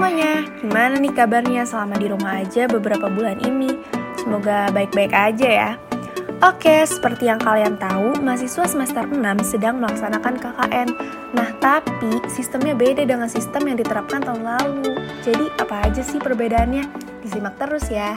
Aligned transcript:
semuanya, 0.00 0.48
gimana 0.64 0.96
nih 0.96 1.12
kabarnya 1.12 1.68
selama 1.68 2.00
di 2.00 2.08
rumah 2.08 2.40
aja 2.40 2.64
beberapa 2.64 3.12
bulan 3.12 3.36
ini? 3.44 3.68
Semoga 4.16 4.72
baik-baik 4.72 5.12
aja 5.12 5.44
ya. 5.44 5.70
Oke, 6.40 6.88
seperti 6.88 7.28
yang 7.28 7.36
kalian 7.36 7.76
tahu, 7.76 8.16
mahasiswa 8.24 8.64
semester 8.64 9.04
6 9.04 9.20
sedang 9.44 9.76
melaksanakan 9.76 10.40
KKN. 10.40 10.88
Nah, 11.36 11.52
tapi 11.60 12.16
sistemnya 12.32 12.72
beda 12.72 13.04
dengan 13.04 13.28
sistem 13.28 13.68
yang 13.68 13.76
diterapkan 13.76 14.24
tahun 14.24 14.40
lalu. 14.40 14.96
Jadi, 15.20 15.52
apa 15.60 15.84
aja 15.84 16.00
sih 16.00 16.16
perbedaannya? 16.16 16.88
Disimak 17.20 17.60
terus 17.60 17.84
ya. 17.92 18.16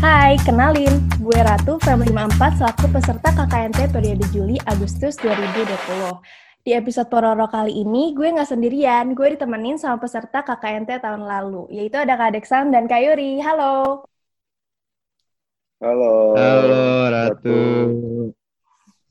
Hai, 0.00 0.40
kenalin. 0.48 0.96
Gue 1.20 1.44
Ratu, 1.44 1.76
Family 1.84 2.08
54, 2.08 2.56
selaku 2.56 2.88
peserta 2.88 3.36
KKNT 3.36 3.92
periode 3.92 4.24
Juli-Agustus 4.32 5.20
2020. 5.20 6.43
Di 6.64 6.72
episode 6.72 7.12
Pororo 7.12 7.44
kali 7.44 7.76
ini, 7.76 8.16
gue 8.16 8.24
nggak 8.24 8.48
sendirian. 8.48 9.12
Gue 9.12 9.36
ditemenin 9.36 9.76
sama 9.76 10.00
peserta 10.00 10.40
KKNT 10.40 10.96
tahun 10.96 11.28
lalu, 11.28 11.68
yaitu 11.68 12.00
ada 12.00 12.16
Kak 12.16 12.40
Deksan 12.40 12.72
dan 12.72 12.88
Kak 12.88 13.04
Yuri. 13.04 13.36
Halo. 13.36 14.08
Halo. 15.84 16.32
Halo, 16.32 16.84
Ratu. 17.12 17.60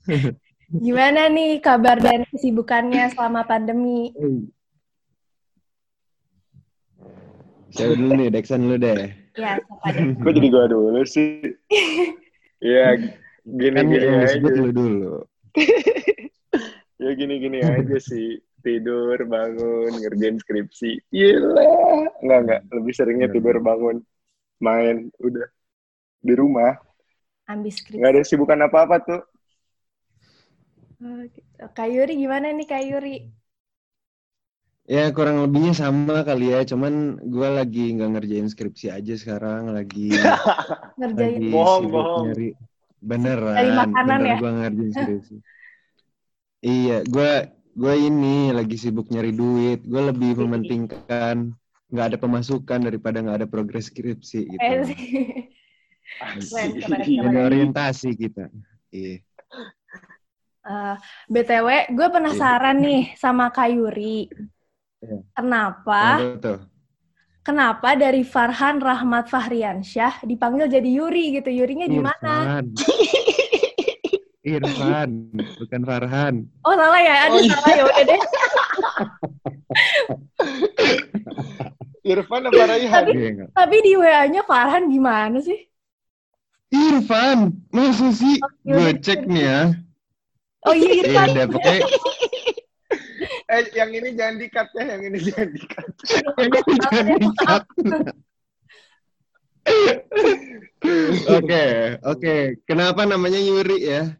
Gimana 0.82 1.30
nih 1.30 1.62
kabar 1.62 2.02
dan 2.02 2.26
kesibukannya 2.26 3.14
selama 3.14 3.46
pandemi? 3.46 4.10
Siapa 7.70 7.94
dulu 7.94 8.18
nih, 8.18 8.34
Dexan 8.34 8.66
dulu 8.66 8.82
deh. 8.82 9.14
Ya, 9.38 9.62
siapa 9.62 9.88
deh? 9.94 10.06
Kok 10.18 10.32
jadi 10.34 10.48
gua 10.50 10.66
dulu 10.66 11.06
sih? 11.06 11.38
Iya, 12.64 12.96
gini 13.44 13.76
Kan 13.76 13.92
gini 13.92 14.08
aja. 14.08 14.24
disebut 14.24 14.52
lu 14.56 14.70
dulu. 14.72 15.14
Ya 17.04 17.10
gini 17.20 17.34
gini 17.44 17.58
aja 17.60 17.96
sih. 18.00 18.26
Tidur, 18.64 19.18
bangun, 19.28 19.92
ngerjain 20.00 20.36
skripsi. 20.40 20.90
Gila. 21.12 21.64
Enggak 22.24 22.38
enggak, 22.42 22.60
lebih 22.72 22.92
seringnya 22.96 23.28
Iya. 23.28 23.34
tidur, 23.36 23.56
bangun, 23.60 23.96
main, 24.66 24.96
udah 25.20 25.46
di 26.26 26.34
rumah. 26.40 26.72
Ambis 27.52 27.76
skripsi. 27.80 27.98
Nggak 28.00 28.12
ada 28.16 28.22
sibukan 28.24 28.60
apa-apa 28.66 28.96
tuh. 29.08 29.20
Oh, 31.04 31.20
gitu. 31.34 31.64
Kak 31.76 31.88
Yuri 31.94 32.12
gimana 32.22 32.46
nih 32.56 32.66
Kak 32.70 32.82
Yuri? 32.88 33.14
Ya 34.94 35.02
kurang 35.16 35.36
lebihnya 35.44 35.72
sama 35.82 36.16
kali 36.28 36.44
ya, 36.54 36.60
cuman 36.70 36.92
gue 37.32 37.48
lagi 37.58 37.80
nggak 37.96 38.10
ngerjain 38.12 38.48
skripsi 38.52 38.86
aja 38.96 39.14
sekarang, 39.22 39.62
lagi 39.76 40.00
Ngerjain 40.98 41.42
lagi 41.50 41.50
Bohong, 41.52 41.84
bohong. 41.92 42.28
nyari 42.28 42.46
beneran, 43.08 43.56
Cari 43.56 43.70
makanan 43.80 44.20
bener 44.20 44.28
ya? 44.30 44.38
gue 44.40 44.50
ngerjain 44.56 44.92
skripsi. 44.96 45.34
iya, 46.64 46.98
gue 47.04 47.32
gue 47.74 47.94
ini 47.98 48.54
lagi 48.56 48.80
sibuk 48.80 49.12
nyari 49.12 49.36
duit, 49.36 49.84
gue 49.84 50.02
lebih 50.08 50.40
mementingkan 50.40 51.52
nggak 51.92 52.06
ada 52.10 52.18
pemasukan 52.18 52.80
daripada 52.80 53.20
nggak 53.20 53.44
ada 53.44 53.48
progres 53.50 53.92
skripsi 53.92 54.40
gitu. 54.50 54.58
Eh, 54.58 54.82
keren. 56.82 57.28
Ada 57.28 57.40
orientasi 57.44 58.08
kita. 58.16 58.48
Iya. 58.90 59.20
Eh, 60.64 60.96
BTW, 61.28 61.68
gue 61.92 62.08
penasaran 62.08 62.80
nih 62.80 63.12
sama 63.20 63.52
Kak 63.52 63.68
Yuri. 63.68 64.32
Iya. 65.04 65.18
Kenapa, 65.36 66.02
Apa 66.16 66.40
tuh? 66.40 66.60
kenapa 67.44 67.92
dari 67.92 68.24
Farhan 68.24 68.80
Rahmat 68.80 69.28
Fahriansyah 69.28 70.24
dipanggil 70.24 70.72
jadi 70.72 70.88
Yuri 70.88 71.36
gitu? 71.36 71.52
Yurinya 71.52 71.84
di 71.84 72.00
mana? 72.00 72.64
Irfan. 74.44 74.60
Irfan, 74.60 75.10
bukan 75.56 75.80
Farhan. 75.82 76.34
Oh 76.62 76.76
salah 76.76 77.00
ya, 77.00 77.14
aduh 77.26 77.36
Oh, 77.36 77.40
iya. 77.40 77.54
salah 77.56 77.72
ya 77.72 77.82
udah 77.84 78.02
deh. 78.04 78.20
Irfan 82.04 82.42
apa 82.44 82.62
Raihan? 82.68 83.04
Iya, 83.08 83.28
enggak. 83.32 83.48
Tapi 83.56 83.76
di 83.80 83.92
WA-nya 83.96 84.42
Farhan 84.44 84.92
gimana 84.92 85.40
sih? 85.40 85.56
Irfan, 86.68 87.56
masa 87.72 88.12
sih? 88.12 88.36
Oke, 88.36 88.68
Gue 88.68 88.76
udah. 88.92 89.00
cek 89.00 89.20
nih 89.24 89.42
ya. 89.42 89.60
Oh 90.64 90.74
iya 90.76 90.88
Iya 90.92 91.02
Irfan. 91.08 91.28
udah, 91.32 91.46
pokoknya 91.48 91.80
Eh, 93.44 93.60
yang 93.76 93.92
ini 93.92 94.16
jangan 94.16 94.36
di-cut 94.36 94.68
ya, 94.72 94.84
yang 94.96 95.02
ini 95.04 95.18
jangan 95.20 95.48
di-cut. 95.52 95.86
jangan 96.84 97.06
dikat. 97.16 97.62
Oke, 101.32 101.64
oke. 102.04 102.34
Kenapa 102.68 103.08
namanya 103.08 103.40
Yuri 103.40 103.80
ya? 103.80 104.12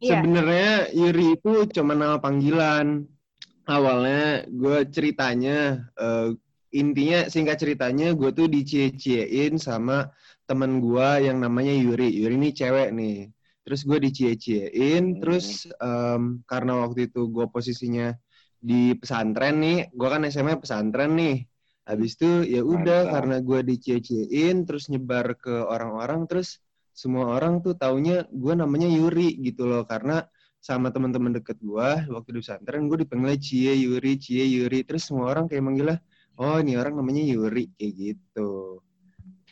Iya. 0.00 0.24
Sebenarnya 0.24 0.72
Yuri 0.96 1.36
itu 1.36 1.52
cuma 1.76 1.92
nama 1.92 2.16
panggilan. 2.16 3.04
Awalnya 3.68 4.48
gue 4.48 4.78
ceritanya, 4.90 5.84
eh, 5.94 6.32
intinya 6.74 7.28
singkat 7.28 7.60
ceritanya 7.60 8.16
gue 8.16 8.30
tuh 8.32 8.48
dicie-ciein 8.50 9.60
sama 9.60 10.08
temen 10.48 10.80
gue 10.82 11.08
yang 11.28 11.38
namanya 11.38 11.70
Yuri. 11.76 12.10
Yuri 12.10 12.34
ini 12.34 12.50
cewek 12.50 12.90
nih. 12.96 13.28
Terus 13.62 13.84
gue 13.86 13.98
dicie-ciein, 14.02 15.04
Hmm. 15.14 15.18
terus 15.22 15.68
em, 15.78 16.42
karena 16.48 16.82
waktu 16.82 17.12
itu 17.12 17.28
gue 17.30 17.46
posisinya 17.52 18.10
di 18.58 18.96
pesantren 18.98 19.60
nih, 19.62 19.78
gue 19.94 20.08
kan 20.10 20.24
SMA 20.26 20.56
pesantren 20.58 21.14
nih. 21.14 21.44
Habis 21.86 22.16
itu 22.18 22.30
ya 22.48 22.62
udah 22.64 23.00
karena 23.12 23.36
gue 23.44 23.60
dicie-ciein, 23.62 24.64
terus 24.66 24.88
nyebar 24.90 25.36
ke 25.38 25.54
orang-orang, 25.62 26.26
terus 26.26 26.58
semua 26.92 27.32
orang 27.36 27.62
tuh 27.64 27.74
taunya 27.78 28.26
gue 28.30 28.54
namanya 28.54 28.86
Yuri 28.90 29.38
gitu 29.40 29.66
loh 29.66 29.82
karena 29.88 30.26
sama 30.60 30.92
teman-teman 30.92 31.32
deket 31.40 31.56
gue 31.64 31.88
waktu 32.12 32.28
di 32.36 32.38
pesantren 32.44 32.84
gue 32.84 33.08
dipanggil 33.08 33.40
Cie 33.40 33.72
Yuri 33.80 34.20
Cie 34.20 34.44
Yuri 34.44 34.84
terus 34.84 35.08
semua 35.08 35.32
orang 35.32 35.48
kayak 35.48 35.64
manggilnya 35.64 35.98
oh 36.36 36.60
ini 36.60 36.76
orang 36.76 37.00
namanya 37.00 37.22
Yuri 37.24 37.72
kayak 37.76 37.92
gitu 37.96 38.80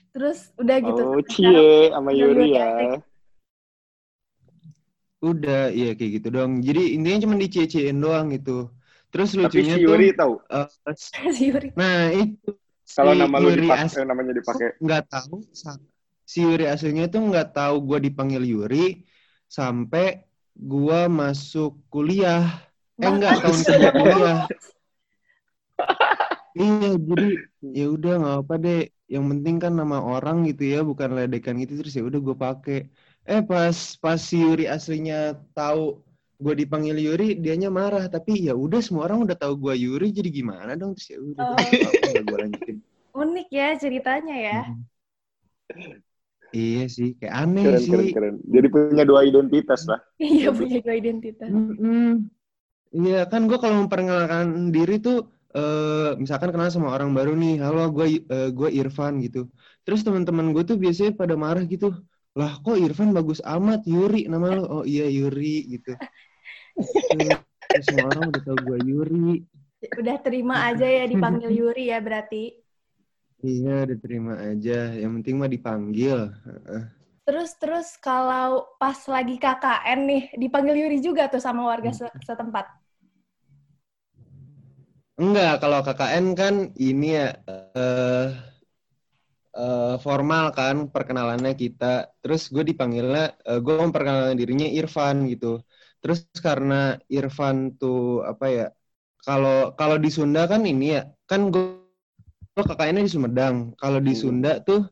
Terus 0.08 0.50
udah 0.58 0.76
gitu. 0.82 1.02
Oh, 1.14 1.20
cie 1.22 1.92
sama 1.94 2.10
Yuri 2.12 2.58
ya. 2.58 2.98
udah 5.18 5.74
iya 5.74 5.98
kayak 5.98 6.22
gitu 6.22 6.28
dong 6.30 6.62
jadi 6.62 6.94
intinya 6.94 7.18
cuma 7.26 7.34
dicie-ciein 7.34 7.98
doang 7.98 8.30
gitu 8.30 8.70
terus 9.10 9.34
Tapi 9.34 9.40
lucunya 9.42 9.74
si 9.74 9.82
tuh 9.82 9.90
Yuri 9.90 10.08
tahu 10.14 10.34
eh, 10.46 10.66
si 11.34 11.42
Yuri. 11.50 11.68
nah 11.74 12.06
itu 12.14 12.50
kalau 12.94 13.12
si 13.14 13.18
nama 13.18 13.36
lu 13.42 13.48
Yuri 13.50 13.66
dipakai, 13.66 13.98
eh, 13.98 14.06
namanya 14.06 14.32
dipakai. 14.38 14.68
nggak 14.78 15.02
tahu 15.10 15.36
si 16.28 16.44
Yuri 16.44 16.68
aslinya 16.68 17.08
tuh 17.08 17.24
nggak 17.32 17.56
tahu 17.56 17.76
gue 17.88 17.98
dipanggil 18.12 18.44
Yuri 18.44 19.08
sampai 19.48 20.28
gue 20.52 21.00
masuk 21.08 21.88
kuliah. 21.88 22.44
Eh 23.00 23.08
enggak 23.08 23.40
tahun 23.40 23.58
kedua 23.64 23.90
kuliah. 23.96 24.40
Iya 26.58 26.90
jadi 26.98 27.28
ya 27.62 27.86
udah 27.96 28.12
nggak 28.20 28.36
apa 28.44 28.54
deh. 28.60 28.82
Yang 29.08 29.24
penting 29.32 29.56
kan 29.56 29.72
nama 29.72 30.04
orang 30.04 30.44
gitu 30.52 30.68
ya 30.68 30.80
bukan 30.84 31.16
ledekan 31.16 31.56
gitu. 31.64 31.80
Terus 31.80 31.94
ya 31.96 32.04
udah 32.04 32.20
gue 32.20 32.36
pakai 32.36 32.78
eh 33.24 33.40
pas 33.40 33.76
pas 33.96 34.20
si 34.20 34.36
Yuri 34.44 34.68
aslinya 34.68 35.32
tahu 35.56 36.04
gue 36.38 36.54
dipanggil 36.60 36.98
Yuri 37.00 37.40
dianya 37.40 37.72
marah. 37.72 38.04
Tapi 38.10 38.50
ya 38.50 38.52
udah 38.52 38.84
semua 38.84 39.08
orang 39.08 39.24
udah 39.24 39.36
tahu 39.38 39.54
gue 39.64 39.74
Yuri 39.80 40.12
jadi 40.12 40.28
gimana 40.28 40.76
dong? 40.76 40.92
Terus 40.92 41.08
ya 41.08 41.18
udah 41.24 41.44
Oh. 41.56 42.20
gue 42.20 42.36
lanjutin. 42.36 42.76
Unik 43.22 43.48
ya 43.48 43.68
ceritanya 43.80 44.36
ya. 44.36 44.58
Iya 46.48 46.84
sih, 46.88 47.12
kayak 47.20 47.34
aneh 47.44 47.64
Keren, 47.64 47.80
sih. 47.84 47.92
keren, 47.92 48.08
keren. 48.16 48.34
Jadi 48.48 48.66
punya 48.72 49.04
dua 49.04 49.20
identitas 49.24 49.84
lah. 49.84 50.00
Iya 50.16 50.48
punya 50.56 50.78
dua 50.80 50.94
identitas. 50.96 51.48
Mm-mm. 51.48 52.28
Iya 52.88 53.28
kan 53.28 53.44
gue 53.44 53.58
kalau 53.60 53.84
memperkenalkan 53.84 54.72
diri 54.72 54.96
tuh, 54.96 55.28
eh 55.52 56.16
misalkan 56.16 56.48
kenal 56.48 56.72
sama 56.72 56.96
orang 56.96 57.12
baru 57.12 57.36
nih, 57.36 57.60
halo 57.60 57.92
gue 57.92 58.24
gue 58.48 58.68
Irfan 58.80 59.20
gitu. 59.20 59.44
Terus 59.84 60.00
teman-teman 60.08 60.56
gue 60.56 60.64
tuh 60.64 60.80
biasanya 60.80 61.12
pada 61.12 61.36
marah 61.36 61.68
gitu, 61.68 61.92
lah 62.32 62.56
kok 62.64 62.80
Irfan 62.80 63.12
bagus 63.12 63.44
amat, 63.44 63.84
Yuri 63.84 64.24
nama 64.24 64.56
lo, 64.56 64.64
oh 64.80 64.84
iya 64.88 65.04
Yuri 65.04 65.68
gitu. 65.76 65.92
Terus 67.68 67.84
semua 67.84 68.08
orang 68.16 68.32
udah 68.32 68.42
tau 68.48 68.56
gue 68.56 68.78
Yuri. 68.88 69.44
Udah 69.78 70.16
terima 70.24 70.66
aja 70.72 70.88
ya 70.88 71.04
dipanggil 71.04 71.52
Yuri 71.52 71.92
ya 71.92 72.00
berarti. 72.00 72.56
Iya, 73.38 73.70
udah 73.86 73.98
terima 74.02 74.34
aja. 74.50 74.98
Yang 74.98 75.10
penting 75.22 75.34
mah 75.38 75.50
dipanggil. 75.50 76.18
Terus 77.22 77.50
terus 77.60 77.88
kalau 78.00 78.66
pas 78.80 78.98
lagi 79.06 79.36
KKN 79.38 80.00
nih 80.10 80.22
dipanggil 80.42 80.74
Yuri 80.80 80.98
juga 81.04 81.28
tuh 81.30 81.38
sama 81.38 81.62
warga 81.70 81.92
se- 81.94 82.16
setempat. 82.24 82.66
Enggak, 85.18 85.52
kalau 85.62 85.78
KKN 85.86 86.26
kan 86.38 86.54
ini 86.78 87.06
ya 87.18 87.28
eh, 89.58 89.94
formal 90.04 90.44
kan 90.58 90.76
perkenalannya 90.94 91.52
kita. 91.62 91.84
Terus 92.22 92.42
gue 92.54 92.64
dipanggilnya, 92.70 93.22
eh, 93.48 93.58
gue 93.64 93.74
memperkenalkan 93.84 94.36
dirinya 94.40 94.68
Irfan 94.78 95.16
gitu. 95.32 95.46
Terus 96.00 96.18
karena 96.46 96.74
Irfan 97.10 97.56
tuh 97.80 98.22
apa 98.30 98.46
ya? 98.56 98.66
Kalau 99.26 99.74
kalau 99.78 99.96
di 100.04 100.08
Sunda 100.16 100.40
kan 100.52 100.62
ini 100.72 100.84
ya, 100.96 101.02
kan 101.30 101.40
gue 101.54 101.64
gue 102.58 102.66
KKN-nya 102.66 103.06
di 103.06 103.12
Sumedang. 103.14 103.56
Kalau 103.78 104.02
di 104.02 104.10
Hmm. 104.10 104.18
Sunda 104.18 104.58
tuh 104.58 104.82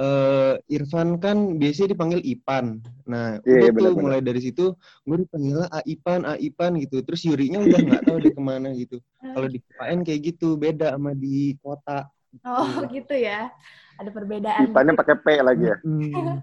eh 0.00 0.56
Irfan 0.72 1.20
kan 1.20 1.60
biasanya 1.60 1.92
dipanggil 1.92 2.24
Ipan. 2.24 2.80
Nah, 3.04 3.36
Iya, 3.44 3.52
udah 3.52 3.60
iya, 3.60 3.68
tuh 3.68 3.76
benar-benar. 3.76 4.00
mulai 4.00 4.20
dari 4.24 4.40
situ 4.40 4.72
gue 5.04 5.16
dipanggilnya 5.20 5.68
A 5.68 5.84
Ipan, 5.84 6.20
A 6.24 6.34
Ipan 6.40 6.80
gitu. 6.80 7.04
Terus 7.04 7.20
Yurinya 7.28 7.60
udah 7.60 7.76
nggak 7.84 8.02
tahu 8.08 8.16
deh 8.24 8.32
ke 8.32 8.40
mana 8.40 8.72
gitu. 8.72 8.96
Kalau 9.20 9.48
di 9.52 9.60
KKN 9.60 10.00
kayak 10.08 10.20
gitu 10.32 10.56
beda 10.56 10.96
sama 10.96 11.12
di 11.12 11.52
kota. 11.60 12.08
Oh 12.40 12.88
gitu 12.88 13.12
ya. 13.12 13.52
Ada 14.00 14.08
perbedaan. 14.08 14.72
Ipannya 14.72 14.96
pakai 14.96 15.16
P 15.20 15.26
lagi 15.44 15.64
ya. 15.68 15.76
Hmm. 15.84 16.40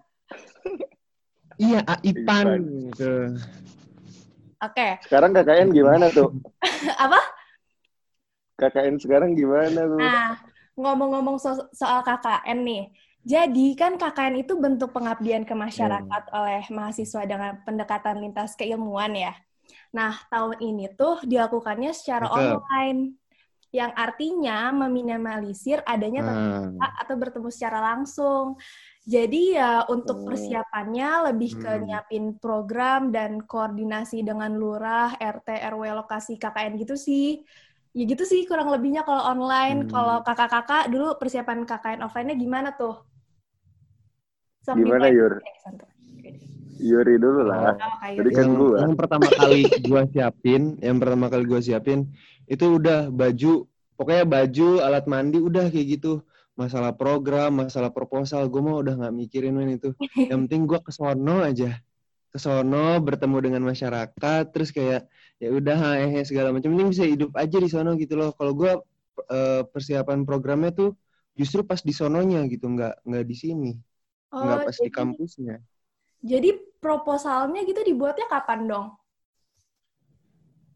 iya, 1.58 1.80
A 1.90 1.98
Ipan. 2.06 2.46
Ipan. 2.46 2.62
Gitu. 2.94 3.14
Oke. 4.62 4.88
Sekarang 5.10 5.34
KKN 5.34 5.74
gimana 5.74 6.14
tuh? 6.14 6.30
Apa? 7.10 7.18
KKN 8.58 9.02
sekarang 9.02 9.34
gimana 9.34 9.82
tuh? 9.86 10.02
Nah, 10.02 10.34
ngomong-ngomong 10.78 11.42
so- 11.42 11.68
soal 11.74 12.06
KKN 12.06 12.60
nih. 12.64 12.86
Jadi 13.28 13.76
kan 13.76 14.00
KKN 14.00 14.40
itu 14.40 14.56
bentuk 14.56 14.96
pengabdian 14.96 15.44
ke 15.44 15.52
masyarakat 15.52 16.24
oleh 16.32 16.64
mahasiswa 16.72 17.28
dengan 17.28 17.60
pendekatan 17.68 18.24
lintas 18.24 18.56
keilmuan 18.56 19.12
ya. 19.12 19.36
Nah, 19.92 20.16
tahun 20.32 20.64
ini 20.64 20.96
tuh 20.96 21.20
dilakukannya 21.28 21.92
secara 21.92 22.32
Cakep. 22.32 22.40
online. 22.40 23.02
Yang 23.68 23.92
artinya 24.00 24.72
meminimalisir 24.72 25.84
adanya 25.84 26.24
Ah, 26.80 27.04
atau 27.04 27.20
bertemu 27.20 27.52
secara 27.52 27.84
langsung. 27.84 28.56
Jadi 29.04 29.60
ya 29.60 29.84
untuk 29.92 30.24
Oh. 30.24 30.26
persiapannya 30.32 31.32
lebih 31.32 31.60
ke 31.60 31.68
Hmm. 31.68 31.84
nyiapin 31.84 32.26
program 32.40 33.12
dan 33.12 33.44
koordinasi 33.44 34.24
dengan 34.24 34.56
lurah, 34.56 35.20
RT, 35.20 35.52
RW 35.52 35.84
lokasi 36.00 36.40
KKN 36.40 36.80
gitu 36.80 36.96
sih. 36.96 37.44
Ya 37.98 38.06
gitu 38.06 38.30
sih 38.30 38.46
kurang 38.46 38.70
lebihnya 38.70 39.02
kalau 39.02 39.26
online. 39.26 39.90
Hmm. 39.90 39.90
Kalau 39.90 40.18
kakak-kakak 40.22 40.94
dulu 40.94 41.18
persiapan 41.18 41.66
KKN 41.66 42.06
offline-nya 42.06 42.38
gimana 42.38 42.70
tuh? 42.78 43.02
Gimana, 44.70 45.10
main- 45.10 45.18
Yur? 45.18 45.34
Santai. 45.66 45.90
Yuri 46.78 47.18
dulu 47.18 47.42
lah. 47.50 47.74
Oh, 47.74 47.98
Tadi 48.06 48.30
gitu. 48.30 48.38
kan 48.38 48.46
yang, 48.46 48.54
gua. 48.54 48.78
yang 48.86 48.94
pertama 48.94 49.26
kali 49.34 49.66
gua 49.90 50.06
siapin, 50.14 50.78
yang 50.78 50.98
pertama 51.02 51.26
kali 51.26 51.44
gua 51.50 51.58
siapin 51.58 52.06
itu 52.46 52.66
udah 52.78 53.10
baju, 53.10 53.66
pokoknya 53.98 54.24
baju, 54.30 54.70
alat 54.86 55.10
mandi 55.10 55.42
udah 55.42 55.74
kayak 55.74 55.98
gitu. 55.98 56.22
Masalah 56.54 56.94
program, 56.94 57.66
masalah 57.66 57.90
proposal, 57.90 58.46
gua 58.50 58.62
mah 58.62 58.78
udah 58.82 58.94
nggak 58.94 59.14
mikirin 59.14 59.58
men 59.58 59.82
itu. 59.82 59.90
Yang 60.30 60.40
penting 60.46 60.62
gua 60.70 60.80
ke 60.86 60.94
sono 60.94 61.42
aja. 61.42 61.82
Ke 62.28 62.38
sono 62.38 63.00
bertemu 63.00 63.38
dengan 63.40 63.64
masyarakat, 63.64 64.44
terus 64.52 64.70
kayak 64.76 65.08
ya 65.40 65.50
udah 65.54 65.78
hehe 66.04 66.22
segala 66.28 66.52
macam. 66.52 66.70
Ini 66.76 66.84
bisa 66.92 67.04
hidup 67.08 67.32
aja 67.34 67.58
di 67.58 67.70
sono 67.72 67.96
gitu 67.96 68.20
loh. 68.20 68.36
Kalau 68.36 68.52
gua 68.54 68.78
eh, 69.32 69.64
persiapan 69.66 70.28
programnya 70.28 70.70
tuh 70.76 70.94
justru 71.34 71.64
pas 71.66 71.80
di 71.82 71.94
sononya 71.96 72.44
gitu, 72.52 72.68
nggak 72.70 73.02
nggak 73.08 73.26
di 73.26 73.36
sini, 73.38 73.72
Oh, 74.30 74.44
nggak 74.44 74.70
pas 74.70 74.76
di 74.78 74.90
jadi- 74.90 74.96
kampusnya. 74.96 75.56
Jadi 76.18 76.50
proposalnya 76.82 77.62
gitu 77.64 77.82
dibuatnya 77.86 78.26
kapan 78.28 78.66
dong? 78.66 78.88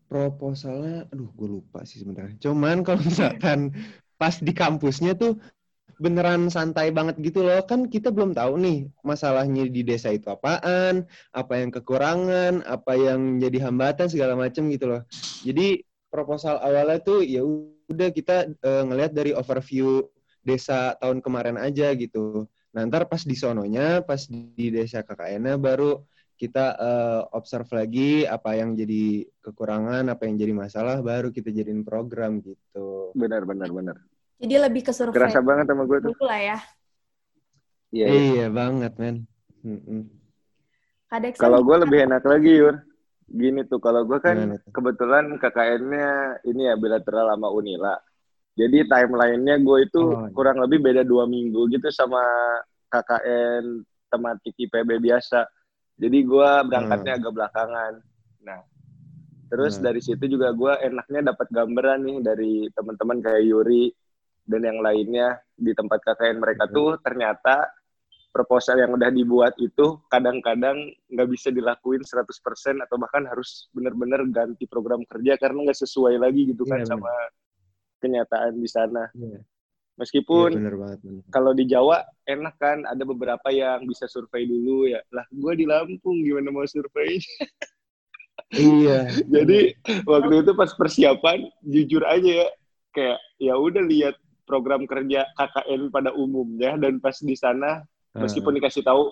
proposalnya, 0.06 1.07
aduh 1.07 1.31
gue 1.31 1.47
lupa 1.47 1.88
sih 1.88 2.04
sebenarnya. 2.04 2.36
Cuman 2.44 2.83
kalau 2.83 3.00
misalkan 3.00 3.71
pas 4.19 4.36
di 4.44 4.51
kampusnya 4.51 5.15
tuh 5.15 5.39
beneran 6.01 6.50
santai 6.50 6.89
banget 6.89 7.21
gitu 7.21 7.45
loh. 7.45 7.62
Kan 7.69 7.86
kita 7.86 8.09
belum 8.09 8.33
tahu 8.33 8.57
nih 8.57 8.89
masalahnya 9.06 9.69
di 9.69 9.86
desa 9.86 10.09
itu 10.09 10.25
apaan, 10.33 11.06
apa 11.30 11.53
yang 11.62 11.69
kekurangan, 11.69 12.65
apa 12.65 12.98
yang 12.98 13.38
jadi 13.38 13.69
hambatan 13.69 14.09
segala 14.09 14.33
macem 14.33 14.65
gitu 14.74 14.89
loh. 14.89 15.01
Jadi 15.45 15.86
proposal 16.09 16.57
awalnya 16.57 17.00
tuh 17.06 17.21
ya 17.21 17.45
udah 17.45 18.09
kita 18.09 18.50
eh, 18.50 18.83
ngelihat 18.89 19.13
dari 19.13 19.31
overview 19.38 20.01
desa 20.42 20.98
tahun 20.98 21.21
kemarin 21.21 21.62
aja 21.62 21.94
gitu. 21.94 22.50
Nah, 22.74 22.88
ntar 22.89 23.06
pas 23.06 23.21
di 23.21 23.38
sononya, 23.38 24.01
pas 24.01 24.25
di 24.25 24.74
desa 24.74 25.06
KKN-nya 25.06 25.62
baru 25.62 26.01
kita 26.42 26.65
eh, 26.81 27.21
observe 27.38 27.69
lagi 27.77 28.25
apa 28.25 28.57
yang 28.57 28.74
jadi 28.74 29.30
kekurangan, 29.45 30.09
apa 30.09 30.25
yang 30.25 30.42
jadi 30.42 30.54
masalah, 30.57 30.97
baru 31.06 31.30
kita 31.30 31.54
jadiin 31.54 31.86
program 31.86 32.42
gitu. 32.42 33.13
Benar, 33.13 33.45
benar, 33.45 33.69
benar. 33.69 33.97
Jadi 34.42 34.56
lebih 34.58 34.82
ke 34.82 34.92
survei 34.92 35.14
Kerasa 35.14 35.40
banget 35.40 35.70
sama 35.70 35.86
gue 35.86 36.00
tuh. 36.02 36.16
lah 36.18 36.40
ya. 36.42 36.58
Iya, 37.94 38.06
iya. 38.10 38.22
Iya 38.34 38.48
banget, 38.50 38.92
men. 38.98 39.16
Kadek 41.06 41.38
Kalau 41.38 41.62
gue 41.62 41.78
lebih 41.78 42.10
enak 42.10 42.24
lagi, 42.26 42.52
Yur. 42.58 42.76
Gini 43.32 43.64
tuh, 43.64 43.80
kalau 43.80 44.04
gue 44.04 44.20
kan 44.20 44.36
Gimana 44.36 44.60
kebetulan 44.76 45.26
KKN-nya 45.38 46.10
ini 46.44 46.68
ya 46.68 46.76
bilateral 46.76 47.32
sama 47.32 47.48
Unila. 47.48 47.96
Jadi 48.58 48.84
timeline-nya 48.84 49.56
gue 49.64 49.78
itu 49.88 50.02
Oh, 50.02 50.28
iya. 50.28 50.34
kurang 50.36 50.60
lebih 50.60 50.84
beda 50.84 51.08
dua 51.08 51.24
minggu 51.24 51.72
gitu 51.72 51.88
sama 51.94 52.20
KKN 52.92 53.80
tematik 54.12 54.52
IPB 54.58 55.00
biasa. 55.00 55.48
Jadi 55.96 56.18
gue 56.26 56.50
berangkatnya 56.68 57.16
agak 57.16 57.32
belakangan. 57.32 57.94
Nah, 58.44 58.60
terus 59.48 59.80
Hmm. 59.80 59.86
dari 59.86 60.02
situ 60.04 60.28
juga 60.28 60.52
gue 60.52 60.74
enaknya 60.84 61.32
dapat 61.32 61.48
gambaran 61.48 62.00
nih 62.04 62.18
dari 62.20 62.54
teman-teman 62.76 63.24
kayak 63.24 63.44
Yuri 63.48 63.94
dan 64.51 64.62
yang 64.62 64.80
lainnya 64.80 65.27
di 65.56 65.71
tempat 65.71 66.03
KKN 66.03 66.38
mereka 66.38 66.68
Hmm. 66.68 66.74
tuh 66.74 66.89
ternyata 67.00 67.71
proposal 68.30 68.75
yang 68.77 68.92
udah 68.92 69.07
dibuat 69.09 69.56
itu 69.57 70.00
kadang-kadang 70.06 70.75
nggak 71.07 71.30
bisa 71.30 71.48
dilakuin 71.50 72.00
100% 72.01 72.27
atau 72.80 72.95
bahkan 72.95 73.24
harus 73.24 73.68
benar-benar 73.71 74.24
ganti 74.25 74.63
program 74.65 75.03
kerja 75.06 75.36
karena 75.36 75.65
nggak 75.65 75.75
sesuai 75.77 76.15
lagi 76.18 76.48
gitu 76.48 76.63
kan 76.63 76.80
Iya, 76.80 76.86
benar. 76.86 76.92
sama 76.94 77.12
kenyataan 78.00 78.53
di 78.56 78.68
sana. 78.68 79.03
Iya, 79.13 79.27
iya, 79.30 79.42
Meskipun 79.94 80.50
bener 80.56 80.75
banget. 80.75 81.00
bener. 81.01 81.24
kalau 81.27 81.51
di 81.51 81.65
Jawa 81.65 82.00
enak 82.24 82.56
kan 82.56 82.83
ada 82.83 83.04
beberapa 83.04 83.47
yang 83.50 83.83
bisa 83.83 84.07
survei 84.07 84.44
dulu 84.44 84.88
ya. 84.88 85.04
Lah 85.09 85.27
gue 85.27 85.54
di 85.54 85.65
Lampung 85.65 86.19
gimana 86.19 86.50
mau 86.50 86.63
survei? 86.65 87.19
Iya. 88.51 89.07
Jadi 89.24 89.75
waktu 90.04 90.44
itu 90.44 90.51
pas 90.51 90.71
persiapan 90.74 91.39
jujur 91.63 92.04
aja 92.04 92.44
ya 92.44 92.47
kayak 92.92 93.19
ya 93.39 93.56
udah 93.56 93.80
lihat 93.81 94.15
program 94.44 94.84
kerja 94.90 95.28
KKN 95.38 95.94
pada 95.94 96.12
umumnya 96.14 96.76
dan 96.78 96.98
pas 96.98 97.16
di 97.18 97.36
sana 97.38 97.82
meskipun 98.16 98.58
dikasih 98.60 98.84
tahu 98.84 99.12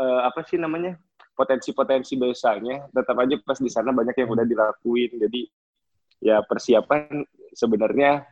eh, 0.00 0.20
apa 0.26 0.42
sih 0.46 0.58
namanya 0.58 0.98
potensi-potensi 1.34 2.14
desanya 2.14 2.86
tetap 2.94 3.18
aja 3.18 3.34
pas 3.42 3.58
di 3.58 3.70
sana 3.70 3.90
banyak 3.90 4.14
yang 4.14 4.30
udah 4.30 4.46
dilakuin. 4.46 5.18
Jadi 5.18 5.42
ya 6.22 6.40
persiapan 6.46 7.26
sebenarnya 7.52 8.24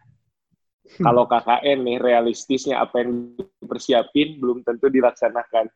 kalau 0.99 1.31
KKN 1.31 1.79
nih 1.87 1.99
realistisnya 2.03 2.83
apa 2.83 3.07
yang 3.07 3.39
dipersiapin 3.39 4.43
belum 4.43 4.67
tentu 4.67 4.91
dilaksanakan. 4.91 5.71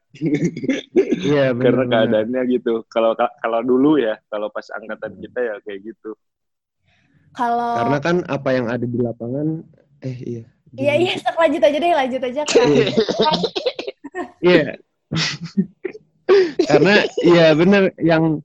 Iya, 0.99 1.55
bener, 1.55 1.63
karena 1.63 1.85
bener. 1.87 1.93
keadaannya 1.95 2.43
gitu. 2.59 2.83
Kalau 2.91 3.15
kalau 3.17 3.61
dulu 3.63 4.03
ya 4.03 4.19
kalau 4.27 4.51
pas 4.51 4.67
angkatan 4.75 5.15
kita 5.23 5.39
ya 5.41 5.55
kayak 5.63 5.95
gitu. 5.95 6.15
Kalau 7.37 7.77
Karena 7.77 7.99
kan 8.01 8.17
apa 8.33 8.49
yang 8.49 8.67
ada 8.73 8.87
di 8.89 8.97
lapangan, 8.97 9.61
eh 10.07 10.19
iya. 10.23 10.45
Iya 10.77 10.95
iya, 10.99 11.13
sok 11.19 11.37
lanjut 11.41 11.63
aja 11.63 11.79
deh, 11.79 11.93
lanjut 11.95 12.23
aja. 12.23 12.43
Iya. 14.41 14.81
Karena 16.71 17.05
iya 17.21 17.53
bener 17.53 17.93
yang 18.01 18.41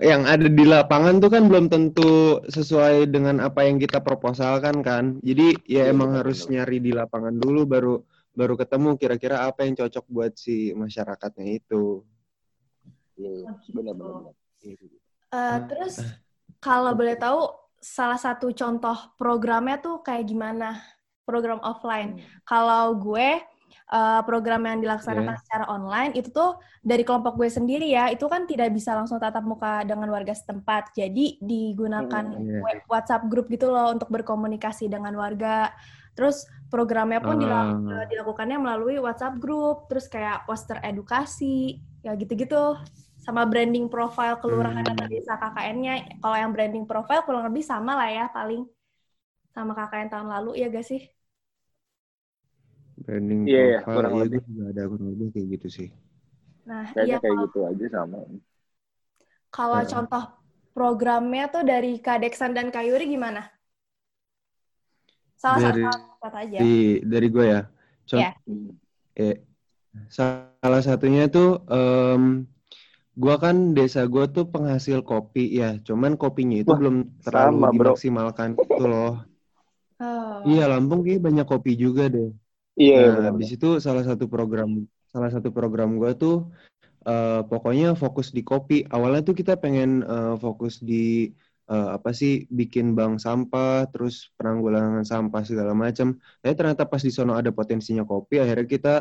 yang 0.00 0.24
ada 0.24 0.48
di 0.48 0.64
lapangan 0.64 1.20
tuh 1.20 1.28
kan 1.28 1.50
belum 1.50 1.68
tentu 1.68 2.40
sesuai 2.48 3.10
dengan 3.12 3.44
apa 3.44 3.68
yang 3.68 3.76
kita 3.76 4.00
proposalkan 4.00 4.80
kan. 4.80 5.20
Jadi 5.20 5.60
ya 5.68 5.84
Iya, 5.84 5.92
emang 5.92 6.16
harus 6.16 6.48
nyari 6.48 6.80
di 6.80 6.96
lapangan 6.96 7.36
dulu 7.36 7.68
baru 7.68 7.94
baru 8.32 8.54
ketemu 8.56 8.96
kira-kira 8.96 9.44
apa 9.44 9.68
yang 9.68 9.76
cocok 9.76 10.04
buat 10.08 10.32
si 10.38 10.72
masyarakatnya 10.72 11.60
itu. 11.60 12.00
Iya, 13.20 13.52
benar-benar 13.68 14.32
Eh, 15.30 15.58
terus 15.70 16.02
kalau 16.58 16.92
boleh 16.92 17.16
tahu 17.16 17.48
salah 17.80 18.20
satu 18.20 18.52
contoh 18.52 18.94
programnya 19.16 19.80
tuh 19.80 20.04
kayak 20.04 20.28
gimana? 20.28 20.78
Program 21.24 21.58
offline. 21.64 22.20
Kalau 22.44 22.94
gue 22.94 23.40
eh, 23.90 24.22
program 24.22 24.66
yang 24.66 24.82
dilaksanakan 24.82 25.34
Iya. 25.34 25.42
secara 25.42 25.64
online 25.66 26.14
itu 26.14 26.30
tuh 26.30 26.58
dari 26.82 27.02
kelompok 27.02 27.34
gue 27.38 27.50
sendiri 27.50 27.90
ya, 27.90 28.06
itu 28.10 28.22
kan 28.30 28.46
tidak 28.46 28.70
bisa 28.70 28.94
langsung 28.94 29.18
tatap 29.18 29.42
muka 29.42 29.82
dengan 29.82 30.10
warga 30.10 30.30
setempat. 30.30 30.94
Jadi 30.94 31.38
digunakan 31.42 32.22
Hmm, 32.22 32.38
iya. 32.38 32.62
we- 32.62 32.82
WhatsApp 32.86 33.26
grup 33.26 33.50
gitu 33.50 33.70
loh 33.70 33.90
untuk 33.90 34.06
berkomunikasi 34.10 34.86
dengan 34.86 35.14
warga. 35.18 35.74
Terus 36.14 36.46
programnya 36.70 37.22
pun 37.22 37.38
eh, 37.42 38.06
dilakukannya 38.10 38.58
melalui 38.58 38.98
WhatsApp 38.98 39.38
grup, 39.38 39.86
terus 39.90 40.06
kayak 40.06 40.46
poster 40.46 40.78
edukasi, 40.82 41.78
ya 42.02 42.14
gitu-gitu. 42.18 42.74
Sama 43.20 43.44
branding 43.44 43.86
profile 43.92 44.40
kelurahan 44.40 44.80
Hmm. 44.80 44.92
atau 44.96 45.06
desa 45.06 45.36
KKN-nya. 45.36 46.18
Kalau 46.24 46.36
yang 46.40 46.50
branding 46.56 46.84
profile 46.88 47.20
kurang 47.28 47.44
lebih 47.52 47.60
sama 47.60 47.92
lah 47.94 48.08
ya 48.08 48.26
paling 48.32 48.64
sama 49.52 49.76
KKN 49.76 50.08
tahun 50.08 50.28
lalu 50.32 50.50
ya 50.56 50.72
gak 50.72 50.86
sih? 50.88 51.04
Branding 53.00 53.48
Iya, 53.48 53.60
iya, 53.60 53.78
profile, 53.80 53.96
kurang 53.96 54.12
iya 54.12 54.22
lebih. 54.24 54.40
juga 54.44 54.64
ada 54.72 54.82
kurang 54.88 55.08
lebih 55.12 55.26
kayak 55.36 55.46
gitu 55.56 55.68
sih. 55.68 55.88
Nah, 56.68 56.84
kayaknya 56.92 57.04
iya 57.08 57.16
kayak 57.20 57.32
kalau, 57.36 57.44
gitu 57.48 57.60
aja 57.66 57.86
sama 57.90 58.18
kalau 59.50 59.80
Heeh. 59.82 59.90
contoh 59.90 60.22
programnya 60.70 61.44
tuh 61.50 61.62
dari 61.66 61.98
Kadeksan 61.98 62.54
dan 62.54 62.70
Kayuri 62.70 63.10
gimana? 63.10 63.42
Salah 65.34 65.58
Dari- 65.60 65.82
satu 65.88 66.36
aja. 66.36 66.58
Di 66.60 67.00
dari 67.02 67.26
gue 67.32 67.44
ya. 67.48 67.60
Con- 68.06 68.20
Iya. 68.20 68.30
eh, 69.16 69.36
Salah 70.06 70.82
satunya 70.86 71.26
tuh 71.26 71.66
um, 71.66 72.46
gua 73.18 73.36
kan 73.42 73.74
desa 73.74 74.06
gua 74.06 74.30
tuh 74.30 74.46
penghasil 74.48 75.02
kopi 75.02 75.58
ya, 75.58 75.78
cuman 75.82 76.14
kopinya 76.14 76.62
itu 76.62 76.70
Wah, 76.70 76.78
belum 76.78 76.96
terlalu 77.26 77.56
sama, 77.58 77.68
bro. 77.70 77.74
dimaksimalkan 77.94 78.48
gitu 78.58 78.84
loh. 78.86 79.14
Oh. 80.00 80.40
Iya, 80.48 80.64
Lampung 80.70 81.04
kayak 81.04 81.20
banyak 81.20 81.46
kopi 81.46 81.76
juga 81.76 82.08
deh. 82.08 82.32
Iya, 82.80 83.12
Nah, 83.12 83.28
habis 83.28 83.52
itu 83.52 83.76
salah 83.82 84.00
satu 84.06 84.24
program 84.30 84.88
salah 85.10 85.28
satu 85.28 85.50
program 85.50 85.98
gua 86.00 86.14
tuh 86.16 86.48
eh, 87.04 87.42
pokoknya 87.44 87.98
fokus 87.98 88.32
di 88.32 88.40
kopi. 88.40 88.86
Awalnya 88.88 89.26
tuh 89.26 89.36
kita 89.36 89.58
pengen 89.60 90.00
eh, 90.00 90.34
fokus 90.40 90.80
di 90.80 91.28
eh, 91.68 91.88
apa 91.92 92.10
sih 92.16 92.48
bikin 92.48 92.96
bank 92.96 93.20
sampah, 93.20 93.84
terus 93.92 94.32
penanggulangan 94.40 95.04
sampah 95.04 95.42
segala 95.44 95.76
macam. 95.76 96.16
Tapi 96.40 96.54
ternyata 96.56 96.88
pas 96.88 97.02
di 97.04 97.12
sono 97.12 97.36
ada 97.36 97.52
potensinya 97.52 98.06
kopi, 98.06 98.40
akhirnya 98.40 98.66
kita 98.66 98.94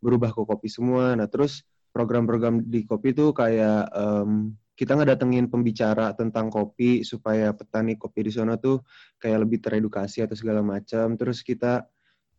berubah 0.00 0.32
ke 0.32 0.42
kopi 0.44 0.68
semua. 0.72 1.12
Nah, 1.18 1.28
terus 1.28 1.66
program-program 1.96 2.68
di 2.68 2.84
kopi 2.84 3.16
tuh 3.16 3.32
kayak 3.32 3.88
em, 3.96 4.52
kita 4.76 4.92
ngedatengin 4.92 5.48
pembicara 5.48 6.12
tentang 6.12 6.52
kopi 6.52 7.00
supaya 7.00 7.56
petani 7.56 7.96
kopi 7.96 8.28
di 8.28 8.32
sono 8.36 8.60
tuh 8.60 8.84
kayak 9.16 9.48
lebih 9.48 9.64
teredukasi 9.64 10.20
atau 10.20 10.36
segala 10.36 10.60
macam. 10.60 11.16
Terus 11.16 11.40
kita 11.40 11.88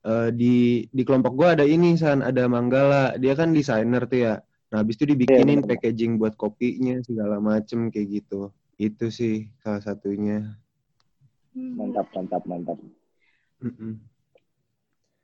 eh, 0.06 0.30
di 0.30 0.86
di 0.94 1.02
kelompok 1.02 1.34
gua 1.34 1.58
ada 1.58 1.66
ini 1.66 1.98
San, 1.98 2.22
ada 2.22 2.46
Manggala. 2.46 3.18
Dia 3.18 3.34
kan 3.34 3.58
desainer 3.58 4.06
tuh 4.06 4.20
ya. 4.22 4.34
Nah, 4.70 4.86
habis 4.86 5.02
itu 5.02 5.10
dibikinin 5.10 5.66
bener. 5.66 5.70
packaging 5.74 6.22
buat 6.22 6.38
kopinya 6.38 7.02
segala 7.02 7.42
macem 7.42 7.90
kayak 7.90 8.22
gitu. 8.22 8.54
Itu 8.78 9.10
sih 9.10 9.50
salah 9.66 9.82
satunya. 9.82 10.46
Mantap, 11.58 12.06
mantap, 12.14 12.44
mantap. 12.46 12.78
Mm-mm. 13.66 13.98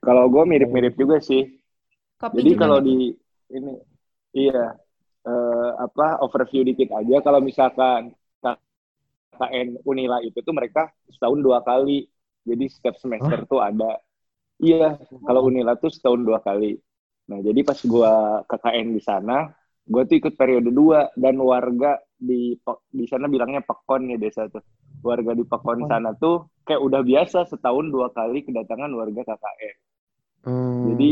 Kalau 0.01 0.25
gue 0.33 0.43
mirip-mirip 0.49 0.97
juga 0.97 1.21
sih. 1.21 1.61
Kopi 2.17 2.41
Jadi 2.41 2.51
kalau 2.57 2.81
di 2.81 3.13
ini 3.53 3.92
iya 4.35 4.75
eh, 5.23 5.71
apa 5.79 6.19
overview 6.25 6.67
dikit 6.67 6.91
aja 6.91 7.23
kalau 7.23 7.39
misalkan 7.39 8.11
KKN 9.33 9.81
Unila 9.81 10.21
itu 10.21 10.37
tuh 10.45 10.53
mereka 10.53 10.93
setahun 11.09 11.41
dua 11.41 11.65
kali. 11.65 12.05
Jadi 12.43 12.65
setiap 12.69 12.95
semester 12.99 13.47
tuh 13.49 13.63
ada. 13.63 13.97
Iya, 14.61 14.99
kalau 15.25 15.49
Unila 15.49 15.73
tuh 15.79 15.89
setahun 15.89 16.21
dua 16.21 16.43
kali. 16.43 16.77
Nah, 17.33 17.39
jadi 17.41 17.65
pas 17.65 17.79
gua 17.87 18.43
KKN 18.45 18.93
di 18.93 19.01
sana, 19.01 19.49
gua 19.87 20.05
tuh 20.05 20.19
ikut 20.21 20.35
periode 20.35 20.69
dua 20.69 21.09
dan 21.17 21.39
warga 21.39 21.97
di 22.19 22.53
di 22.91 23.05
sana 23.09 23.25
bilangnya 23.31 23.63
Pekon 23.65 24.13
ya 24.13 24.17
desa 24.19 24.45
tuh. 24.51 24.61
Warga 25.01 25.33
di 25.33 25.43
Pekon 25.47 25.87
sana 25.89 26.13
tuh 26.15 26.51
kayak 26.67 26.83
udah 26.83 27.01
biasa 27.01 27.47
setahun 27.47 27.89
dua 27.89 28.11
kali 28.13 28.45
kedatangan 28.45 28.91
warga 28.91 29.23
KKN. 29.23 29.75
Oh. 30.43 30.93
Jadi 30.93 31.09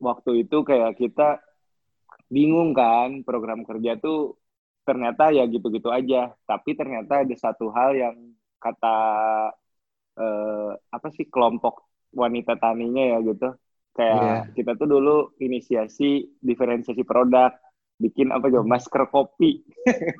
waktu 0.00 0.30
itu 0.48 0.64
kayak 0.64 0.96
kita 0.96 1.44
bingung 2.34 2.70
kan 2.78 3.08
program 3.26 3.60
kerja 3.68 3.90
tuh 4.04 4.16
ternyata 4.86 5.22
ya 5.36 5.42
gitu-gitu 5.54 5.88
aja. 5.98 6.16
Tapi 6.48 6.70
ternyata 6.80 7.12
ada 7.22 7.34
satu 7.44 7.64
hal 7.76 7.90
yang 8.02 8.16
kata 8.64 8.88
eh, 10.20 10.70
apa 10.96 11.08
sih 11.16 11.26
kelompok 11.32 11.74
wanita 12.14 12.52
taninya 12.62 13.02
ya 13.16 13.18
gitu. 13.28 13.46
Kayak 13.96 14.22
Iya. 14.22 14.54
kita 14.56 14.70
tuh 14.80 14.88
dulu 14.94 15.10
inisiasi 15.42 16.04
diferensiasi 16.48 17.02
produk, 17.02 17.50
bikin 18.02 18.30
apa 18.34 18.46
coba 18.52 18.64
masker 18.78 19.02
kopi. 19.14 19.50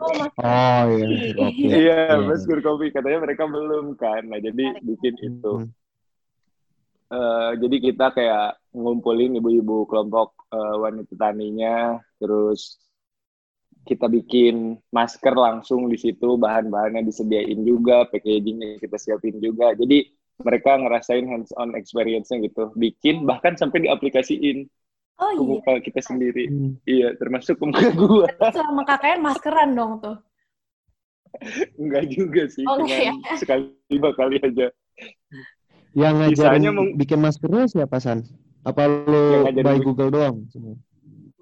Oh. 0.01 0.27
Oh 0.43 0.85
iya, 0.91 1.31
kopi. 1.39 1.65
Iya, 1.71 1.95
Iya. 2.11 2.17
masker 2.29 2.59
kopi 2.67 2.87
katanya 2.95 3.19
mereka 3.25 3.45
belum 3.47 3.85
kan. 4.01 4.23
Nah, 4.31 4.39
jadi 4.43 4.63
bikin 4.89 5.15
itu. 5.23 5.53
Eh, 7.11 7.51
jadi 7.59 7.77
kita 7.91 8.07
kayak 8.15 8.47
ngumpulin 8.71 9.35
ibu-ibu 9.39 9.83
kelompok 9.91 10.47
eh, 10.55 10.77
wanita 10.79 11.15
taninya, 11.19 11.99
terus 12.23 12.79
kita 13.83 14.07
bikin 14.07 14.79
masker 14.95 15.35
langsung 15.35 15.91
di 15.91 15.99
situ, 15.99 16.39
bahan-bahannya 16.39 17.03
disediain 17.03 17.61
juga, 17.67 18.07
packagingnya 18.07 18.79
kita 18.79 18.97
siapin 19.01 19.43
juga. 19.43 19.75
Jadi 19.75 20.07
mereka 20.41 20.79
ngerasain 20.79 21.27
hands-on 21.27 21.75
experience-nya 21.75 22.47
gitu, 22.47 22.71
bikin 22.79 23.27
bahkan 23.27 23.59
sampai 23.59 23.89
diaplikasiin 23.91 24.71
Oh 25.21 25.29
ke 25.37 25.43
iya. 25.43 25.45
muka 25.45 25.73
kita 25.85 26.01
sendiri. 26.01 26.45
Hmm. 26.49 26.73
Iya, 26.89 27.09
termasuk 27.21 27.61
ke 27.61 27.65
muka 27.69 27.89
gua. 27.93 28.27
Selama 28.55 28.83
KKN 28.89 29.21
maskeran 29.21 29.71
dong 29.77 29.93
tuh. 30.01 30.17
Enggak 31.79 32.05
juga 32.11 32.43
sih, 32.51 32.65
Oh, 32.67 32.77
cuma 32.81 32.95
ya? 32.97 33.13
sekali 33.39 33.75
dua 33.91 34.11
kali 34.17 34.37
aja. 34.41 34.73
Yang 35.91 36.15
ngajarin 36.23 36.63
meng- 36.71 36.95
bikin 36.95 37.19
maskernya 37.19 37.65
siapa 37.67 37.99
San? 37.99 38.23
Apa 38.63 38.87
ngajarin 38.87 39.65
by 39.65 39.77
Google 39.83 40.11
doang? 40.13 40.37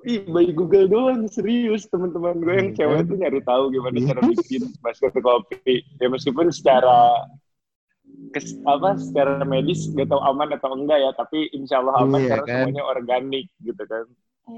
Ih, 0.08 0.24
by 0.24 0.46
Google 0.54 0.86
doang, 0.88 1.26
serius 1.28 1.84
teman-teman 1.90 2.38
gue 2.38 2.54
yang 2.54 2.68
Iya 2.72 2.76
cewek 2.80 2.96
kan? 3.02 3.08
tuh 3.10 3.16
nyari 3.18 3.40
tahu 3.44 3.62
gimana 3.74 3.96
cara 4.00 4.20
bikin 4.32 4.62
masker 4.80 5.10
kopi. 5.12 5.74
Ya 6.00 6.06
meskipun 6.08 6.48
secara 6.54 7.26
kes, 8.32 8.56
apa 8.64 8.96
secara 8.96 9.42
medis 9.44 9.90
gak 9.92 10.08
tahu 10.08 10.22
aman 10.22 10.54
atau 10.56 10.72
enggak 10.72 11.02
ya, 11.02 11.10
tapi 11.12 11.50
insya 11.52 11.82
Allah 11.82 12.06
aman 12.06 12.20
Iya 12.24 12.30
karena 12.30 12.46
kan? 12.46 12.54
semuanya 12.56 12.82
organik 12.86 13.46
gitu 13.60 13.82
kan. 13.84 14.06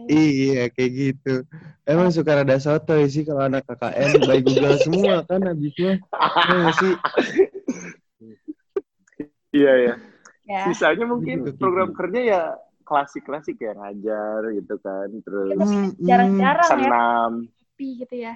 Iya 0.06 0.70
kayak 0.70 0.90
gitu. 0.94 1.34
Emang 1.82 2.14
suka 2.14 2.38
rada 2.38 2.54
sotoy 2.62 3.10
sih 3.10 3.26
kalau 3.26 3.42
anak 3.50 3.66
KKN 3.66 4.10
by 4.22 4.38
Google 4.38 4.76
semua 4.78 5.26
kan 5.26 5.42
habisnya. 5.42 5.98
Iya 6.46 6.68
sih? 6.78 6.92
Iya 9.50 9.72
ya. 9.76 9.94
Ya. 10.46 10.62
Sisanya 10.66 11.06
mungkin 11.06 11.46
Gitu, 11.46 11.58
program 11.58 11.90
kerja 11.90 12.20
ya 12.20 12.42
klasik-klasik 12.82 13.54
ya 13.56 13.70
ngajar 13.72 14.50
gitu 14.50 14.74
kan, 14.78 15.06
terus 15.22 15.54
Hmm, 15.54 15.94
Jarang-jarang 16.00 16.66
ya 16.66 16.70
senam. 16.74 17.32
kopi 17.46 17.88
gitu 18.02 18.14
ya. 18.18 18.34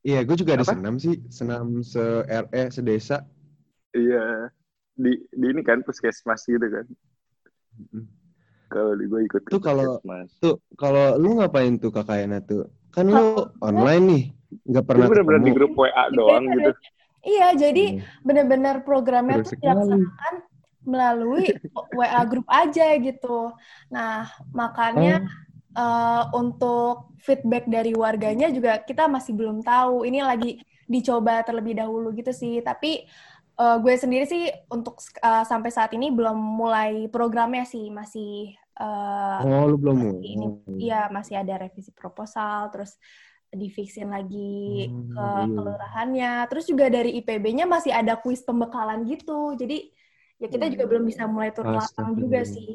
Iya, 0.00 0.22
gue 0.22 0.36
juga 0.38 0.54
ada 0.54 0.62
Apa? 0.62 0.78
senam 0.78 0.94
sih, 0.96 1.18
senam 1.26 1.82
se 1.82 1.98
RE 2.22 2.62
sedesa. 2.70 3.26
Iya. 3.90 4.54
Di, 4.94 5.12
di 5.28 5.46
ini 5.50 5.60
kan 5.60 5.82
puskesmas 5.82 6.46
gitu 6.46 6.62
kan. 6.62 6.86
Kalau 8.66 8.94
di 8.94 9.06
gue 9.06 9.20
ikut 9.26 9.42
Tuh 9.46 9.58
kalau- 9.58 9.98
puskesmas. 9.98 10.30
Tuh, 10.38 10.62
kalau 10.74 11.18
lu 11.18 11.38
ngapain 11.38 11.74
tuh 11.76 11.90
KKN 11.90 12.38
tuh? 12.42 12.70
Kan 12.90 13.10
lu 13.10 13.42
online 13.58 14.04
nih, 14.06 14.22
nggak 14.64 14.82
Gue 14.82 14.88
pernah 14.88 15.06
bener-bener 15.10 15.42
di 15.42 15.52
grup 15.52 15.74
WA 15.74 16.04
doang 16.10 16.46
gitu. 16.48 16.70
Iya, 17.26 17.46
jadi 17.58 17.84
Iya. 17.98 18.02
benar-benar 18.22 18.86
programnya 18.86 19.42
Seru 19.42 19.50
tuh 19.50 19.58
dilaksanakan 19.58 20.34
melalui 20.86 21.46
WA 21.98 22.22
grup 22.30 22.46
aja 22.46 22.86
gitu. 23.02 23.50
Nah, 23.90 24.30
makanya 24.54 25.18
Oh. 25.74 25.82
eh, 25.82 26.22
untuk 26.32 27.12
feedback 27.20 27.66
dari 27.66 27.92
warganya 27.92 28.48
juga 28.48 28.78
kita 28.80 29.10
masih 29.10 29.34
belum 29.34 29.60
tahu. 29.60 30.06
Ini 30.06 30.22
lagi 30.22 30.56
dicoba 30.86 31.42
terlebih 31.42 31.74
dahulu 31.76 32.14
gitu 32.14 32.30
sih. 32.30 32.62
Tapi 32.62 33.02
eh, 33.56 33.76
gue 33.82 33.94
sendiri 33.98 34.24
sih 34.24 34.46
untuk 34.70 35.02
eh, 35.18 35.44
sampai 35.44 35.70
saat 35.74 35.90
ini 35.92 36.14
belum 36.14 36.38
mulai 36.38 37.10
programnya 37.10 37.66
sih, 37.66 37.90
masih 37.90 38.54
eh, 38.78 39.38
Oh, 39.42 39.66
lu 39.66 39.76
belum 39.76 39.96
masih 39.98 40.14
mulai. 40.14 40.32
ini, 40.32 40.46
iya 40.78 41.10
masih 41.10 41.34
ada 41.42 41.58
revisi 41.58 41.90
proposal, 41.90 42.70
terus 42.72 42.94
difiksin 43.54 44.10
lagi 44.10 44.90
Hmm, 44.90 45.12
ke 45.14 45.26
iya. 45.26 45.44
kelurahannya. 45.54 46.32
Terus 46.50 46.64
juga 46.66 46.86
dari 46.90 47.10
IPB-nya 47.22 47.64
masih 47.66 47.92
ada 47.94 48.18
kuis 48.18 48.42
pembekalan 48.42 49.06
gitu. 49.06 49.54
Jadi 49.54 49.90
ya 50.36 50.46
kita 50.52 50.68
juga 50.68 50.84
belum 50.84 51.04
bisa 51.08 51.24
mulai 51.30 51.50
turun 51.54 51.78
lapang 51.78 52.12
juga 52.18 52.42
sih. 52.44 52.74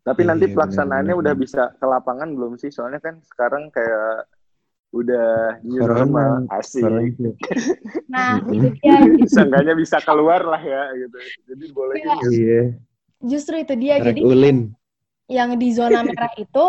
Tapi 0.00 0.20
Iya, 0.24 0.28
nanti 0.32 0.44
iya, 0.48 0.54
pelaksanaannya 0.56 1.14
udah 1.14 1.34
bisa 1.36 1.62
ke 1.76 1.86
lapangan 1.86 2.28
belum 2.32 2.56
sih? 2.56 2.72
Soalnya 2.72 2.98
kan 3.04 3.20
sekarang 3.20 3.68
kayak 3.70 4.26
udah 4.90 5.60
new 5.62 5.78
normal, 5.86 6.50
asik. 6.50 6.82
Nah, 8.10 8.42
Mm-mm. 8.42 8.58
itu 8.58 8.68
dia. 8.82 8.98
Seenggaknya 9.30 9.74
bisa 9.78 10.02
keluar 10.02 10.42
lah 10.42 10.58
ya 10.58 10.82
gitu. 10.98 11.18
Jadi 11.46 11.64
boleh 11.70 11.94
Iya. 12.00 12.14
Iya, 12.26 12.62
Justru 13.22 13.54
itu 13.62 13.74
dia. 13.78 14.02
Jadi 14.02 14.20
ulin. 14.24 14.72
yang 15.30 15.54
di 15.62 15.70
zona 15.70 16.02
merah 16.02 16.34
itu 16.34 16.64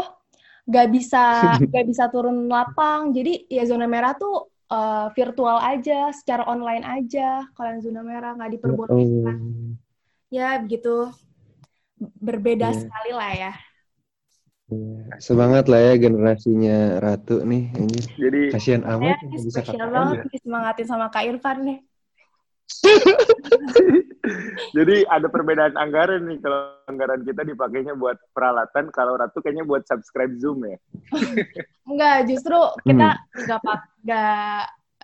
nggak 0.70 0.88
bisa 0.94 1.24
nggak 1.70 1.86
bisa 1.88 2.04
turun 2.14 2.46
lapang. 2.50 3.14
Jadi 3.14 3.46
ya 3.50 3.64
zona 3.66 3.86
merah 3.86 4.14
tuh 4.18 4.50
eh, 4.72 5.08
virtual 5.18 5.58
aja, 5.62 6.10
secara 6.16 6.44
online 6.48 6.84
aja. 6.86 7.46
Kalau 7.56 7.70
yang 7.76 7.82
zona 7.84 8.02
merah 8.02 8.32
nggak 8.38 8.52
diperbolehkan. 8.60 9.38
Oh. 9.38 9.74
Ya 10.32 10.58
begitu. 10.64 11.12
Berbeda 12.02 12.74
Iya. 12.74 12.80
sekali 12.82 13.12
lah 13.14 13.32
ya. 13.36 13.54
Iya. 14.72 15.20
Semangat 15.20 15.68
lah 15.68 15.84
ya 15.84 15.94
generasinya 16.00 17.04
Ratu 17.04 17.44
nih. 17.44 17.64
Anjir. 17.76 18.06
Jadi 18.16 18.42
Kasihan 18.56 18.82
Ya, 18.88 18.96
amat 18.96 19.18
ini 19.28 19.38
nggak 19.44 19.66
bisa 19.68 19.86
banget 19.92 20.18
nih 20.32 20.40
semangatin 20.40 20.88
sama 20.88 21.06
Kak 21.12 21.24
Irfan 21.28 21.58
nih. 21.68 21.80
jadi 24.78 24.96
ada 25.10 25.28
perbedaan 25.28 25.76
anggaran 25.76 26.26
nih 26.30 26.38
kalau 26.40 26.76
anggaran 26.88 27.22
kita 27.26 27.42
dipakainya 27.46 27.94
buat 27.98 28.18
peralatan, 28.32 28.90
kalau 28.94 29.18
Ratu 29.20 29.44
kayaknya 29.44 29.66
buat 29.68 29.84
subscribe 29.86 30.34
Zoom 30.40 30.66
ya. 30.66 30.78
Enggak, 31.92 32.18
justru 32.30 32.58
kita 32.88 33.20
nggak 33.20 33.60
pak 33.62 33.80
nggak 34.06 34.62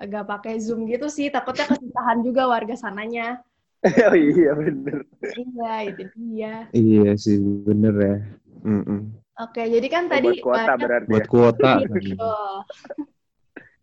nggak 0.07 0.25
pakai 0.29 0.53
Zoom 0.61 0.85
gitu 0.85 1.09
sih. 1.09 1.27
Takutnya 1.33 1.67
kesusahan 1.67 2.21
juga 2.23 2.47
warga 2.47 2.75
sananya. 2.77 3.41
oh 4.09 4.17
iya 4.17 4.51
bener. 4.57 5.05
Iya, 5.21 5.73
itu 5.93 6.03
dia. 6.17 6.53
Iya 6.73 7.11
sih, 7.17 7.37
bener 7.37 7.93
ya. 7.97 8.17
Mm-mm. 8.65 9.01
Oke, 9.37 9.61
jadi 9.69 9.87
kan 9.87 10.09
Oh, 10.09 10.11
tadi 10.17 10.27
buat 10.33 10.41
kuota 10.41 10.61
banyak 10.65 10.81
berarti. 10.81 11.09
Buat 11.13 11.21
ya. 11.25 11.29
kuota. 11.29 11.71
gitu. 11.85 12.31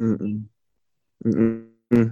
Mm-mm. 0.03 0.35
Mm-mm. 1.23 2.07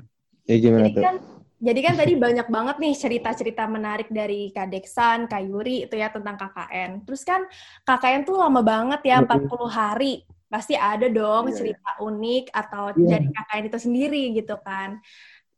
Ya 0.47 0.57
gimana 0.59 0.87
Jadi 0.91 0.95
tuh? 0.95 1.03
kan 1.03 1.17
jadi 1.67 1.81
kan 1.87 1.95
tadi 2.01 2.13
banyak 2.19 2.47
banget 2.57 2.77
nih 2.83 2.95
cerita-cerita 3.03 3.63
menarik 3.71 4.09
dari 4.11 4.51
Kak 4.55 4.67
Deksan, 4.73 5.19
Kak 5.31 5.43
Yuri 5.47 5.87
itu 5.87 5.95
ya 6.03 6.09
tentang 6.11 6.35
KKN. 6.41 6.91
Terus 7.07 7.23
kan 7.23 7.41
KKN 7.87 8.23
tuh 8.29 8.37
lama 8.43 8.61
banget 8.67 9.01
ya, 9.07 9.23
Mm-mm. 9.23 9.29
40 9.29 9.71
hari. 9.71 10.27
Pasti 10.53 10.75
ada 10.77 11.07
dong 11.09 11.49
Iya, 11.49 11.55
iya. 11.55 11.59
cerita 11.59 11.91
unik 12.03 12.45
atau 12.53 12.83
Iya. 12.99 13.09
dari 13.15 13.27
KKN 13.35 13.65
itu 13.71 13.79
sendiri 13.87 14.23
gitu 14.39 14.55
kan. 14.67 14.91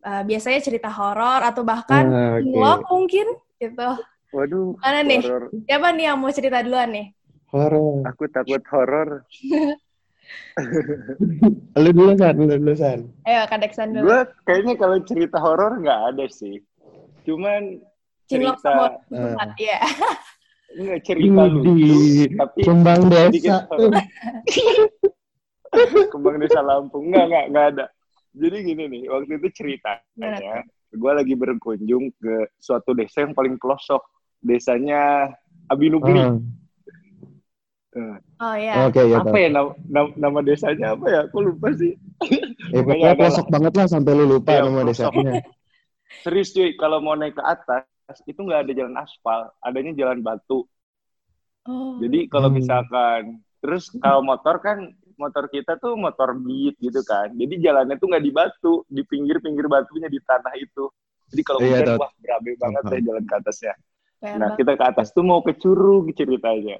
Eh, 0.04 0.22
biasanya 0.28 0.60
cerita 0.66 0.88
horor 0.98 1.40
atau 1.48 1.62
bahkan 1.64 2.04
Ah, 2.12 2.36
oke. 2.38 2.52
vlog 2.52 2.80
mungkin 2.92 3.26
gitu. 3.62 3.88
Waduh, 4.34 4.76
Mana 4.82 5.00
nih? 5.08 5.20
horor. 5.24 5.42
Siapa 5.66 5.88
nih 5.96 6.04
yang 6.12 6.18
mau 6.20 6.32
cerita 6.36 6.58
duluan 6.64 6.88
nih? 6.92 7.06
Horor. 7.52 8.04
Aku 8.10 8.24
takut 8.34 8.62
horor. 8.72 9.08
Lu 11.82 11.90
dulu 11.90 12.14
San, 12.14 12.38
lu 12.38 12.46
dulu 12.46 12.74
San. 12.78 13.10
Ayo 13.26 13.42
Kak 13.50 13.58
Deksan 13.60 13.92
dulu. 13.92 14.06
Gue 14.06 14.20
kayaknya 14.46 14.74
kalau 14.78 14.96
cerita 15.02 15.36
horor 15.42 15.82
nggak 15.82 16.00
ada 16.14 16.24
sih. 16.30 16.62
Cuman 17.26 17.82
Cinlok 18.30 18.62
cerita 18.62 18.70
sama 18.70 18.86
Ah. 19.12 19.50
Iya. 19.58 19.78
nggak 20.74 21.06
cerita 21.06 21.42
lucu, 21.46 21.70
Widih, 21.70 22.34
tapi 22.34 22.60
Kembang 22.66 23.06
desa. 23.06 23.62
Kembang 26.14 26.38
Desa 26.38 26.62
Lampung. 26.62 27.10
Nggak, 27.10 27.26
nggak, 27.30 27.44
nggak 27.50 27.66
ada. 27.74 27.84
Jadi 28.34 28.56
gini 28.66 28.84
nih, 28.90 29.02
waktu 29.10 29.38
itu 29.38 29.48
Gimana 29.50 29.54
ceritanya, 29.54 30.54
gue 30.90 31.12
lagi 31.14 31.34
berkunjung 31.38 32.10
ke 32.18 32.50
suatu 32.58 32.90
desa 32.94 33.22
yang 33.22 33.34
paling 33.34 33.58
pelosok. 33.58 34.02
Desanya 34.42 35.30
Abi 35.70 35.90
Nugli. 35.90 36.20
Eh, 37.94 38.16
Oh 38.42 38.54
iya. 38.58 38.74
Oke, 38.86 39.02
ya 39.12 39.20
apa 39.20 39.34
tahu. 39.34 39.38
ya 39.42 39.48
nama, 39.54 39.70
nama, 40.18 40.38
desanya 40.42 40.86
apa 40.98 41.06
ya? 41.14 41.18
Aku 41.30 41.38
lupa 41.46 41.68
sih. 41.80 41.94
Ya, 42.74 42.80
pokoknya 42.88 43.14
pelosok 43.18 43.46
banget 43.54 43.72
lah 43.78 43.86
sampai 43.92 44.12
lu 44.18 44.24
lupa 44.32 44.52
Iya, 44.52 44.62
nama 44.64 44.80
pelosok. 44.80 45.12
desanya. 45.12 45.32
Serius 46.24 46.50
cuy, 46.56 46.70
kalau 46.82 46.98
mau 47.04 47.16
naik 47.20 47.34
ke 47.38 47.44
atas, 47.54 48.16
itu 48.30 48.40
nggak 48.46 48.60
ada 48.66 48.72
jalan 48.78 48.96
aspal, 49.04 49.40
adanya 49.66 49.92
jalan 50.00 50.18
batu. 50.26 50.58
Oh. 51.66 52.00
Jadi 52.02 52.26
kalau 52.26 52.50
Hmm. 52.50 52.58
misalkan, 52.58 53.38
terus 53.62 53.86
kalau 54.02 54.20
motor 54.26 54.58
kan, 54.58 54.78
motor 55.14 55.46
kita 55.46 55.78
tuh 55.78 55.94
motor 55.94 56.34
beat 56.34 56.74
gitu 56.82 57.00
kan. 57.06 57.30
Jadi 57.38 57.54
jalannya 57.62 57.96
tuh 58.02 58.06
nggak 58.10 58.24
di 58.26 58.32
batu, 58.34 58.82
di 58.90 59.02
pinggir-pinggir 59.06 59.66
batunya 59.70 60.10
di 60.10 60.18
tanah 60.26 60.54
itu. 60.58 60.90
Jadi 61.30 61.42
kalau 61.46 61.60
Iya, 61.60 61.66
hujan, 61.70 61.94
wah 61.94 62.10
berabe 62.18 62.50
banget 62.58 62.82
Paham. 62.82 62.90
deh 62.90 63.00
jalan 63.06 63.24
ke 63.26 63.34
atasnya. 63.38 63.74
Nah, 64.34 64.50
kita 64.54 64.74
ke 64.78 64.84
atas 64.84 65.14
tuh 65.14 65.24
mau 65.26 65.40
ke 65.46 65.54
Curug 65.58 66.10
ceritanya. 66.18 66.78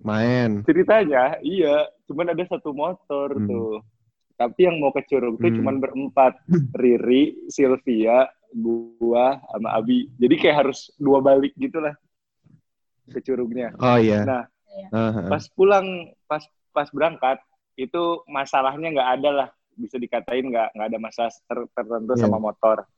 Main. 0.00 0.64
Ceritanya, 0.64 1.36
iya, 1.40 1.84
cuman 2.08 2.32
ada 2.32 2.44
satu 2.48 2.72
motor 2.72 3.36
Hmm. 3.36 3.46
tuh. 3.46 3.74
Tapi 4.34 4.64
yang 4.64 4.80
mau 4.80 4.88
ke 4.88 5.04
Curug 5.04 5.36
tuh 5.36 5.52
Hmm. 5.52 5.58
cuman 5.60 5.76
berempat. 5.78 6.32
Riri, 6.72 7.44
Sylvia, 7.52 8.24
gua, 8.50 9.36
sama 9.52 9.76
Abi. 9.76 10.08
Jadi 10.16 10.34
kayak 10.40 10.56
harus 10.64 10.88
dua 10.96 11.20
balik 11.20 11.52
gitu 11.54 11.76
lah 11.78 11.92
ke 13.06 13.20
Curugnya. 13.20 13.76
Oh 13.76 14.00
iya. 14.00 14.24
Nah, 14.24 14.44
Ah, 14.88 15.12
ah. 15.12 15.28
pas 15.28 15.44
pulang, 15.52 15.84
pas 16.24 16.40
pas 16.72 16.88
berangkat, 16.88 17.36
itu 17.76 18.22
masalahnya 18.24 18.88
nggak 18.96 19.10
ada 19.20 19.30
lah. 19.30 19.48
Bisa 19.76 20.00
dikatain 20.00 20.48
nggak 20.48 20.72
nggak 20.72 20.88
ada 20.88 20.98
masalah 20.98 21.32
ter- 21.44 21.70
tertentu 21.76 22.12
Iya. 22.16 22.22
sama 22.24 22.40
motor. 22.40 22.88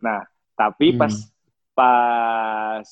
Nah, 0.00 0.24
tapi 0.56 0.96
Hmm. 0.96 0.98
pas 1.04 1.14
pas 1.76 2.86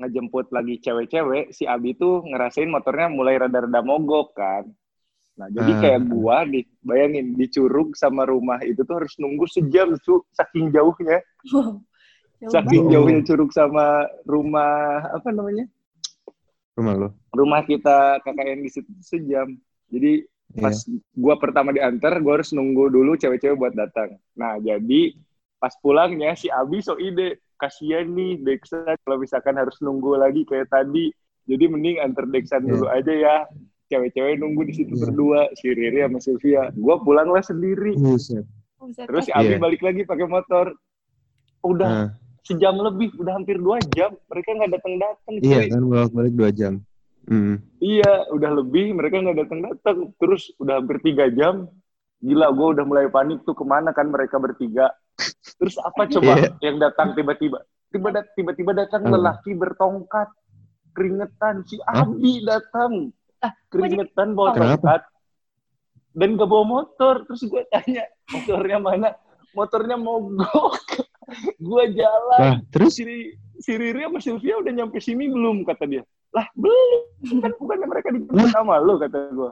ngejemput 0.00 0.48
lagi 0.50 0.80
cewek-cewek, 0.80 1.52
si 1.52 1.64
Abi 1.64 1.92
tuh 1.92 2.24
ngerasain 2.24 2.66
motornya 2.66 3.06
mulai 3.06 3.36
rada-rada 3.36 3.80
mogok 3.80 4.32
kan. 4.32 4.64
Nah, 5.36 5.48
jadi 5.48 5.72
Ah. 5.72 5.80
kayak 5.80 6.00
gua 6.06 6.44
nih, 6.44 6.64
bayangin 6.80 7.32
di 7.32 7.46
Curug 7.46 7.92
sama 7.94 8.24
rumah 8.24 8.60
itu 8.60 8.80
tuh 8.82 9.04
harus 9.04 9.16
nunggu 9.16 9.44
sejam 9.46 9.96
tuh 10.00 10.24
saking 10.32 10.68
jauhnya. 10.70 11.20
Jauh 12.40 12.52
Saking 12.56 12.88
banget. 12.88 12.92
jauhnya 12.96 13.20
Curug 13.22 13.50
sama 13.52 13.84
rumah 14.24 14.72
apa 15.12 15.28
namanya? 15.28 15.68
Rumah 16.72 16.94
lu. 16.96 17.08
Rumah 17.30 17.60
kita 17.64 18.16
KKN 18.24 18.64
di 18.64 18.70
situ 18.72 18.88
sejam. 19.00 19.60
Jadi 19.92 20.24
Iya. 20.50 20.62
pas 20.64 20.76
gua 21.12 21.36
pertama 21.36 21.70
diantar, 21.70 22.16
gua 22.18 22.40
harus 22.40 22.50
nunggu 22.50 22.88
dulu 22.88 23.12
cewek-cewek 23.14 23.54
buat 23.54 23.74
datang. 23.76 24.16
Nah, 24.32 24.56
jadi 24.56 25.14
pas 25.56 25.76
pulangnya 25.78 26.32
si 26.32 26.48
Abi 26.48 26.80
so 26.80 26.96
ide, 26.96 27.36
kasihan 27.60 28.08
nih 28.08 28.40
Dexan 28.40 28.96
kalau 29.04 29.20
misalkan 29.20 29.54
harus 29.54 29.76
nunggu 29.78 30.16
lagi 30.16 30.48
kayak 30.48 30.72
tadi. 30.72 31.12
Jadi 31.44 31.64
mending 31.68 32.00
antar 32.00 32.24
Dexan 32.24 32.64
Iya. 32.64 32.70
dulu 32.72 32.86
aja 32.88 33.12
ya. 33.12 33.36
Cewek-cewek 33.86 34.38
nunggu 34.38 34.62
di 34.64 34.74
situ 34.74 34.94
Iya. 34.94 35.02
berdua, 35.02 35.40
si 35.52 35.66
Riri 35.68 36.00
sama 36.00 36.18
Sylvia. 36.18 36.62
Gua 36.72 36.96
pulanglah 36.98 37.42
sendiri. 37.42 37.94
Buset. 37.94 38.46
Terus 38.96 39.28
si 39.28 39.32
Abi 39.34 39.54
Iya. 39.54 39.60
balik 39.60 39.82
lagi 39.82 40.02
pakai 40.02 40.24
motor. 40.24 40.72
Udah 41.60 41.88
Ah, 41.90 42.08
sejam 42.40 42.80
lebih, 42.80 43.12
udah 43.20 43.36
hampir 43.36 43.60
dua 43.60 43.76
jam. 43.92 44.16
Mereka 44.26 44.48
nggak 44.56 44.72
datang-datang. 44.72 45.34
iya 45.44 45.60
cuy. 45.60 45.68
kan 45.68 45.82
bolak-balik 45.84 46.34
dua 46.34 46.50
jam. 46.50 46.74
Hmm. 47.28 47.60
Iya, 47.78 48.26
udah 48.32 48.50
lebih, 48.58 48.96
mereka 48.96 49.20
nggak 49.20 49.38
datang-datang. 49.44 49.96
Terus 50.16 50.50
udah 50.56 50.80
hampir 50.80 50.98
tiga 51.04 51.28
jam, 51.28 51.68
gila 52.20 52.52
gue 52.52 52.66
udah 52.76 52.84
mulai 52.84 53.08
panik 53.08 53.40
tuh 53.42 53.52
ke 53.52 53.64
mana 53.64 53.90
kan 53.90 54.06
mereka 54.06 54.36
bertiga. 54.36 54.92
Terus 55.56 55.76
apa 55.80 56.04
coba 56.06 56.32
Iya. 56.36 56.48
yang 56.62 56.76
datang 56.78 57.12
tiba-tiba? 57.12 57.64
Tiba- 57.90 58.28
Tiba-tiba 58.32 58.70
datang 58.72 59.02
Hmm. 59.02 59.18
lelaki 59.18 59.50
bertongkat, 59.52 60.28
keringetan. 60.92 61.64
Si? 61.64 61.80
Abi 61.82 62.40
datang, 62.40 63.10
Ah, 63.40 63.56
keringetan 63.66 64.36
bawa 64.36 64.52
tongkat, 64.52 65.02
dan 66.12 66.36
gak 66.36 66.44
bawa 66.46 66.64
motor. 66.64 67.24
Terus 67.24 67.42
gue 67.42 67.62
tanya, 67.66 68.04
motornya 68.28 68.78
mana? 68.78 69.08
Motornya 69.50 69.96
mogok. 69.96 70.76
gue 71.58 71.84
jalan. 71.94 72.38
Nah, 72.38 72.56
terus 72.68 72.94
si, 72.94 73.04
si 73.56 73.72
Riri 73.74 74.02
sama 74.02 74.18
Sylvia 74.18 74.56
udah 74.56 74.72
nyampe 74.72 74.98
sini 74.98 75.28
belum 75.28 75.62
kata 75.62 75.84
dia 75.84 76.02
lah 76.30 76.46
belum 76.54 77.42
kan 77.42 77.52
bukannya 77.54 77.86
mereka 77.86 78.08
dijemput 78.08 78.48
sama 78.48 78.78
lo 78.78 78.96
kata 78.96 79.30
gue 79.30 79.50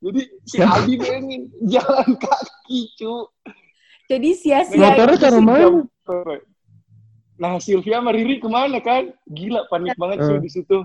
jadi 0.00 0.20
si. 0.42 0.56
Abi 0.58 0.94
pengen 0.96 1.42
jalan 1.62 2.08
kaki 2.16 2.80
cu 2.96 3.28
Jadi 4.04 4.34
sia-sia. 4.34 4.80
Motornya 4.90 5.14
gitu. 5.14 5.22
taruh 5.22 5.40
mana? 5.40 5.68
nah 7.36 7.56
Sylvia 7.56 7.96
sama 7.96 8.10
Riri 8.10 8.36
ke 8.36 8.44
mana 8.46 8.76
kan 8.78 9.08
gila 9.24 9.64
panik 9.66 9.96
banget 9.96 10.18
sih 10.20 10.34
Eh. 10.34 10.40
di 10.40 10.50
situ 10.50 10.76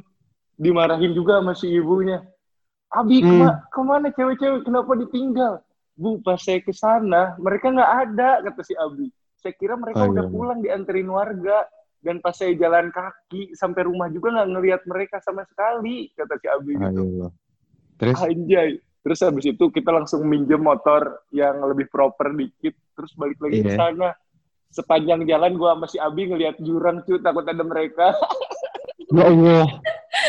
dimarahin 0.55 1.11
juga 1.11 1.39
sama 1.39 1.51
si 1.51 1.67
ibunya 1.69 2.23
Abi 2.87 3.19
Hmm. 3.19 3.43
kema- 3.43 3.59
ke 3.67 3.81
mana 3.81 4.07
cewek-cewek 4.09 4.63
kenapa 4.63 4.95
ditinggal 4.95 5.59
bu 5.93 6.21
pas 6.21 6.37
saya 6.37 6.59
ke 6.59 6.71
sana 6.71 7.35
mereka 7.37 7.67
nggak 7.67 7.91
ada 8.05 8.29
kata 8.41 8.61
si 8.61 8.71
Abi 8.73 9.11
saya 9.35 9.51
kira 9.51 9.75
mereka 9.75 10.01
Oh, 10.01 10.11
udah 10.11 10.23
iya. 10.23 10.31
pulang 10.31 10.59
dianterin 10.59 11.09
warga 11.09 11.67
dan 11.99 12.19
pas 12.19 12.31
saya 12.31 12.53
jalan 12.53 12.87
kaki 12.87 13.51
sampai 13.51 13.83
rumah 13.83 14.07
juga 14.07 14.31
nggak 14.31 14.49
ngelihat 14.49 14.81
mereka 14.85 15.19
sama 15.19 15.43
sekali 15.43 16.07
kata 16.13 16.35
si 16.35 16.47
Abi 16.47 16.71
gitu 16.73 17.03
Ayo. 17.03 17.27
Terus 17.97 18.15
anjay 18.17 18.79
terus 19.05 19.21
habis 19.21 19.45
itu 19.45 19.69
kita 19.69 19.93
langsung 19.93 20.25
minjem 20.25 20.57
motor 20.57 21.21
yang 21.29 21.61
lebih 21.61 21.85
proper 21.87 22.33
dikit 22.33 22.73
terus 22.91 23.13
balik 23.13 23.37
lagi 23.37 23.61
ke 23.61 23.69
Iya. 23.69 23.77
sana 23.77 24.09
sepanjang 24.67 25.23
jalan 25.23 25.53
gua 25.55 25.77
sama 25.77 25.85
si 25.85 25.97
Abi 25.97 26.25
ngelihat 26.25 26.57
jurang 26.59 26.99
cuy 27.01 27.21
takut 27.21 27.45
ada 27.45 27.61
mereka 27.61 28.17
ya 29.07 29.23
Allah. 29.23 29.65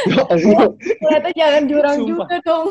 Ya 0.04 0.22
Allah. 0.28 0.68
Ternyata 0.76 1.28
jangan 1.32 1.62
jurang 1.64 1.96
Sumpah. 1.96 2.08
juga 2.28 2.36
dong. 2.42 2.68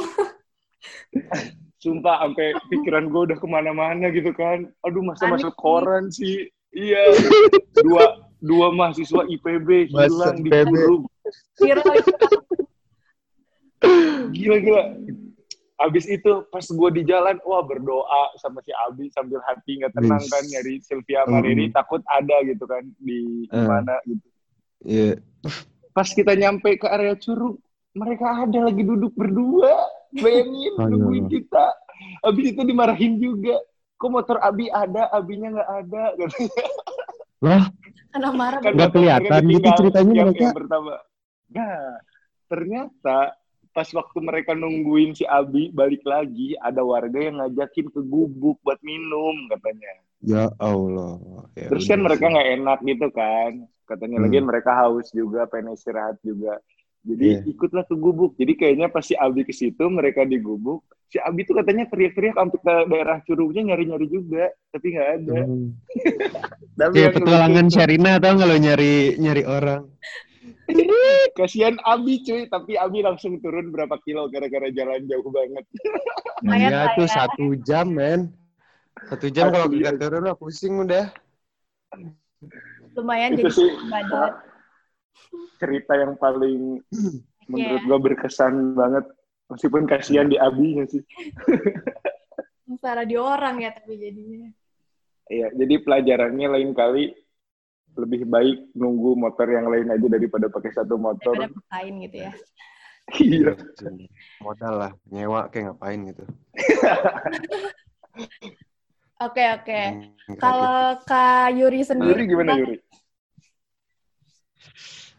sumpah 1.75 2.15
sampai 2.19 2.47
pikiran 2.67 3.05
gua 3.07 3.21
udah 3.23 3.37
ke 3.37 3.47
mana-mana 3.47 4.09
gitu 4.09 4.29
kan 4.31 4.65
aduh 4.81 5.01
masa 5.01 5.25
masuk 5.27 5.53
koran 5.55 6.09
sih 6.09 6.45
iya 6.71 7.01
dua 7.85 8.05
dua 8.39 8.69
mahasiswa 8.69 9.21
IPB 9.23 9.89
hilang 9.89 10.37
di 10.39 10.49
IPB. 10.49 10.69
Curug 10.69 11.03
Viral 11.57 11.93
itu. 11.95 12.13
gila 14.31 14.57
gila 14.59 14.83
Abis 15.75 16.07
itu 16.07 16.47
pas 16.47 16.63
gue 16.63 16.89
di 16.95 17.03
jalan, 17.03 17.35
wah 17.43 17.59
berdoa 17.59 18.31
sama 18.39 18.63
si 18.63 18.71
Abi 18.87 19.11
sambil 19.11 19.43
hati 19.43 19.83
nggak 19.83 19.91
tenang 19.91 20.23
kan 20.23 20.43
nyari 20.47 20.79
Sylvia 20.79 21.27
sama 21.27 21.43
Mm. 21.43 21.75
Takut 21.75 21.99
ada 22.07 22.37
gitu 22.47 22.63
kan 22.63 22.83
di 22.95 23.43
Eh. 23.51 23.67
mana 23.67 23.99
gitu. 24.07 24.27
Iya. 24.87 25.19
Pas 25.91 26.07
kita 26.07 26.31
nyampe 26.31 26.79
ke 26.79 26.87
area 26.87 27.19
Curug, 27.19 27.59
mereka 27.91 28.47
ada 28.47 28.71
lagi 28.71 28.83
duduk 28.83 29.11
berdua, 29.15 29.75
bayangin 30.15 30.79
nungguin 30.79 31.27
kita. 31.27 31.65
Abis 32.23 32.55
itu 32.55 32.61
dimarahin 32.63 33.19
juga. 33.19 33.59
Kok 33.95 34.11
motor 34.11 34.37
Abi 34.39 34.67
ada, 34.67 35.07
Abinya 35.11 35.59
nggak 35.59 35.69
ada. 35.83 36.03
Lah, 37.43 37.63
Karena 38.11 38.29
marah. 38.31 38.59
Kan 38.63 38.71
Nggak 38.75 38.91
mereka 38.91 38.95
kelihatan 38.95 39.41
gitu 39.51 39.69
ceritanya 39.75 40.13
yang, 40.15 40.27
mereka. 40.31 40.43
yang 40.43 40.55
pertama. 40.55 40.93
Nah, 41.51 41.79
ternyata 42.47 43.17
pas 43.75 43.91
waktu 43.91 44.17
mereka 44.23 44.55
nungguin 44.55 45.11
si 45.11 45.27
Abi 45.27 45.67
balik 45.67 46.07
lagi, 46.07 46.55
ada 46.63 46.79
warga 46.79 47.19
yang 47.19 47.43
ngajakin 47.43 47.91
ke 47.91 47.99
gubuk 47.99 48.55
buat 48.63 48.79
minum 48.79 49.51
katanya. 49.51 49.91
ya 50.23 50.47
Allah. 50.57 51.19
Ya 51.53 51.69
Terus 51.69 51.85
kan 51.85 51.99
mereka 52.01 52.31
nggak 52.31 52.49
enak 52.57 52.79
gitu 52.87 53.07
kan. 53.11 53.51
Katanya 53.85 54.17
Hmm. 54.17 54.25
lagi 54.25 54.39
mereka 54.41 54.71
haus 54.73 55.11
juga, 55.13 55.45
pengen 55.45 55.75
istirahat 55.75 56.17
juga. 56.25 56.57
Jadi 57.05 57.37
Iya. 57.37 57.39
ikutlah 57.45 57.85
ke 57.85 57.93
gubuk. 57.93 58.33
Jadi 58.33 58.57
kayaknya 58.57 58.89
pas 58.89 59.05
si 59.05 59.13
Abi 59.13 59.45
ke 59.45 59.53
situ, 59.53 59.85
mereka 59.91 60.25
di 60.25 60.41
gubuk. 60.41 60.81
Si 61.05 61.21
Abi 61.21 61.45
tuh 61.45 61.61
katanya 61.61 61.85
teriak-teriak 61.85 62.33
sampai 62.33 62.57
ke 62.57 62.73
daerah 62.89 63.21
curugnya 63.21 63.61
nyari-nyari 63.61 64.07
juga, 64.09 64.49
tapi 64.73 64.97
nggak 64.97 65.09
ada. 65.21 65.37
Hmm. 65.45 65.69
Tapi 66.81 66.95
yang 66.97 67.13
petualangan 67.13 67.65
Sherina 67.69 68.11
tau 68.17 68.33
nggak 68.33 68.49
lo 68.49 68.57
nyari 68.57 68.93
nyari 69.21 69.43
orang. 69.45 69.83
Kasihan 71.35 71.75
Abi 71.85 72.23
cuy, 72.25 72.47
tapi 72.49 72.75
Abi 72.79 73.05
langsung 73.05 73.37
turun 73.43 73.69
berapa 73.69 73.95
kilo 74.01 74.27
gara-gara 74.31 74.71
jalan 74.73 75.05
jauh 75.05 75.29
banget. 75.29 75.65
Iya 76.45 76.67
lah 76.71 76.87
tuh 76.97 77.07
ya. 77.07 77.13
satu 77.13 77.45
jam 77.61 77.87
men. 77.93 78.33
Satu 79.05 79.27
jam 79.29 79.51
kalau 79.51 79.67
kagak 79.69 79.99
turun 80.01 80.25
udah 80.25 80.37
pusing 80.37 80.73
udah. 80.81 81.11
Lumayan 82.95 83.35
Itu 83.35 83.47
jadi 83.47 83.51
sih 83.51 83.69
badan. 83.91 84.31
cerita 85.59 85.93
yang 85.95 86.13
paling 86.19 86.79
menurut 87.51 87.81
Iya. 87.81 87.87
gua 87.87 87.99
berkesan 88.01 88.73
banget. 88.75 89.05
Meskipun 89.45 89.85
kasihan 89.85 90.25
di 90.25 90.41
Abi 90.41 90.81
sih. 90.89 91.03
Parah 92.81 93.05
di 93.05 93.13
orang 93.13 93.61
ya 93.61 93.69
tapi 93.77 93.93
jadinya. 93.97 94.49
Iya, 95.25 95.49
jadi 95.57 95.75
pelajarannya 95.81 96.47
lain 96.49 96.73
kali 96.73 97.13
lebih 97.95 98.27
baik 98.27 98.75
nunggu 98.75 99.15
motor 99.15 99.47
yang 99.47 99.71
lain 99.71 99.87
aja 99.91 100.07
daripada 100.07 100.51
pakai 100.51 100.71
satu 100.75 100.99
motor. 100.99 101.35
Daripada 101.35 101.59
paksain 101.59 101.95
gitu 102.03 102.17
ya. 102.29 102.33
Iya. 103.21 103.53
Modal 104.41 104.73
lah 104.81 104.91
nyewa 105.13 105.45
kayak 105.53 105.77
ngapain 105.77 106.09
gitu. 106.09 106.25
Oke 109.23 109.43
oke. 109.47 109.81
Hmm, 109.95 110.11
gratis. 110.27 110.41
Kalau 110.43 110.75
Kak 111.07 111.47
Yuri 111.55 111.81
sendiri 111.87 112.19
Yuri 112.19 112.23
gimana 112.27 112.51
Yuri? 112.59 112.77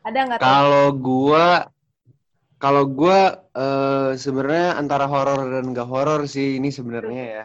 ada 0.07 0.19
nggak 0.23 0.39
tuh? 0.39 0.45
Kalau 0.45 0.87
gua 1.01 1.49
kalau 2.61 2.85
gua 2.85 3.41
eh, 3.57 4.11
sebenarnya 4.21 4.77
antara 4.77 5.09
horor 5.09 5.49
dan 5.49 5.73
gak 5.73 5.89
horor 5.89 6.29
sih 6.29 6.61
ini 6.61 6.69
sebenarnya 6.69 7.25
ya. 7.25 7.45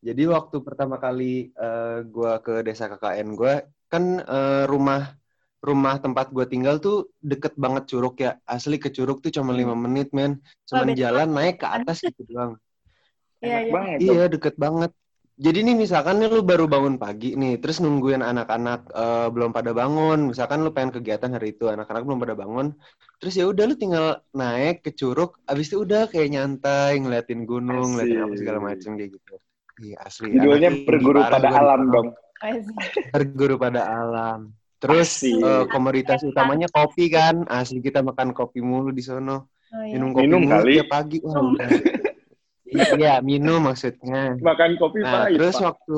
Jadi 0.00 0.24
waktu 0.24 0.56
pertama 0.64 0.96
kali 0.96 1.52
eh, 1.52 1.98
gua 2.08 2.40
ke 2.40 2.64
desa 2.64 2.88
KKN 2.88 3.36
gua 3.36 3.60
kan 3.92 4.22
eh, 4.22 4.64
rumah 4.70 5.18
rumah 5.60 6.00
tempat 6.00 6.32
gua 6.32 6.48
tinggal 6.48 6.80
tuh 6.80 7.12
deket 7.20 7.58
banget 7.60 7.90
curug 7.90 8.16
ya. 8.16 8.40
Asli 8.48 8.80
ke 8.80 8.88
curug 8.88 9.20
tuh 9.20 9.34
cuma 9.34 9.52
lima 9.52 9.76
menit 9.76 10.14
men. 10.16 10.40
Cuman 10.64 10.94
beda 10.94 10.98
jalan 10.98 11.28
naik 11.34 11.60
ke 11.60 11.66
atas 11.68 12.06
gitu 12.06 12.24
doang. 12.30 12.54
Iya 13.40 13.56
Enak 13.56 13.64
iya. 13.64 13.72
banget. 13.72 13.98
Iya 14.04 14.24
deket 14.28 14.54
banget. 14.60 14.92
Jadi 15.40 15.64
nih 15.64 15.72
misalkan 15.72 16.20
nih 16.20 16.28
lu 16.28 16.44
baru 16.44 16.68
bangun 16.68 17.00
pagi 17.00 17.32
nih, 17.32 17.56
terus 17.56 17.80
nungguin 17.80 18.20
anak-anak 18.20 18.92
eh, 18.92 19.28
belum 19.32 19.56
pada 19.56 19.72
bangun. 19.72 20.28
Misalkan 20.28 20.60
lu 20.60 20.68
pengen 20.76 21.00
kegiatan 21.00 21.32
hari 21.32 21.56
itu, 21.56 21.64
anak-anak 21.72 22.04
belum 22.04 22.20
pada 22.20 22.36
bangun. 22.36 22.76
Terus 23.16 23.40
ya 23.40 23.48
udah 23.48 23.64
lu 23.64 23.74
tinggal 23.80 24.20
naik 24.36 24.84
ke 24.84 24.92
curug, 24.92 25.40
abis 25.48 25.72
itu 25.72 25.80
udah 25.80 26.12
kayak 26.12 26.36
nyantai 26.36 27.00
ngeliatin 27.00 27.48
gunung, 27.48 27.96
ngeliatin 27.96 28.28
apa 28.28 28.34
segala 28.36 28.58
macem 28.60 29.00
kayak 29.00 29.16
gitu. 29.16 29.34
Iya 29.80 29.96
asli. 30.04 30.36
Judulnya 30.36 30.70
berguru 30.84 31.24
pada 31.24 31.48
alam 31.56 31.88
dong. 31.88 32.08
Berguru 33.12 33.56
pada 33.56 33.84
alam. 33.84 34.50
Terus 34.80 35.20
Asik. 35.20 35.36
eh, 35.36 35.64
komoditas 35.68 36.24
utamanya 36.24 36.64
kopi 36.66 37.12
kan, 37.12 37.44
asli 37.46 37.78
kita 37.78 38.00
makan 38.00 38.32
kopi 38.32 38.64
mulu 38.64 38.88
di 38.90 39.04
sono. 39.04 39.52
Oh, 39.70 39.84
iya. 39.84 39.92
Minum 39.94 40.08
kopi 40.10 40.24
Minum 40.24 40.40
mulu 40.48 40.56
kali. 40.56 40.72
tiap 40.80 40.88
pagi. 40.88 41.18
Udah. 41.20 41.70
Iya, 42.70 43.14
minum 43.20 43.60
maksudnya. 43.66 44.38
Makan 44.38 44.70
kopi 44.78 44.98
Nah, 45.02 45.26
pahit, 45.28 45.36
terus 45.36 45.56
Pak. 45.58 45.64
waktu 45.68 45.96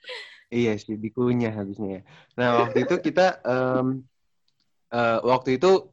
iya 0.62 0.72
sih 0.78 0.94
dikunyah 0.94 1.52
habisnya 1.52 1.88
ya. 1.90 2.02
Nah, 2.38 2.48
waktu 2.64 2.86
itu 2.86 2.94
kita 3.02 3.42
em, 3.42 4.06
eh, 4.88 5.18
waktu 5.20 5.58
itu 5.58 5.90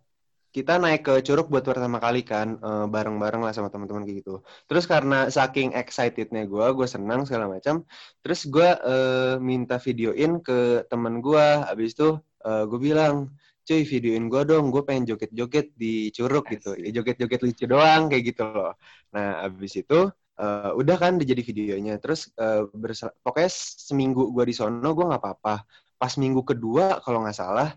kita 0.55 0.71
naik 0.83 1.01
ke 1.07 1.13
Curug 1.25 1.47
buat 1.53 1.63
pertama 1.63 1.97
kali 2.03 2.21
kan 2.31 2.47
eh, 2.59 2.85
bareng-bareng 2.93 3.41
lah 3.45 3.53
sama 3.55 3.69
teman-teman 3.73 4.03
kayak 4.07 4.17
gitu. 4.23 4.31
Terus 4.67 4.85
karena 4.93 5.15
saking 5.31 5.69
excitednya 5.79 6.43
gue, 6.51 6.65
gue 6.77 6.87
senang 6.95 7.23
segala 7.27 7.45
macam. 7.55 7.75
Terus 8.23 8.39
gue 8.53 8.69
eh, 8.91 9.33
minta 9.39 9.75
videoin 9.79 10.31
ke 10.45 10.85
teman 10.91 11.15
gue. 11.25 11.45
Habis 11.69 11.89
itu 11.95 12.07
gue 12.41 12.79
bilang, 12.81 13.29
cuy 13.67 13.81
videoin 13.85 14.25
gue 14.31 14.41
dong, 14.49 14.73
gue 14.73 14.81
pengen 14.87 15.03
joget-joget 15.13 15.65
di 15.77 16.09
Curug 16.15 16.43
gitu. 16.53 16.73
Ya, 16.81 16.89
joget-joget 16.97 17.39
lucu 17.45 17.63
doang 17.69 18.09
kayak 18.09 18.23
gitu 18.33 18.41
loh. 18.49 18.73
Nah, 19.13 19.45
habis 19.45 19.73
itu 19.81 19.95
eh, 20.41 20.71
udah 20.79 20.95
kan 21.03 21.13
jadi 21.21 21.41
videonya. 21.49 21.93
Terus 22.01 22.33
eh, 22.41 22.65
bersel- 22.73 23.13
pokoknya 23.23 23.51
seminggu 23.87 24.21
gue 24.35 24.43
di 24.49 24.53
sono 24.57 24.87
gue 24.97 25.05
nggak 25.09 25.21
apa-apa. 25.21 25.53
Pas 26.01 26.13
minggu 26.17 26.41
kedua 26.49 26.97
kalau 27.05 27.21
nggak 27.23 27.37
salah 27.37 27.69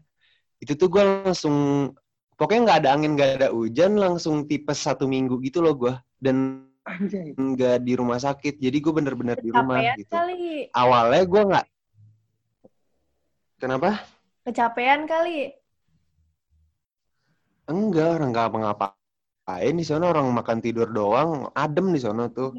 itu 0.62 0.72
tuh 0.80 0.88
gue 0.94 1.02
langsung 1.26 1.56
pokoknya 2.34 2.60
nggak 2.66 2.78
ada 2.84 2.90
angin 2.94 3.12
nggak 3.14 3.30
ada 3.40 3.48
hujan 3.54 3.98
langsung 3.98 4.46
tipes 4.46 4.82
satu 4.82 5.06
minggu 5.06 5.38
gitu 5.42 5.62
loh 5.62 5.74
gue 5.74 5.94
dan 6.18 6.66
Anjay. 6.84 7.32
nggak 7.32 7.80
di 7.80 7.92
rumah 7.96 8.20
sakit. 8.20 8.60
Jadi 8.60 8.76
gue 8.76 8.92
bener-bener 8.92 9.40
di 9.40 9.48
rumah 9.48 9.80
gitu. 9.96 10.12
kali. 10.12 10.68
awalnya 10.76 11.24
gue 11.24 11.42
nggak 11.48 11.66
kenapa? 13.56 13.90
Kecapean 14.44 15.08
kali. 15.08 15.56
enggak 17.64 18.20
orang 18.20 18.28
nggak 18.36 18.46
apa-ngapain 18.52 19.72
di 19.72 19.84
sana 19.88 20.12
orang 20.12 20.28
makan 20.28 20.60
tidur 20.60 20.92
doang 20.92 21.48
adem 21.56 21.96
di 21.96 22.00
sana 22.04 22.28
tuh. 22.28 22.52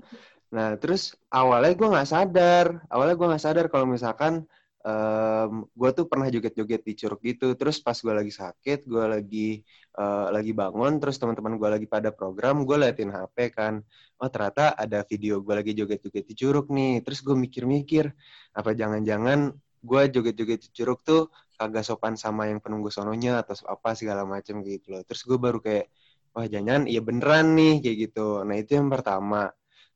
Nah 0.50 0.74
terus 0.82 1.14
awalnya 1.30 1.78
gue 1.78 1.88
nggak 1.94 2.10
sadar. 2.10 2.82
Awalnya 2.90 3.14
gue 3.14 3.28
nggak 3.30 3.44
sadar 3.46 3.66
kalau 3.70 3.86
misalkan 3.86 4.50
em, 4.86 5.52
gue 5.66 5.90
tuh 5.98 6.06
pernah 6.06 6.28
joget-joget 6.30 6.82
di 6.86 6.94
curug 6.94 7.22
gitu. 7.26 7.48
Terus 7.60 7.82
pas 7.82 7.98
gue 7.98 8.14
lagi 8.14 8.34
sakit 8.34 8.80
gue 8.86 9.06
lagi 9.16 9.50
eh, 9.98 10.28
lagi 10.36 10.52
bangun 10.54 11.02
terus 11.02 11.16
teman-teman 11.18 11.58
gue 11.58 11.70
lagi 11.76 11.88
pada 11.90 12.10
program 12.14 12.64
gue 12.68 12.78
liatin 12.78 13.10
HP 13.10 13.38
kan. 13.58 13.82
Oh 14.22 14.30
ternyata 14.30 14.78
ada 14.78 15.02
video 15.10 15.42
gue 15.42 15.54
lagi 15.58 15.72
joget-joget 15.74 16.26
di 16.30 16.36
curug 16.38 16.70
nih. 16.70 17.02
Terus 17.02 17.20
gue 17.26 17.36
mikir-mikir 17.36 18.06
apa 18.54 18.72
jangan-jangan 18.78 19.40
gue 19.86 20.02
joget-joget 20.14 20.60
di 20.66 20.70
curug 20.74 21.00
tuh 21.06 21.30
kagak 21.56 21.86
sopan 21.88 22.16
sama 22.20 22.52
yang 22.52 22.60
penunggu 22.60 22.92
sononya 22.92 23.42
atau 23.42 23.56
apa 23.70 23.96
segala 23.98 24.24
macam 24.28 24.62
gitu 24.66 24.94
loh. 24.94 25.02
Terus 25.08 25.22
gue 25.24 25.38
baru 25.40 25.60
kayak 25.64 25.88
wah 26.36 26.46
jangan 26.52 26.84
iya 26.92 27.00
beneran 27.00 27.56
nih 27.58 27.74
kayak 27.84 27.98
gitu. 28.12 28.44
Nah 28.44 28.56
itu 28.60 28.72
yang 28.78 28.90
pertama. 28.92 29.50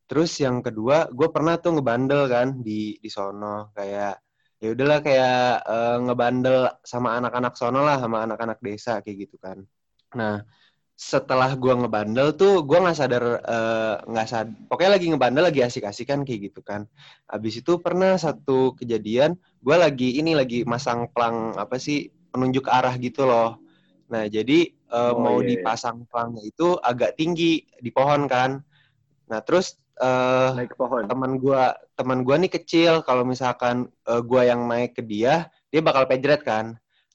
Terus 0.10 0.32
yang 0.42 0.66
kedua 0.66 1.12
gue 1.14 1.30
pernah 1.30 1.60
tuh 1.62 1.78
ngebandel 1.78 2.22
kan 2.32 2.48
di 2.66 2.98
di 3.04 3.10
sono. 3.12 3.70
Kayak 3.76 4.29
ya 4.60 4.76
udahlah 4.76 5.00
kayak 5.00 5.64
eh, 5.64 5.98
ngebandel 6.04 6.58
sama 6.84 7.16
anak-anak 7.16 7.56
sono 7.56 7.80
lah 7.84 7.98
sama 8.00 8.28
anak-anak 8.28 8.60
desa 8.60 9.00
kayak 9.00 9.28
gitu 9.28 9.36
kan. 9.40 9.64
Nah 10.16 10.44
setelah 11.00 11.56
gue 11.56 11.72
ngebandel 11.80 12.36
tuh 12.36 12.68
gue 12.68 12.76
nggak 12.76 12.98
sadar 13.00 13.24
eh, 13.40 13.96
nggak 14.04 14.28
sad 14.28 14.48
pokoknya 14.68 14.92
lagi 15.00 15.08
ngebandel 15.08 15.48
lagi 15.48 15.64
asik-asikan 15.64 16.28
kayak 16.28 16.52
gitu 16.52 16.60
kan. 16.60 16.84
Abis 17.32 17.64
itu 17.64 17.80
pernah 17.80 18.20
satu 18.20 18.76
kejadian 18.76 19.40
gue 19.64 19.76
lagi 19.80 20.20
ini 20.20 20.36
lagi 20.36 20.68
masang 20.68 21.08
pelang 21.16 21.56
apa 21.56 21.80
sih 21.80 22.12
penunjuk 22.36 22.68
arah 22.68 23.00
gitu 23.00 23.24
loh. 23.24 23.64
Nah 24.12 24.28
jadi 24.28 24.76
eh, 24.76 25.14
Oh, 25.16 25.24
mau 25.24 25.40
iya, 25.40 25.56
iya. 25.56 25.64
dipasang 25.64 26.04
pelangnya 26.12 26.44
itu 26.44 26.76
agak 26.84 27.16
tinggi 27.16 27.64
di 27.80 27.90
pohon 27.96 28.28
kan. 28.28 28.60
Nah 29.32 29.40
terus 29.40 29.80
eh, 30.04 30.50
Naik 30.56 30.74
pohon. 30.80 31.06
teman 31.10 31.32
gua 31.44 31.62
teman 31.98 32.20
gua 32.26 32.36
nih 32.42 32.52
kecil. 32.56 32.94
Kalau 33.08 33.24
misalkan 33.28 33.76
eh, 34.10 34.22
gua 34.30 34.42
yang 34.50 34.62
naik 34.72 34.98
ke 34.98 35.02
dia 35.12 35.50
dia 35.72 35.82
bakal 35.88 36.04
pejret 36.10 36.42
kan. 36.46 36.66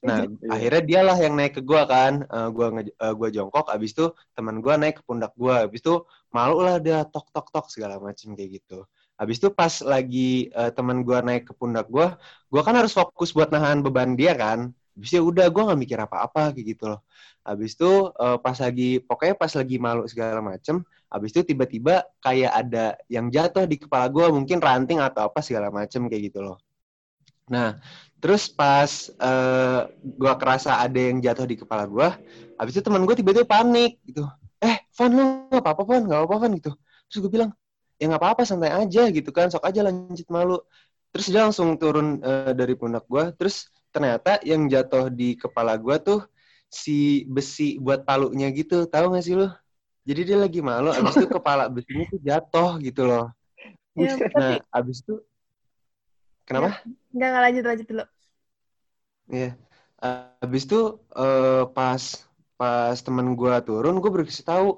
Nah 0.05 0.17
Iya. 0.43 0.49
akhirnya 0.53 0.81
dialah 0.89 1.17
yang 1.25 1.33
naik 1.37 1.53
ke 1.57 1.61
gua 1.69 1.81
kan. 1.89 2.13
Eh, 2.25 2.47
gua 2.55 2.67
nge- 2.75 2.93
eh, 3.03 3.13
gua 3.19 3.27
jongkok 3.35 3.65
abis 3.73 3.91
itu 3.95 4.05
teman 4.35 4.55
gua 4.63 4.73
naik 4.81 4.95
ke 4.99 5.03
pundak 5.07 5.31
gua. 5.41 5.55
Abis 5.65 5.79
itu 5.83 5.93
malu 6.35 6.55
lah 6.65 6.75
dia 6.85 6.97
tok 7.13 7.25
tok 7.33 7.47
tok 7.53 7.65
segala 7.73 7.95
macem 8.01 8.35
kayak 8.37 8.61
gitu. 8.61 8.85
Abis 9.15 9.37
itu 9.39 9.49
pas 9.59 9.73
lagi 9.83 10.51
eh, 10.51 10.71
teman 10.75 10.97
gua 11.07 11.19
naik 11.25 11.49
ke 11.49 11.53
pundak 11.59 11.85
gua 11.93 12.19
gua 12.51 12.61
kan 12.67 12.75
harus 12.79 12.93
fokus 12.93 13.29
buat 13.35 13.49
nahan 13.53 13.79
beban 13.85 14.13
dia 14.19 14.33
kan 14.35 14.59
abis 14.95 15.09
itu 15.15 15.21
udah 15.21 15.45
gua 15.51 15.71
nggak 15.71 15.79
mikir 15.83 15.99
apa-apa 15.99 16.55
kayak 16.55 16.75
gitu 16.75 16.95
loh 16.95 17.03
abis 17.43 17.75
itu 17.75 17.91
eh, 18.15 18.37
pas 18.39 18.57
lagi 18.57 18.89
pokoknya 19.03 19.35
pas 19.37 19.51
lagi 19.51 19.75
malu 19.77 20.03
segala 20.07 20.39
macem 20.39 20.81
Habis 21.15 21.31
itu 21.31 21.55
tiba-tiba 21.55 22.03
kayak 22.19 22.51
ada 22.51 22.99
yang 23.07 23.31
jatuh 23.31 23.63
di 23.63 23.79
kepala 23.79 24.11
gue, 24.11 24.27
mungkin 24.35 24.59
ranting 24.59 24.99
atau 24.99 25.31
apa 25.31 25.39
segala 25.39 25.71
macem 25.71 26.11
kayak 26.11 26.27
gitu 26.27 26.43
loh. 26.43 26.57
Nah, 27.47 27.79
terus 28.19 28.51
pas 28.51 28.89
eh 29.07 29.81
gue 29.95 30.33
kerasa 30.35 30.81
ada 30.83 30.99
yang 30.99 31.23
jatuh 31.23 31.47
di 31.47 31.55
kepala 31.55 31.87
gue, 31.87 32.07
habis 32.59 32.73
itu 32.75 32.83
teman 32.83 33.07
gue 33.07 33.15
tiba-tiba 33.15 33.47
panik 33.47 34.01
gitu. 34.03 34.27
Eh, 34.59 34.83
Van 34.91 35.11
lu 35.13 35.23
nggak 35.47 35.63
apa-apa 35.63 35.83
Van, 35.87 36.01
nggak 36.03 36.19
apa-apa 36.19 36.35
Van 36.43 36.51
gitu. 36.59 36.71
Terus 37.07 37.19
gue 37.23 37.31
bilang, 37.31 37.51
ya 37.95 38.11
nggak 38.11 38.21
apa-apa 38.21 38.41
santai 38.43 38.75
aja 38.75 39.07
gitu 39.07 39.29
kan, 39.31 39.47
sok 39.47 39.63
aja 39.71 39.87
lanjut 39.87 40.27
malu. 40.27 40.59
Terus 41.15 41.25
dia 41.31 41.47
langsung 41.47 41.79
turun 41.79 42.19
eh, 42.19 42.51
dari 42.51 42.75
pundak 42.75 43.07
gue, 43.07 43.31
terus 43.39 43.71
ternyata 43.95 44.43
yang 44.43 44.67
jatuh 44.67 45.07
di 45.07 45.39
kepala 45.39 45.79
gue 45.79 45.95
tuh 46.03 46.19
si 46.67 47.23
besi 47.31 47.79
buat 47.79 48.03
palunya 48.03 48.51
gitu, 48.51 48.83
tahu 48.91 49.15
gak 49.15 49.23
sih 49.23 49.39
lu? 49.39 49.47
Jadi 50.03 50.21
dia 50.27 50.37
lagi 50.37 50.59
malu, 50.59 50.91
abis 50.91 51.15
itu 51.23 51.27
kepala 51.31 51.71
besinya 51.71 52.03
tuh 52.11 52.19
jatuh 52.19 52.69
gitu 52.83 53.01
loh. 53.07 53.25
Ya, 53.95 54.11
tapi 54.19 54.35
Nah, 54.35 54.59
abis 54.75 54.97
itu 55.01 55.15
kenapa? 56.43 56.83
enggak 57.15 57.29
enggak 57.31 57.41
lanjut 57.47 57.63
lanjut 57.63 57.87
dulu. 57.87 58.05
Iya. 59.31 59.51
Abis 60.43 60.67
itu 60.67 60.81
eh, 61.15 61.63
pas 61.71 62.03
pas 62.55 62.95
temen 62.95 63.35
gue 63.35 63.55
turun 63.67 63.99
gue 63.99 64.11
baru 64.11 64.23
kasih 64.23 64.47
tahu 64.47 64.69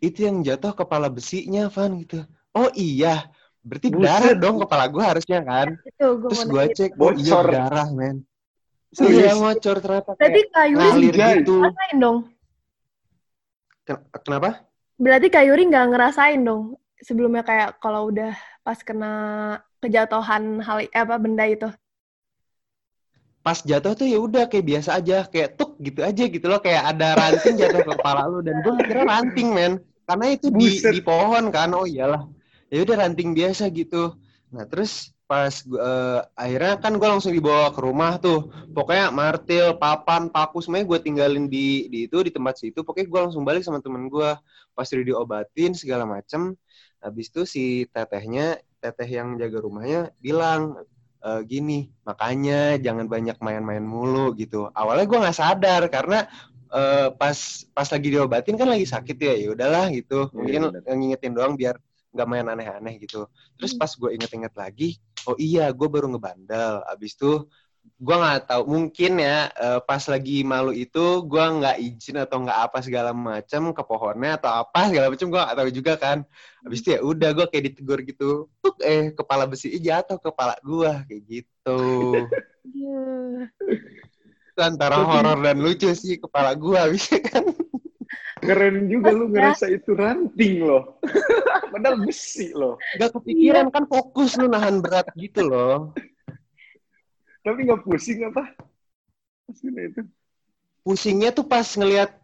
itu 0.00 0.24
yang 0.24 0.40
jatuh 0.40 0.72
kepala 0.72 1.12
besinya 1.12 1.68
Van 1.68 1.92
gitu 2.00 2.24
oh 2.56 2.68
iya 2.72 3.28
berarti 3.60 3.92
Buset. 3.92 4.04
darah 4.08 4.32
dong 4.36 4.56
kepala 4.64 4.84
gue 4.88 5.04
harusnya 5.04 5.40
kan 5.44 5.76
Itu 5.84 6.06
gue 6.16 6.28
terus 6.32 6.42
mau 6.48 6.52
gue 6.56 6.64
cek 6.72 6.90
oh 6.96 7.12
iya 7.12 7.34
darah 7.44 7.88
men 7.92 8.24
Serius? 8.96 9.20
iya 9.28 9.32
ngocor 9.36 9.76
ternyata 9.84 10.10
Berarti 10.16 10.40
kayak 10.40 10.52
Kak 10.56 10.66
Yuri 10.72 10.88
gitu 11.12 11.54
ngerasain 11.60 11.96
dong. 12.00 12.18
Ken- 13.84 14.04
kenapa 14.24 14.50
Berarti 14.96 15.26
Kak 15.28 15.44
Yuri 15.44 15.62
nggak 15.68 15.86
ngerasain 15.92 16.40
dong 16.40 16.62
sebelumnya 17.04 17.44
kayak 17.44 17.76
kalau 17.76 18.08
udah 18.08 18.32
pas 18.64 18.80
kena 18.80 19.12
kejatuhan 19.84 20.64
hal 20.64 20.88
eh, 20.88 20.90
apa 20.96 21.16
benda 21.20 21.44
itu. 21.44 21.68
pas 23.46 23.62
jatuh 23.62 23.94
tuh 23.94 24.10
ya 24.10 24.18
udah 24.18 24.50
kayak 24.50 24.66
biasa 24.66 24.98
aja 24.98 25.22
kayak 25.22 25.54
tuk 25.54 25.78
gitu 25.78 26.02
aja 26.02 26.26
gitu 26.26 26.50
loh 26.50 26.58
kayak 26.58 26.82
ada 26.90 27.14
ranting 27.14 27.54
jatuh 27.54 27.78
ke 27.78 27.94
kepala 27.94 28.26
lu 28.26 28.42
dan 28.42 28.58
gue 28.58 28.74
mikirnya 28.74 29.06
ranting 29.06 29.54
men 29.54 29.72
karena 30.02 30.26
itu 30.34 30.50
di 30.50 30.82
Buset. 30.82 30.90
di 30.90 30.98
pohon 30.98 31.54
kan 31.54 31.70
oh 31.78 31.86
iyalah 31.86 32.26
ya 32.74 32.82
udah 32.82 33.06
ranting 33.06 33.38
biasa 33.38 33.70
gitu 33.70 34.18
nah 34.50 34.66
terus 34.66 35.14
pas 35.26 35.50
gua, 35.66 35.78
eh, 35.82 36.18
akhirnya 36.38 36.72
kan 36.78 36.92
gue 37.00 37.08
langsung 37.10 37.34
dibawa 37.34 37.74
ke 37.74 37.80
rumah 37.82 38.12
tuh. 38.22 38.46
Pokoknya 38.74 39.10
martil 39.10 39.74
papan 39.82 40.30
paku 40.30 40.62
semuanya 40.62 40.86
gue 40.90 40.98
tinggalin 41.02 41.44
di 41.50 41.90
di 41.90 41.98
itu 42.06 42.18
di 42.26 42.30
tempat 42.30 42.54
situ. 42.62 42.86
Pokoknya 42.86 43.06
gue 43.10 43.20
langsung 43.30 43.42
balik 43.42 43.62
sama 43.66 43.82
temen 43.82 44.06
gue 44.06 44.30
pas 44.76 44.86
udah 44.86 45.06
diobatin 45.06 45.72
segala 45.74 46.04
macem. 46.06 46.54
Habis 47.02 47.26
itu 47.34 47.42
si 47.46 47.64
tetehnya 47.90 48.58
teteh 48.82 49.08
yang 49.18 49.34
jaga 49.40 49.58
rumahnya 49.62 50.00
bilang 50.22 50.78
e, 51.24 51.30
gini 51.48 51.90
makanya 52.06 52.78
jangan 52.78 53.06
banyak 53.10 53.36
main-main 53.42 53.82
mulu 53.82 54.30
gitu. 54.38 54.70
Awalnya 54.74 55.04
gue 55.10 55.18
nggak 55.26 55.38
sadar 55.38 55.82
karena 55.90 56.26
eh, 56.70 57.08
pas 57.14 57.38
pas 57.76 57.88
lagi 57.94 58.08
diobatin 58.14 58.54
kan 58.58 58.68
lagi 58.70 58.86
sakit 58.86 59.16
ya 59.18 59.34
ya 59.38 59.48
udahlah 59.54 59.86
gitu. 59.94 60.30
Iya, 60.32 60.38
mungkin 60.38 60.60
ngingetin 60.86 61.32
doang 61.34 61.54
biar 61.58 61.76
nggak 62.14 62.28
main 62.30 62.46
aneh-aneh 62.48 62.94
gitu. 63.02 63.26
Terus 63.58 63.72
Hmm. 63.72 63.80
pas 63.80 63.90
gue 63.92 64.10
inget-inget 64.16 64.54
lagi 64.56 64.98
oh 65.26 65.38
iya 65.38 65.70
gue 65.74 65.88
baru 65.90 66.10
ngebandel. 66.12 66.82
Abis 66.86 67.18
itu 67.18 67.46
gue 67.96 68.16
nggak 68.18 68.50
tahu 68.50 68.62
mungkin 68.66 69.22
ya 69.22 69.46
eh, 69.54 69.80
pas 69.86 70.02
lagi 70.10 70.42
malu 70.42 70.74
itu 70.74 71.22
gue 71.22 71.44
nggak 71.62 71.76
izin 71.78 72.18
atau 72.18 72.42
nggak 72.42 72.60
apa 72.66 72.78
segala 72.82 73.14
macam 73.14 73.70
ke 73.70 73.82
pohonnya 73.86 74.36
atau 74.42 74.50
apa 74.66 74.90
segala 74.90 75.06
macam 75.08 75.26
gue 75.30 75.40
nggak 75.40 75.58
tahu 75.58 75.70
juga 75.70 75.92
kan. 75.98 76.18
Abis 76.66 76.78
itu 76.82 76.88
ya 76.94 77.00
udah 77.02 77.30
gue 77.34 77.46
kayak 77.50 77.64
ditegur 77.72 78.00
gitu. 78.02 78.30
Tuk 78.60 78.76
eh 78.82 79.14
kepala 79.14 79.46
besi 79.46 79.74
jatuh 79.78 80.18
ke 80.18 80.28
kepala 80.30 80.54
gue 80.62 80.90
kayak 81.06 81.22
gitu. 81.26 81.80
Antara 84.56 85.04
horor 85.04 85.44
dan 85.44 85.60
lucu 85.60 85.92
sih 85.92 86.16
kepala 86.16 86.56
gue 86.56 86.80
bisa 86.96 87.20
kan 87.20 87.44
Keren 88.36 88.86
juga 88.86 89.10
lu 89.12 89.32
ngerasa 89.32 89.66
itu 89.72 89.96
ranting 89.96 90.60
loh. 90.62 91.00
Padahal 91.72 92.00
besi 92.04 92.52
loh. 92.56 92.78
gak 92.96 93.10
kepikiran 93.20 93.68
kan 93.68 93.84
fokus 93.84 94.38
lu 94.38 94.46
nahan 94.48 94.80
berat 94.80 95.10
gitu 95.18 95.44
loh 95.44 95.92
Tapi 97.42 97.62
nggak 97.62 97.82
pusing 97.86 98.26
apa? 98.26 98.54
Kena 99.46 99.82
itu. 99.86 100.02
pusingnya 100.82 101.30
tuh 101.30 101.46
pas 101.46 101.66
ngelihat 101.66 102.14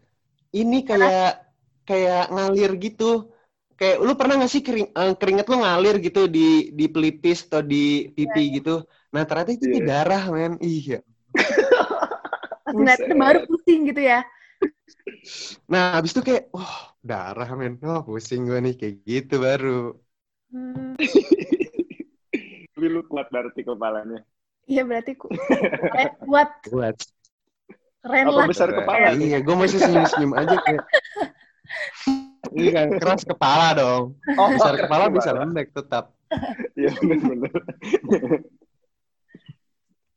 ini 0.51 0.83
kayak 0.83 1.43
kayak 1.83 2.31
ngalir 2.31 2.71
gitu 2.79 3.31
kayak 3.75 3.99
lu 3.99 4.15
pernah 4.15 4.39
gak 4.39 4.51
sih 4.51 4.63
kering, 4.63 4.91
eh, 4.95 5.15
keringet 5.19 5.47
lu 5.51 5.59
ngalir 5.59 5.99
gitu 5.99 6.31
di 6.31 6.71
di 6.71 6.87
pelipis 6.87 7.43
atau 7.47 7.63
di 7.63 8.11
pipi 8.15 8.63
gitu 8.63 8.83
nah 9.11 9.27
ternyata 9.27 9.51
itu 9.55 9.67
Iya. 9.67 9.83
darah 9.83 10.23
men 10.31 10.55
iya 10.63 11.03
ngeliat 12.75 12.99
itu 13.03 13.15
baru 13.15 13.39
pusing 13.47 13.81
gitu 13.91 14.03
ya. 14.03 14.23
Nah 15.67 15.97
habis 15.97 16.13
itu 16.13 16.23
kayak 16.23 16.51
wah 16.51 16.93
darah 17.01 17.51
men 17.55 17.79
oh 17.83 18.03
pusing 18.03 18.47
gue 18.47 18.59
nih 18.59 18.75
kayak 18.77 18.95
gitu 19.03 19.35
baru 19.39 19.97
Hmm. 20.53 20.93
Tapi 22.77 22.87
lu 22.93 23.01
kuat 23.09 23.33
berarti 23.33 23.65
kepalanya. 23.65 24.21
Iya 24.69 24.85
berarti 24.85 25.17
ku 25.17 25.33
kuat 26.29 26.61
buat 26.69 26.97
keren 28.05 28.25
Apa 28.29 28.37
lah. 28.37 28.47
besar 28.53 28.69
kepala? 28.69 29.17
iya 29.17 29.41
gue 29.41 29.55
masih 29.57 29.81
senyum 29.81 30.05
senyum 30.05 30.33
aja 30.37 30.53
kayak 30.61 30.85
iya 32.53 32.93
keras 32.93 33.25
kepala 33.25 33.73
dong 33.73 34.05
Oh, 34.37 34.53
besar 34.53 34.77
keras 34.77 34.85
kepala 34.85 35.05
bisa 35.09 35.31
lembek 35.33 35.73
tetap 35.73 36.13
Iya 36.77 36.93
benar-benar. 37.01 37.53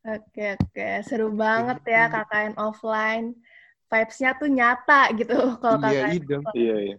Oke 0.06 0.46
oke 0.60 0.88
seru 1.02 1.32
banget 1.34 1.80
ya 1.88 2.12
KKN 2.12 2.60
offline. 2.60 3.40
Vibes-nya 3.86 4.32
tuh 4.36 4.50
nyata 4.50 5.02
gitu 5.14 5.36
kalau 5.62 5.78
iya 5.86 6.04
KKN. 6.04 6.16
idem 6.18 6.42
Iya, 6.54 6.76
iya. 6.82 6.98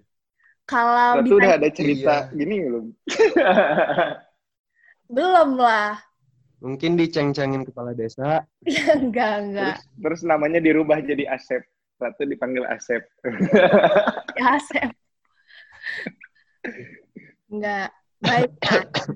Kalau 0.66 1.22
Berarti 1.22 1.30
udah 1.32 1.50
ada 1.54 1.68
cerita 1.70 2.14
Iya. 2.26 2.34
gini 2.34 2.54
belum? 2.60 2.86
belum 5.08 5.50
lah. 5.56 6.02
mungkin 6.56 6.96
diceng-cengin 6.96 7.62
kepala 7.62 7.92
desa 7.92 8.42
enggak 8.98 9.32
enggak. 9.44 9.76
terus, 9.76 9.80
terus 10.02 10.20
namanya 10.24 10.58
dirubah 10.58 10.98
jadi 10.98 11.28
Asep. 11.30 11.62
Ratu 11.96 12.24
dipanggil 12.24 12.64
Asep. 12.66 13.04
Ya 14.34 14.56
Asep. 14.56 14.90
Enggak. 17.46 17.88
Baik. 18.18 18.50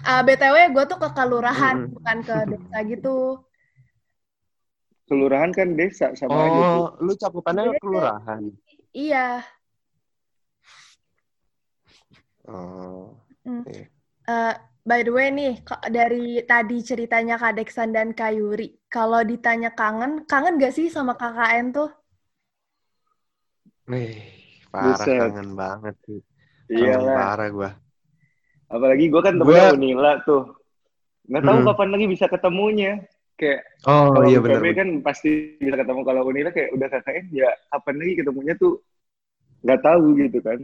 Ah, 0.00 0.22
BTW 0.22 0.70
gue 0.70 0.84
tuh 0.86 0.94
ke 0.94 1.10
kelurahan 1.10 1.90
bukan 1.90 2.22
ke 2.22 2.36
desa 2.46 2.78
gitu. 2.86 3.42
Kelurahan 5.08 5.50
kan 5.50 5.72
desa 5.72 6.12
sama 6.12 6.36
aja 6.38 6.52
tuh. 6.52 6.68
oh 6.76 6.88
lu 7.00 7.12
cakupannya 7.14 7.62
Beda. 7.66 7.80
kelurahan 7.80 8.42
Iya. 8.90 9.26
oh 12.46 13.16
Eh, 14.28 14.54
by 14.84 15.00
the 15.00 15.08
way 15.08 15.28
nih, 15.28 15.56
dari 15.88 16.44
tadi 16.44 16.80
ceritanya 16.82 17.36
Kak 17.36 17.56
Deksan 17.56 17.90
dan 17.90 18.12
Kak 18.12 18.28
Yuri, 18.30 18.76
kalau 18.86 19.20
ditanya 19.22 19.72
kangen, 19.72 20.24
kangen 20.24 20.60
gak 20.60 20.70
sih 20.70 20.86
sama 20.86 21.16
KKN 21.16 21.72
tuh? 21.72 21.88
Wih, 23.86 24.20
parah 24.68 24.92
Buset. 24.94 25.16
kangen 25.18 25.56
banget 25.56 25.96
sih. 26.04 26.20
Kangen 26.68 26.76
Iya 26.78 26.96
lah. 27.00 27.16
parah 27.16 27.48
gua. 27.48 27.70
Apalagi 28.68 29.08
gue 29.08 29.22
kan 29.24 29.32
Gua- 29.34 29.48
temennya 29.48 29.72
Unila 29.72 30.12
tuh. 30.22 30.44
Nggak 31.24 31.42
tahu 31.42 31.56
Hmm. 31.56 31.66
kapan 31.66 31.88
lagi 31.88 32.06
bisa 32.06 32.24
ketemunya. 32.28 32.92
Kayak 33.38 33.60
Oh 33.86 34.14
kalau 34.14 34.28
iya 34.28 34.38
benar. 34.44 34.64
kan 34.78 34.88
pasti 35.06 35.30
bisa 35.62 35.76
ketemu. 35.80 36.00
Kalau 36.08 36.22
Unila 36.30 36.50
kayak 36.56 36.70
udah 36.76 36.88
KKN 36.92 37.26
ya 37.32 37.50
kapan 37.72 37.94
lagi 38.00 38.12
ketemunya 38.20 38.54
tuh 38.62 38.72
nggak 39.64 39.80
tahu 39.86 40.06
gitu 40.22 40.38
kan. 40.44 40.60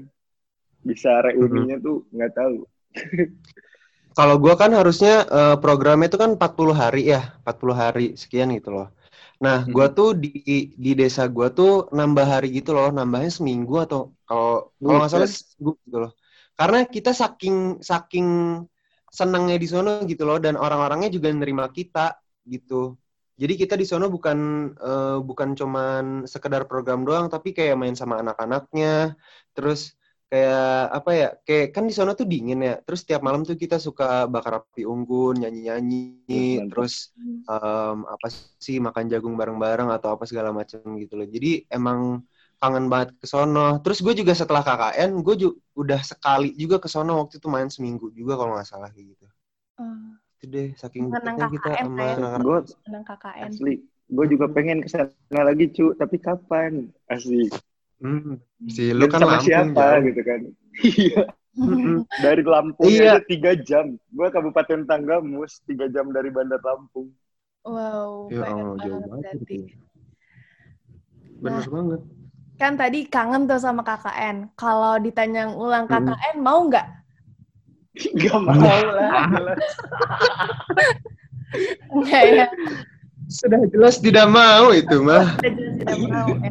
Bisa 0.89 1.11
reuninya 1.27 1.77
Hmm. 1.77 1.85
tuh 1.87 1.97
nggak 2.15 2.33
tahu. 2.39 2.57
Kalau 4.15 4.37
gua 4.43 4.55
kan 4.63 4.71
harusnya 4.79 5.27
eh, 5.27 5.57
programnya 5.63 6.07
itu 6.11 6.19
kan 6.23 6.31
40 6.39 6.75
hari 6.83 7.11
ya, 7.13 7.35
40 7.43 7.75
hari 7.83 8.15
sekian 8.23 8.49
gitu 8.59 8.71
loh. 8.77 8.87
Nah, 9.43 9.67
gua 9.75 9.87
Hmm. 9.87 9.95
tuh 9.97 10.15
di 10.23 10.31
di 10.85 10.91
desa 11.01 11.23
gua 11.27 11.49
tuh 11.59 11.91
nambah 11.99 12.27
hari 12.35 12.47
gitu 12.59 12.71
loh, 12.79 12.89
nambahnya 12.95 13.31
seminggu 13.39 13.75
atau 13.85 14.01
kalau 14.29 14.71
kalau 14.87 14.97
nggak 15.03 15.13
salah 15.15 15.29
seminggu 15.31 15.73
gitu 15.87 15.99
loh. 16.07 16.13
Karena 16.59 16.79
kita 16.87 17.11
saking 17.11 17.83
saking 17.83 18.29
senangnya 19.11 19.57
di 19.63 19.67
sono 19.71 19.91
gitu 20.11 20.23
loh 20.29 20.39
dan 20.43 20.55
orang-orangnya 20.59 21.11
juga 21.17 21.31
nerima 21.35 21.67
kita 21.71 22.15
gitu. 22.53 22.97
Jadi 23.41 23.53
kita 23.61 23.75
di 23.81 23.85
sono 23.91 24.07
bukan 24.17 24.39
eh, 24.79 25.19
bukan 25.29 25.49
cuman 25.61 26.05
sekedar 26.33 26.63
program 26.71 27.03
doang, 27.07 27.27
tapi 27.35 27.49
kayak 27.57 27.75
main 27.81 27.97
sama 27.99 28.23
anak-anaknya. 28.23 29.19
Terus 29.55 29.81
kayak 30.31 30.63
apa 30.99 31.11
ya? 31.21 31.27
Kayak 31.47 31.67
kan 31.75 31.85
di 31.89 31.95
sono 31.97 32.11
tuh 32.21 32.27
dingin 32.33 32.59
ya. 32.69 32.75
Terus 32.87 33.01
tiap 33.09 33.21
malam 33.27 33.43
tuh 33.49 33.57
kita 33.59 33.77
suka 33.83 34.05
bakar 34.31 34.53
api 34.63 34.83
unggun, 34.87 35.35
nyanyi-nyanyi, 35.43 35.99
Mantap. 36.31 36.71
terus 36.71 36.93
em, 37.51 37.99
apa 38.15 38.27
sih 38.67 38.77
makan 38.87 39.05
jagung 39.13 39.35
bareng-bareng 39.41 39.89
atau 39.97 40.09
apa 40.15 40.25
segala 40.31 40.51
macam 40.55 40.81
gitu 41.03 41.15
loh. 41.19 41.27
Jadi 41.29 41.67
emang 41.75 42.23
kangen 42.61 42.87
banget 42.93 43.09
ke 43.21 43.27
sono. 43.33 43.61
Terus 43.85 43.99
gue 44.05 44.15
juga 44.21 44.33
setelah 44.41 44.63
KKN, 44.67 45.11
gue 45.27 45.35
ju- 45.43 45.57
udah 45.77 46.01
sekali 46.11 46.55
juga 46.63 46.77
ke 46.83 46.89
sono 46.95 47.13
waktu 47.21 47.35
itu 47.43 47.49
main 47.55 47.69
seminggu 47.75 48.07
juga 48.19 48.33
kalau 48.41 48.57
nggak 48.57 48.69
salah 48.73 48.89
kayak 48.95 49.07
gitu. 49.19 49.27
Hmm, 49.79 50.15
Itu 50.45 50.53
deh, 50.53 50.69
saking 50.77 51.09
dekatnya 51.09 51.49
kita 51.49 51.69
KKN 51.71 51.87
sama. 51.89 52.37
Gue 52.39 52.59
senang 52.79 53.03
KKN. 53.03 53.45
asli. 53.49 53.75
Gue 54.07 54.27
juga 54.29 54.47
pengen 54.47 54.79
ke 54.79 54.89
sana 54.89 55.09
lagi 55.43 55.67
cu. 55.71 55.87
Tapi 55.95 56.17
kapan? 56.19 56.73
Asli. 57.07 57.49
Hmm, 57.97 58.37
si 58.67 58.93
lu 58.93 59.09
kan 59.09 59.19
sama 59.19 59.33
Lampung 59.35 59.47
siapa 59.47 59.73
jauh. 59.73 60.05
gitu 60.05 60.21
kan. 60.23 60.41
Iya. 60.85 61.23
Dari 62.19 62.43
Lampung 62.43 62.85
Iya. 62.85 63.17
aja 63.17 63.23
tiga 63.23 63.53
jam. 63.57 63.97
Gue 64.11 64.29
Kabupaten 64.29 64.85
Tanggamus 64.85 65.65
tiga 65.65 65.87
jam 65.87 66.11
dari 66.11 66.29
Bandar 66.29 66.61
Lampung. 66.61 67.09
Wow, 67.63 68.29
Ya 68.29 68.45
banyak 68.45 68.61
Allah, 68.61 68.77
jauh 68.77 68.93
banget 68.93 69.09
banget 69.09 69.25
berarti. 69.33 69.57
itu. 69.57 69.77
Bener 71.41 71.67
banget. 71.67 72.01
Kan 72.55 72.73
tadi 72.75 72.99
kangen 73.07 73.43
tuh 73.45 73.57
sama 73.57 73.81
KKN. 73.81 74.53
Kalau 74.55 74.99
ditanya 74.99 75.49
ulang. 75.49 75.87
KKN, 75.87 76.37
mau 76.39 76.61
nggak? 76.63 76.87
Gak 77.95 78.39
mau 78.43 78.59
lah. 78.91 79.27
Enggak 81.95 82.25
ya. 82.27 82.47
Sudah 83.31 83.63
jelas 83.71 84.03
tidak 84.03 84.27
mau 84.29 84.75
itu 84.75 84.99
mah. 84.99 85.39
Udah 85.39 85.53
jelas 85.55 85.75
tidak 85.79 85.99
mau 86.11 86.29
ya. 86.35 86.51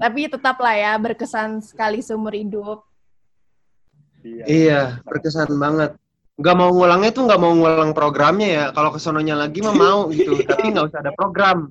Tapi 0.00 0.20
tetap 0.32 0.56
lah 0.56 0.76
ya 0.76 0.92
berkesan 0.96 1.60
sekali 1.60 2.00
seumur 2.00 2.32
hidup. 2.32 2.84
Iya, 4.20 4.44
iya 4.48 4.80
berkesan 5.04 5.52
banget. 5.56 5.96
Gak 6.40 6.56
mau 6.56 6.72
ngulangnya 6.72 7.12
tuh 7.12 7.28
gak 7.28 7.40
mau 7.40 7.52
ngulang 7.52 7.92
programnya 7.92 8.48
ya. 8.48 8.64
Kalau 8.72 8.92
kesononya 8.96 9.36
lagi 9.36 9.60
mah 9.60 9.76
mau 9.76 10.08
gitu, 10.12 10.40
tapi 10.48 10.72
nggak 10.72 10.88
usah 10.92 11.00
ada 11.04 11.12
program. 11.12 11.68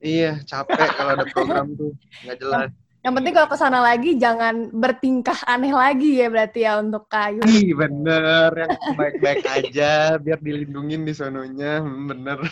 Iya, 0.00 0.40
capek 0.46 0.88
kalau 0.96 1.10
ada 1.18 1.26
program 1.28 1.66
tuh 1.74 1.92
nggak 2.26 2.38
jelas. 2.38 2.70
Yang 3.00 3.14
penting 3.16 3.32
kalau 3.32 3.48
ke 3.48 3.56
sana 3.56 3.80
lagi 3.80 4.10
jangan 4.20 4.68
bertingkah 4.76 5.40
aneh 5.48 5.72
lagi 5.72 6.20
ya 6.20 6.28
berarti 6.28 6.68
ya 6.68 6.84
untuk 6.84 7.08
kayu. 7.08 7.40
Ih 7.48 7.72
bener, 7.72 8.52
yang 8.52 8.70
baik-baik 8.92 9.44
aja 9.48 10.20
biar 10.20 10.36
dilindungin 10.44 11.08
di 11.08 11.16
sononya, 11.16 11.80
bener. 11.80 12.44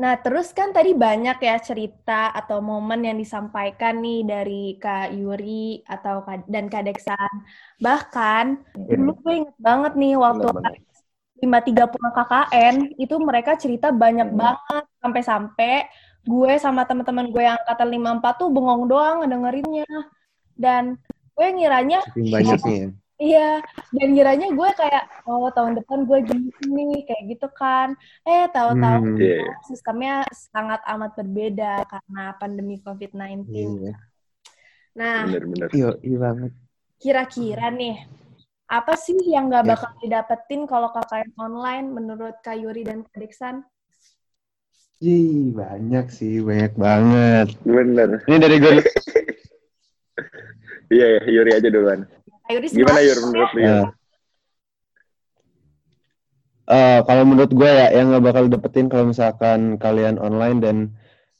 Nah, 0.00 0.16
terus 0.16 0.56
kan 0.56 0.72
tadi 0.72 0.96
banyak 0.96 1.36
ya 1.44 1.60
cerita 1.60 2.32
atau 2.32 2.64
momen 2.64 3.04
yang 3.04 3.20
disampaikan 3.20 4.00
nih 4.00 4.24
dari 4.24 4.64
Kak 4.80 5.12
Yuri 5.12 5.84
atau 5.84 6.24
dan 6.48 6.72
Kak 6.72 6.88
Deksan. 6.88 7.32
Bahkan 7.84 8.44
ya. 8.88 8.96
dulu 8.96 9.12
gue 9.20 9.44
inget 9.44 9.56
banget 9.60 9.92
nih 10.00 10.16
waktu 10.16 10.48
lima 11.40 11.60
tiga 11.64 11.84
puluh 11.88 12.12
KKN 12.12 12.96
itu 13.00 13.16
mereka 13.20 13.56
cerita 13.56 13.92
banyak 13.92 14.32
hmm. 14.32 14.40
banget 14.40 14.84
sampai-sampai 15.04 15.88
gue 16.24 16.52
sama 16.60 16.84
teman-teman 16.84 17.32
gue 17.32 17.42
yang 17.42 17.56
angkatan 17.60 17.90
empat 18.20 18.34
tuh 18.40 18.48
bengong 18.52 18.88
doang 18.88 19.24
ngedengerinnya. 19.24 19.88
Dan 20.56 21.00
gue 21.36 21.46
ngiranya 21.56 22.00
banyak 22.16 22.60
nih 22.64 22.78
ya. 22.84 22.88
Iya, 23.20 23.60
dan 23.92 24.08
kiranya 24.16 24.48
gue 24.48 24.70
kayak, 24.80 25.04
oh 25.28 25.52
tahun 25.52 25.76
depan 25.76 26.08
gue 26.08 26.24
gini, 26.24 27.04
kayak 27.04 27.36
gitu 27.36 27.52
kan. 27.52 27.92
Eh, 28.24 28.48
tahu-tahu 28.48 28.96
hmm, 28.96 29.20
yeah. 29.20 29.44
Iya. 29.44 29.52
sistemnya 29.68 30.14
sangat 30.32 30.80
amat 30.88 31.20
berbeda 31.20 31.84
karena 31.84 32.32
pandemi 32.40 32.80
COVID-19. 32.80 33.44
Yeah. 33.52 33.96
Nah, 34.96 35.28
bener, 35.28 35.44
bener. 35.52 35.68
Iya, 35.68 35.90
iya 36.00 36.16
banget. 36.16 36.52
Kira-kira 36.96 37.68
nih, 37.68 38.08
apa 38.72 38.96
sih 38.96 39.20
yang 39.28 39.52
gak 39.52 39.68
iya. 39.68 39.70
bakal 39.76 39.90
yeah. 39.92 40.00
didapetin 40.00 40.62
kalau 40.64 40.88
KKN 40.88 41.30
online 41.36 41.86
menurut 41.92 42.40
Kak 42.40 42.56
Yuri 42.56 42.88
dan 42.88 43.04
Kak 43.04 43.20
Diksan? 43.20 43.68
Ih, 45.00 45.56
banyak 45.56 46.12
sih, 46.12 46.44
banyak 46.44 46.76
banget. 46.76 47.56
Bener. 47.64 48.20
Ini 48.28 48.36
dari 48.36 48.56
gue. 48.60 48.72
Iya, 50.90 51.22
Yuri 51.22 51.54
aja 51.54 51.70
duluan. 51.70 52.02
Ayuris 52.50 52.74
Gimana 52.74 52.98
Yur 52.98 53.18
menurut 53.22 53.50
lu? 53.54 53.62
Uh, 53.62 53.86
uh, 56.66 56.98
kalau 57.06 57.22
menurut 57.22 57.52
gue 57.54 57.70
ya 57.70 57.94
yang 57.94 58.10
nggak 58.10 58.26
bakal 58.26 58.44
dapetin 58.50 58.90
kalau 58.90 59.06
misalkan 59.06 59.78
kalian 59.78 60.18
online 60.18 60.58
dan 60.58 60.76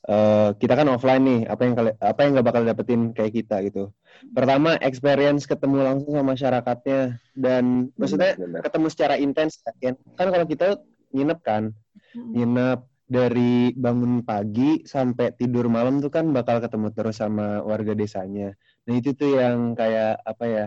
uh, 0.06 0.54
kita 0.54 0.78
kan 0.78 0.86
offline 0.86 1.26
nih, 1.26 1.40
apa 1.50 1.66
yang 1.66 1.74
kalian 1.74 1.96
apa 1.98 2.18
yang 2.22 2.30
nggak 2.38 2.46
bakal 2.46 2.62
dapetin 2.62 3.00
kayak 3.10 3.42
kita 3.42 3.58
gitu. 3.66 3.90
Pertama 4.30 4.78
experience 4.86 5.50
ketemu 5.50 5.82
langsung 5.82 6.14
sama 6.14 6.38
masyarakatnya 6.38 7.18
dan 7.34 7.90
hmm, 7.90 7.98
maksudnya 7.98 8.38
benar. 8.38 8.62
ketemu 8.70 8.86
secara 8.86 9.14
intens 9.18 9.58
kan. 9.66 9.98
Kan 10.14 10.30
kalau 10.30 10.46
kita 10.46 10.78
nginep 11.10 11.38
kan, 11.42 11.74
hmm. 12.14 12.38
nginep 12.38 12.80
dari 13.10 13.74
bangun 13.74 14.22
pagi 14.22 14.86
sampai 14.86 15.34
tidur 15.38 15.66
malam 15.66 15.98
tuh 15.98 16.10
kan 16.14 16.30
bakal 16.30 16.62
ketemu 16.62 16.88
terus 16.94 17.16
sama 17.22 17.58
warga 17.70 17.92
desanya. 17.98 18.54
Nah 18.86 18.94
itu 18.94 19.10
tuh 19.18 19.30
yang 19.42 19.74
kayak 19.74 20.22
apa 20.22 20.44
ya 20.46 20.66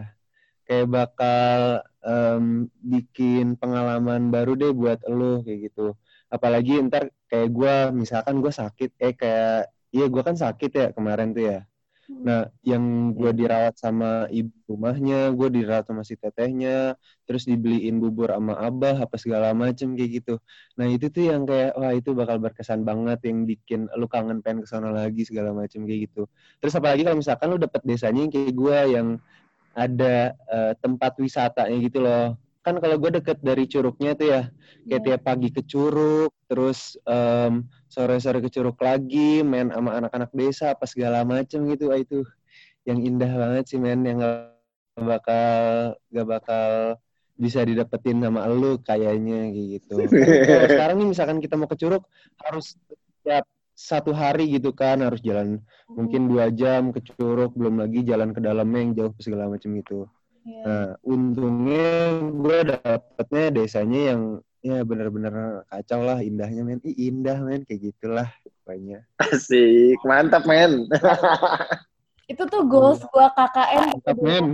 kayak 0.67 0.88
bakal 0.91 1.60
um, 2.03 2.67
bikin 2.84 3.56
pengalaman 3.60 4.27
baru 4.34 4.51
deh 4.60 4.71
buat 4.75 4.99
lo 5.08 5.43
kayak 5.43 5.60
gitu 5.71 5.95
apalagi 6.34 6.82
ntar 6.89 7.13
kayak 7.29 7.49
gue 7.53 7.75
misalkan 7.93 8.41
gue 8.41 8.49
sakit 8.49 8.89
eh 8.97 9.13
kayak 9.13 9.69
iya 9.93 10.06
gue 10.10 10.21
kan 10.25 10.34
sakit 10.34 10.71
ya 10.73 10.88
kemarin 10.97 11.29
tuh 11.38 11.43
ya. 11.45 11.60
Nah 12.10 12.52
yang 12.68 13.16
gue 13.16 13.32
iya. 13.32 13.38
dirawat 13.38 13.76
sama 13.80 14.28
ibu 14.28 14.52
rumahnya 14.68 15.32
gue 15.32 15.48
dirawat 15.48 15.88
sama 15.88 16.04
si 16.04 16.20
tetehnya 16.20 17.00
terus 17.24 17.48
dibeliin 17.48 18.04
bubur 18.04 18.36
sama 18.36 18.60
abah 18.60 19.08
apa 19.08 19.16
segala 19.16 19.56
macem 19.56 19.96
kayak 19.96 20.24
gitu 20.24 20.36
nah 20.76 20.84
itu 20.84 21.08
tuh 21.08 21.32
yang 21.32 21.48
kayak 21.48 21.72
wah 21.80 21.96
itu 21.96 22.12
bakal 22.12 22.44
berkesan 22.44 22.84
banget 22.84 23.24
yang 23.24 23.48
bikin 23.48 23.88
lu 23.96 24.12
kangen 24.12 24.44
pengen 24.44 24.63
ke 24.63 24.68
sana 24.68 24.92
lagi 24.92 25.24
segala 25.24 25.56
macem 25.56 25.88
kayak 25.88 26.12
gitu 26.12 26.28
terus 26.60 26.76
apalagi 26.76 27.08
kalau 27.08 27.18
misalkan 27.24 27.48
lu 27.48 27.58
dapet 27.58 27.82
desanya 27.88 28.28
yang 28.28 28.34
kayak 28.34 28.52
gue 28.52 28.78
yang 28.92 29.08
ada 29.74 30.38
uh, 30.48 30.74
tempat 30.78 31.18
wisatanya 31.18 31.78
gitu 31.82 32.06
loh. 32.06 32.38
Kan 32.63 32.80
kalau 32.80 32.95
gue 32.95 33.19
deket 33.19 33.43
dari 33.43 33.67
Curugnya 33.67 34.15
tuh 34.15 34.28
ya, 34.32 34.41
kayak 34.88 34.88
yeah. 34.88 35.04
tiap 35.04 35.21
pagi 35.28 35.52
ke 35.52 35.62
Curug, 35.67 36.32
terus 36.47 36.95
um, 37.04 37.67
sore-sore 37.91 38.39
ke 38.39 38.47
Curug 38.47 38.80
lagi, 38.80 39.43
main 39.43 39.67
sama 39.67 39.99
anak-anak 39.99 40.32
desa, 40.32 40.71
apa 40.71 40.88
segala 40.88 41.28
macem 41.28 41.67
gitu. 41.67 41.91
Ah, 41.91 41.99
itu 41.99 42.23
yang 42.88 43.04
indah 43.04 43.32
banget 43.36 43.67
sih, 43.67 43.80
men. 43.84 44.08
Yang 44.08 44.23
gak 44.23 44.39
bakal, 45.04 45.63
gak 46.08 46.28
bakal 46.28 46.69
bisa 47.36 47.67
didapetin 47.67 48.23
sama 48.23 48.47
lu 48.47 48.80
kayaknya 48.80 49.52
gitu. 49.52 49.99
Kan, 50.47 50.71
sekarang 50.71 50.95
nih 51.04 51.08
misalkan 51.12 51.38
kita 51.43 51.60
mau 51.60 51.67
ke 51.67 51.76
Curug, 51.76 52.08
harus 52.39 52.80
tiap 53.28 53.43
satu 53.73 54.13
hari 54.13 54.54
gitu 54.54 54.69
kan 54.69 55.02
harus 55.02 55.17
jalan 55.26 55.58
mungkin 55.89 56.30
dua 56.30 56.54
jam 56.54 56.93
ke 56.93 57.02
Curug 57.02 57.58
belum 57.58 57.82
lagi 57.82 58.06
jalan 58.06 58.30
ke 58.30 58.39
dalamnya 58.39 58.80
yang 58.86 58.91
jauh 58.93 59.13
segala 59.17 59.49
macam 59.49 59.73
itu 59.73 60.06
yeah. 60.43 60.63
nah 60.63 60.88
untungnya 61.03 62.23
gue 62.32 62.58
dapetnya 62.71 63.45
desanya 63.51 63.99
yang 64.15 64.21
ya 64.63 64.79
benar-benar 64.88 65.67
kacau 65.67 66.08
lah 66.08 66.23
indahnya 66.23 66.63
men. 66.63 66.79
Ih, 66.88 67.12
indah 67.12 67.36
men. 67.43 67.67
Kayak 67.67 67.91
gitulah 67.91 68.32
pokoknya. 68.63 69.03
Asik. 69.19 69.99
Mantap 70.08 70.47
men. 70.47 70.88
Itu 72.32 72.47
tuh 72.47 72.63
goals 72.63 73.03
hmm. 73.03 73.12
gue 73.12 73.27
KKN 73.36 73.86
mantap 73.91 74.17
men. 74.23 74.45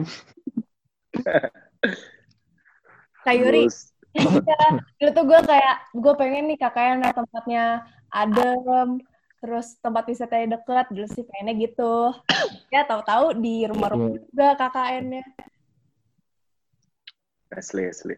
Kayuri 3.26 3.70
Iya, 4.10 4.82
dulu 4.98 5.10
tuh 5.14 5.26
gue 5.30 5.40
kayak 5.46 5.94
gue 5.94 6.14
pengen 6.18 6.50
nih 6.50 6.58
KKN 6.58 7.14
tempatnya 7.14 7.86
adem, 8.10 9.06
terus 9.38 9.78
tempat 9.86 10.02
wisatanya 10.10 10.58
deket, 10.58 10.90
dulu 10.90 11.06
sih 11.14 11.22
pengennya 11.22 11.70
gitu. 11.70 12.10
ya 12.74 12.90
tahu-tahu 12.90 13.38
di 13.38 13.70
rumah-rumah 13.70 14.18
iya. 14.18 14.26
juga 14.26 14.48
KKN-nya. 14.58 15.22
Asli, 17.50 17.84
asli. 17.90 18.16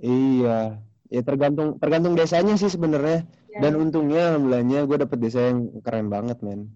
iya, 0.00 0.80
ya 1.12 1.20
tergantung 1.22 1.76
tergantung 1.78 2.16
desanya 2.16 2.56
sih 2.56 2.72
sebenarnya. 2.72 3.28
Ya, 3.52 3.60
Dan 3.60 3.72
ya. 3.76 3.78
untungnya 3.84 4.22
alhamdulillahnya 4.32 4.78
gue 4.88 4.98
dapet 5.04 5.18
desa 5.20 5.52
yang 5.52 5.68
keren 5.84 6.08
banget, 6.08 6.40
men. 6.40 6.72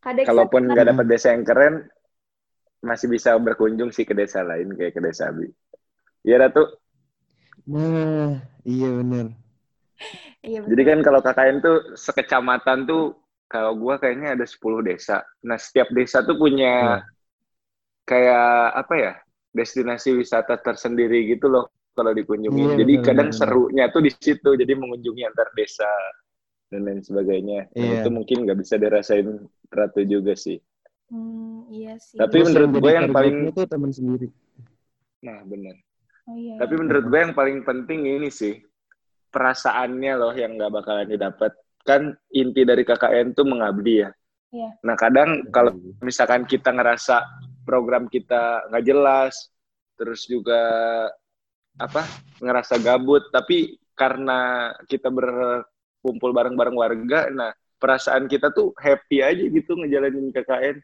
Kalaupun 0.00 0.72
nggak 0.72 0.96
dapet 0.96 1.06
desa 1.12 1.36
yang 1.36 1.44
keren, 1.44 1.84
masih 2.80 3.12
bisa 3.12 3.36
berkunjung 3.36 3.92
sih 3.92 4.08
ke 4.08 4.16
desa 4.16 4.40
lain 4.40 4.72
kayak 4.72 4.96
ke 4.96 5.00
desa 5.04 5.28
Abi. 5.28 5.52
Iya 6.24 6.48
Ratu. 6.48 6.64
Nah, 7.68 8.40
iya 8.64 8.88
bener. 8.88 9.26
Iya, 10.40 10.64
Jadi 10.64 10.82
kan 10.88 10.98
kalau 11.04 11.20
KKN 11.20 11.56
tuh 11.60 11.78
sekecamatan 11.92 12.88
tuh 12.88 13.12
kalau 13.44 13.76
gua 13.76 14.00
kayaknya 14.00 14.32
ada 14.32 14.46
10 14.48 14.80
desa. 14.80 15.20
Nah, 15.44 15.60
setiap 15.60 15.92
desa 15.92 16.24
tuh 16.24 16.40
punya 16.40 17.04
hmm. 17.04 17.19
Kayak 18.10 18.74
apa 18.74 18.94
ya? 18.98 19.12
destinasi 19.50 20.14
wisata 20.14 20.58
tersendiri 20.62 21.26
gitu 21.26 21.50
loh 21.50 21.74
kalau 21.94 22.14
dikunjungi. 22.14 22.54
Iya, 22.54 22.74
jadi 22.82 22.94
bener, 22.96 23.06
kadang 23.06 23.28
bener. 23.34 23.38
serunya 23.38 23.84
tuh 23.90 24.02
di 24.06 24.10
situ. 24.14 24.50
Jadi 24.54 24.72
mengunjungi 24.78 25.22
antar 25.26 25.50
desa 25.58 25.90
dan 26.70 26.86
lain 26.86 27.02
sebagainya. 27.02 27.66
Nah, 27.74 27.82
iya. 27.82 27.94
itu 28.02 28.08
mungkin 28.14 28.46
nggak 28.46 28.58
bisa 28.62 28.78
dirasain 28.78 29.26
Ratu 29.70 30.02
juga 30.06 30.38
sih. 30.38 30.58
Hmm, 31.10 31.66
iya 31.70 31.98
sih. 31.98 32.18
Tapi 32.18 32.42
Terus 32.42 32.54
menurut 32.54 32.70
gue 32.78 32.92
yang 32.94 33.10
paling 33.10 33.36
itu 33.50 33.62
teman 33.66 33.90
sendiri. 33.90 34.28
Nah, 35.26 35.42
benar. 35.42 35.74
Oh, 36.30 36.36
iya, 36.38 36.54
Tapi 36.62 36.72
iya. 36.78 36.80
menurut 36.86 37.04
gue 37.10 37.20
yang 37.26 37.34
paling 37.34 37.58
penting 37.66 38.00
ini 38.06 38.30
sih 38.30 38.54
perasaannya 39.34 40.12
loh 40.14 40.34
yang 40.34 40.54
nggak 40.54 40.70
bakalan 40.70 41.10
didapat. 41.10 41.52
Kan 41.82 42.14
inti 42.30 42.62
dari 42.62 42.86
KKN 42.86 43.34
tuh 43.34 43.50
mengabdi 43.50 44.06
ya. 44.06 44.10
Iya. 44.50 44.70
Nah 44.82 44.94
kadang 44.98 45.46
kalau 45.54 45.74
misalkan 46.02 46.42
kita 46.46 46.74
ngerasa 46.74 47.22
program 47.70 48.10
kita 48.10 48.66
nggak 48.66 48.82
jelas, 48.82 49.54
terus 49.94 50.26
juga 50.26 50.58
apa 51.78 52.02
ngerasa 52.42 52.82
gabut, 52.82 53.30
tapi 53.30 53.78
karena 53.94 54.74
kita 54.90 55.06
berkumpul 55.06 56.34
bareng-bareng 56.34 56.74
warga, 56.74 57.30
nah 57.30 57.54
perasaan 57.78 58.26
kita 58.26 58.50
tuh 58.50 58.74
happy 58.74 59.22
aja 59.22 59.44
gitu 59.46 59.78
ngejalanin 59.78 60.34
KKN 60.34 60.82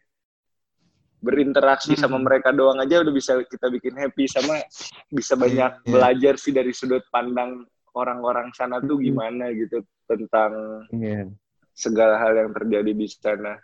berinteraksi 1.26 1.98
hmm. 1.98 2.00
sama 2.06 2.22
mereka 2.22 2.54
doang 2.54 2.78
aja 2.78 3.02
udah 3.02 3.10
bisa 3.10 3.40
kita 3.42 3.66
bikin 3.66 3.98
happy 3.98 4.30
sama 4.30 4.62
bisa 5.10 5.34
iya, 5.34 5.42
banyak 5.42 5.72
yeah, 5.74 5.82
yeah. 5.82 5.92
belajar 5.92 6.34
sih 6.38 6.52
dari 6.54 6.70
sudut 6.70 7.02
pandang 7.10 7.66
orang-orang 7.96 8.52
sana 8.54 8.78
tuh 8.78 9.00
hmm. 9.00 9.04
gimana 9.10 9.50
gitu 9.50 9.82
tentang 10.06 10.84
yeah. 10.94 11.26
segala 11.74 12.20
hal 12.20 12.32
yang 12.36 12.50
terjadi 12.54 12.92
di 12.94 13.06
sana. 13.10 13.58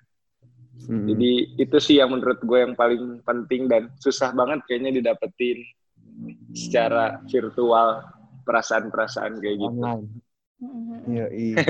Hmm. 0.73 1.07
Jadi 1.07 1.33
itu 1.61 1.77
sih 1.79 2.01
yang 2.01 2.11
menurut 2.11 2.41
gue 2.43 2.59
yang 2.59 2.75
paling 2.75 3.23
penting 3.23 3.71
dan 3.71 3.93
susah 4.01 4.35
banget 4.35 4.65
kayaknya 4.67 4.99
didapetin 4.99 5.63
secara 6.53 7.23
virtual 7.29 8.03
perasaan-perasaan 8.43 9.39
kayak 9.39 9.57
gitu. 9.63 9.73
Online. 9.79 10.07
Iya, 11.07 11.27
iya. 11.47 11.63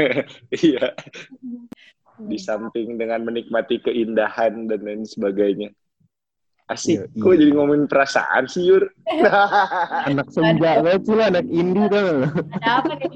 iya 0.53 0.87
di 2.21 2.39
samping 2.39 3.01
dengan 3.01 3.25
menikmati 3.25 3.81
keindahan 3.81 4.69
dan 4.69 4.81
lain 4.85 5.09
sebagainya 5.09 5.73
asik 6.71 7.11
Iya, 7.11 7.21
kok 7.21 7.35
jadi 7.37 7.53
ngomongin 7.53 7.87
perasaan 7.91 8.47
sih 8.47 8.69
Yur 8.71 8.87
anak 10.09 10.29
senja 10.31 10.81
banget 10.81 11.03
sih 11.05 11.15
lo, 11.17 11.23
anak 11.27 11.47
indie 11.51 11.89
lo? 11.91 12.29
Ada 12.57 12.71
apa 12.81 12.93
nih? 12.97 13.13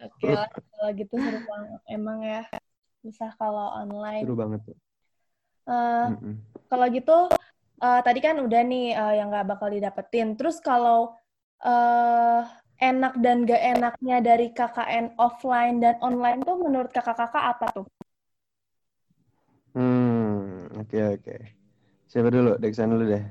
Oke 0.06 0.32
lah, 0.80 0.88
kalau 0.88 0.92
gitu 1.00 1.14
seru 1.24 1.38
banget. 1.50 1.80
Emang 1.94 2.18
ya, 2.24 2.40
susah 3.04 3.30
kalau 3.40 3.66
online. 3.80 4.28
Seru 4.28 4.34
banget 4.36 4.60
tuh. 4.66 4.76
Eh, 5.70 6.04
Mm-mm. 6.04 6.36
kalau 6.70 6.86
gitu, 6.96 7.12
eh, 7.84 8.00
tadi 8.06 8.20
kan 8.26 8.36
udah 8.46 8.60
nih 8.70 8.84
eh, 9.00 9.12
yang 9.18 9.28
nggak 9.32 9.48
bakal 9.52 9.68
didapetin. 9.74 10.28
Terus 10.38 10.56
kalau 10.68 10.98
eh, 11.66 12.40
enak 12.88 13.12
dan 13.24 13.36
gak 13.50 13.62
enaknya 13.72 14.16
dari 14.28 14.46
KKN 14.56 15.06
offline 15.26 15.76
dan 15.84 15.96
online 16.06 16.40
tuh 16.48 16.56
menurut 16.64 16.90
kakak-kakak 16.96 17.44
apa 17.52 17.66
tuh? 17.76 17.86
Hmm, 19.74 20.66
oke 20.80 20.98
oke. 21.14 21.34
Siapa 22.10 22.28
dulu? 22.34 22.50
Dexan 22.62 22.90
dulu 22.92 23.04
deh. 23.12 23.24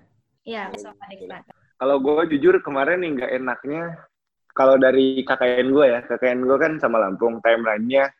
Iya, 0.48 0.62
sama 0.82 1.04
Dexan. 1.10 1.44
kalau 1.80 1.98
gue 2.04 2.24
jujur 2.36 2.56
kemarin 2.66 3.00
nih 3.04 3.10
nggak 3.16 3.32
enaknya 3.40 3.82
kalau 4.60 4.76
dari 4.76 5.24
KKN 5.24 5.72
gue 5.72 5.86
ya 5.88 6.00
KKN 6.04 6.44
gue 6.44 6.58
kan 6.60 6.74
sama 6.84 7.00
Lampung 7.00 7.40
timelinenya 7.40 8.12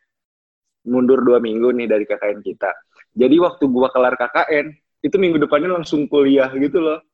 mundur 0.88 1.20
dua 1.20 1.36
minggu 1.36 1.68
nih 1.76 1.84
dari 1.84 2.08
KKN 2.08 2.40
kita. 2.40 2.72
Jadi 3.12 3.36
waktu 3.36 3.68
gue 3.68 3.88
kelar 3.92 4.16
KKN 4.16 4.66
itu 5.04 5.16
minggu 5.20 5.36
depannya 5.36 5.68
langsung 5.76 6.08
kuliah 6.08 6.48
gitu 6.56 6.80
loh. 6.80 7.04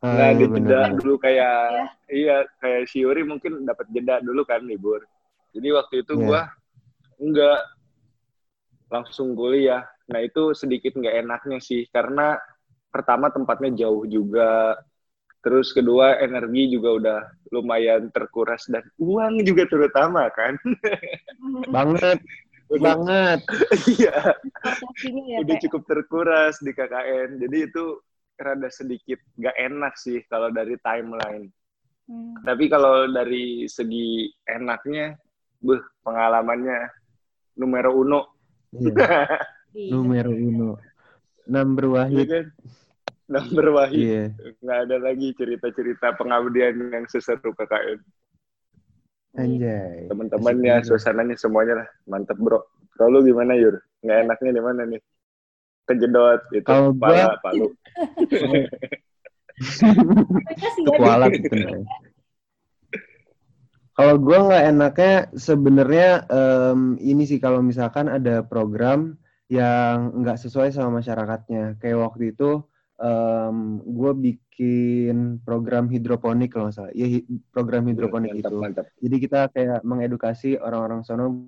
Ah, 0.00 0.14
nggak 0.14 0.28
ada 0.32 0.38
iya, 0.40 0.46
jeda 0.56 0.80
dulu 0.96 1.14
kayak 1.20 1.56
Iya. 1.68 1.84
iya 2.08 2.36
kayak 2.62 2.82
si 2.88 3.04
Yuri 3.04 3.26
mungkin 3.28 3.68
dapat 3.68 3.84
jeda 3.92 4.24
dulu 4.24 4.48
kan 4.48 4.64
libur. 4.64 5.04
Jadi 5.52 5.68
waktu 5.68 5.94
itu 6.06 6.12
Iya. 6.16 6.24
gua 6.24 6.40
enggak 7.20 7.60
langsung 8.88 9.36
kuliah. 9.36 9.84
Nah 10.08 10.24
itu 10.24 10.56
sedikit 10.56 10.96
nggak 10.96 11.16
enaknya 11.28 11.58
sih 11.60 11.84
karena 11.92 12.40
pertama 12.88 13.28
tempatnya 13.28 13.84
jauh 13.84 14.08
juga 14.08 14.80
terus 15.38 15.70
kedua 15.70 16.18
energi 16.18 16.70
juga 16.70 16.88
udah 16.94 17.20
lumayan 17.50 18.10
terkuras 18.10 18.66
dan 18.66 18.82
uang 18.98 19.42
juga 19.42 19.64
terutama 19.66 20.26
kan 20.30 20.58
Banget, 21.74 22.18
banget. 22.68 23.40
iya 23.88 24.34
ya, 25.28 25.38
udah 25.40 25.56
Teh? 25.56 25.62
cukup 25.68 25.82
terkuras 25.86 26.58
di 26.58 26.70
KKN 26.70 27.38
jadi 27.38 27.70
itu 27.70 28.02
rada 28.34 28.68
sedikit 28.68 29.18
nggak 29.34 29.56
enak 29.58 29.94
sih 29.94 30.20
kalau 30.26 30.50
dari 30.50 30.74
timeline 30.80 31.48
Hmm. 32.08 32.40
Tapi 32.40 32.72
kalau 32.72 33.04
dari 33.04 33.68
segi 33.68 34.32
enaknya, 34.48 35.12
buh, 35.60 35.76
pengalamannya 36.00 36.88
numero 37.52 37.92
uno. 37.92 38.32
Iya, 38.72 38.88
Iya. 39.76 39.92
numero 39.92 40.32
uno. 40.32 40.80
Number 41.44 41.84
Iya 41.84 41.92
wahid. 41.92 42.26
kan? 42.32 42.46
Number 43.28 43.76
wahid. 43.76 44.00
Iya. 44.00 44.24
Nggak 44.64 44.78
ada 44.88 44.96
lagi 44.98 45.28
cerita-cerita 45.36 46.16
pengabdian 46.16 46.74
yang 46.88 47.04
seseru 47.06 47.52
KKN. 47.52 48.00
Anjay. 49.36 50.08
Teman-temannya, 50.08 50.80
suasananya 50.82 51.36
semuanya 51.36 51.84
lah. 51.84 51.88
Mantep 52.08 52.40
bro. 52.40 52.64
Kalau 52.96 53.20
lu 53.20 53.28
gimana 53.28 53.52
Yur? 53.54 53.78
Nggak 54.00 54.18
enaknya 54.24 54.50
di 54.50 54.62
mana 54.64 54.82
nih? 54.88 55.00
Kejedot 55.84 56.40
itu, 56.52 56.64
Kalau 56.64 56.92
pala, 56.92 57.36
gua- 57.36 57.40
palu. 57.44 57.66
Mereka 60.28 60.66
sih 60.74 60.82
Itu 60.84 60.90
kualat 60.96 61.30
di- 61.32 61.40
sebenarnya. 61.44 61.86
Kalau 63.92 64.14
gue 64.14 64.38
nggak 64.38 64.64
enaknya 64.70 65.14
sebenarnya 65.34 66.08
em, 66.30 66.80
ini 67.02 67.26
sih 67.26 67.42
kalau 67.42 67.58
misalkan 67.58 68.06
ada 68.06 68.46
program 68.46 69.18
yang 69.50 70.14
nggak 70.22 70.38
sesuai 70.38 70.70
sama 70.70 71.02
masyarakatnya. 71.02 71.82
Kayak 71.82 71.98
waktu 72.06 72.30
itu 72.30 72.62
gue 73.86 74.12
bikin 74.18 75.38
program 75.46 75.86
hidroponik 75.86 76.50
kalau 76.50 76.66
nggak 76.68 76.76
salah. 76.76 76.92
Hi- 76.94 77.26
program 77.54 77.86
hidroponik 77.86 78.34
mantap, 78.34 78.50
itu. 78.50 78.56
mantap. 78.58 78.86
Jadi 78.98 79.16
kita 79.22 79.40
kayak 79.54 79.80
mengedukasi 79.86 80.58
orang-orang 80.58 81.06
sono 81.06 81.46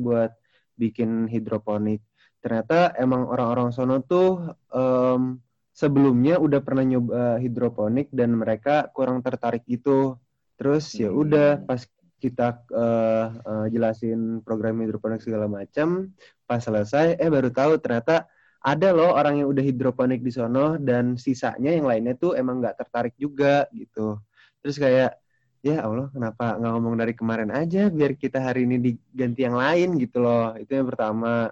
buat 0.00 0.32
bikin 0.80 1.28
hidroponik. 1.28 2.00
Ternyata 2.40 2.96
emang 2.96 3.28
orang-orang 3.28 3.68
sono 3.74 4.00
tuh 4.00 4.54
em, 4.72 5.36
sebelumnya 5.74 6.40
udah 6.40 6.60
pernah 6.64 6.82
nyoba 6.86 7.36
hidroponik 7.36 8.08
dan 8.10 8.32
mereka 8.34 8.88
kurang 8.94 9.20
tertarik 9.20 9.62
gitu. 9.68 10.16
Terus 10.58 10.90
ya 10.96 11.12
Hmm. 11.12 11.20
udah 11.22 11.48
pas 11.68 11.84
kita 12.18 12.66
eh, 12.74 13.26
eh, 13.30 13.66
jelasin 13.70 14.42
program 14.42 14.82
hidroponik 14.82 15.22
segala 15.22 15.46
macam, 15.46 16.10
pas 16.50 16.58
selesai 16.58 17.14
eh 17.14 17.30
baru 17.30 17.52
tahu 17.54 17.78
ternyata 17.78 18.26
ada 18.68 18.92
loh 18.92 19.16
orang 19.16 19.40
yang 19.40 19.48
udah 19.48 19.64
hidroponik 19.64 20.20
di 20.20 20.28
sono 20.28 20.76
dan 20.76 21.16
sisanya 21.16 21.72
yang 21.72 21.88
lainnya 21.88 22.12
tuh 22.20 22.36
emang 22.36 22.60
nggak 22.60 22.76
tertarik 22.84 23.14
juga 23.16 23.64
gitu. 23.72 24.20
Terus 24.60 24.76
kayak 24.76 25.16
ya 25.64 25.82
Allah 25.82 26.12
kenapa 26.12 26.60
nggak 26.60 26.72
ngomong 26.76 26.94
dari 27.00 27.14
kemarin 27.16 27.50
aja 27.50 27.88
biar 27.88 28.14
kita 28.14 28.38
hari 28.38 28.68
ini 28.68 28.76
diganti 28.78 29.40
yang 29.48 29.56
lain 29.56 29.96
gitu 29.96 30.20
loh. 30.20 30.52
Itu 30.60 30.76
yang 30.76 30.86
pertama. 30.86 31.48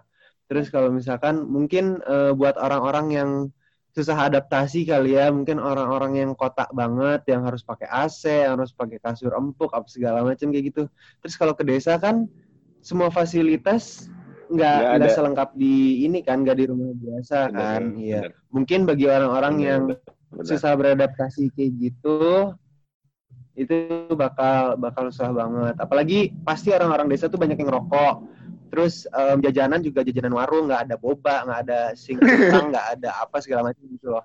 Terus 0.46 0.68
kalau 0.68 0.92
misalkan 0.92 1.48
mungkin 1.48 2.04
eh, 2.04 2.36
buat 2.36 2.60
orang-orang 2.60 3.06
yang 3.16 3.30
susah 3.96 4.28
adaptasi 4.28 4.84
kali 4.84 5.16
ya, 5.16 5.32
mungkin 5.32 5.56
orang-orang 5.56 6.20
yang 6.20 6.30
kotak 6.36 6.68
banget 6.76 7.24
yang 7.32 7.48
harus 7.48 7.64
pakai 7.64 7.88
AC, 7.88 8.28
yang 8.28 8.60
harus 8.60 8.76
pakai 8.76 9.00
kasur 9.00 9.32
empuk 9.32 9.72
apa 9.72 9.88
segala 9.88 10.20
macam 10.20 10.52
kayak 10.52 10.68
gitu. 10.68 10.82
Terus 11.24 11.34
kalau 11.40 11.56
ke 11.56 11.64
desa 11.64 11.96
kan 11.96 12.28
semua 12.84 13.08
fasilitas 13.08 14.12
nggak 14.50 14.78
Nggak 15.02 15.12
selengkap 15.14 15.48
di 15.58 16.06
ini 16.06 16.22
kan, 16.22 16.42
nggak 16.46 16.56
di 16.58 16.64
rumah 16.70 16.90
biasa 16.94 17.50
Bener, 17.50 17.58
kan. 17.58 17.82
Iya. 17.98 18.22
Mungkin 18.54 18.80
bagi 18.86 19.06
orang-orang 19.10 19.54
yang 19.60 19.82
bener. 19.90 20.44
susah 20.46 20.72
beradaptasi 20.76 21.50
kayak 21.54 21.70
gitu 21.80 22.52
itu 23.56 23.76
bakal 24.12 24.76
bakal 24.76 25.08
susah 25.08 25.32
banget 25.32 25.74
apalagi 25.80 26.28
pasti 26.44 26.76
orang-orang 26.76 27.08
desa 27.08 27.32
tuh 27.32 27.40
banyak 27.40 27.56
yang 27.56 27.72
ngerokok 27.72 28.14
terus 28.68 29.08
em, 29.16 29.40
jajanan 29.40 29.80
juga 29.80 30.04
jajanan 30.04 30.36
warung 30.36 30.68
nggak 30.68 30.84
ada 30.86 30.94
boba 31.00 31.48
nggak 31.48 31.60
ada 31.64 31.80
singkong 31.96 32.68
nggak 32.68 32.86
ada 33.00 33.10
apa 33.24 33.40
segala 33.40 33.72
macam 33.72 33.80
gitu 33.88 34.12
loh 34.12 34.24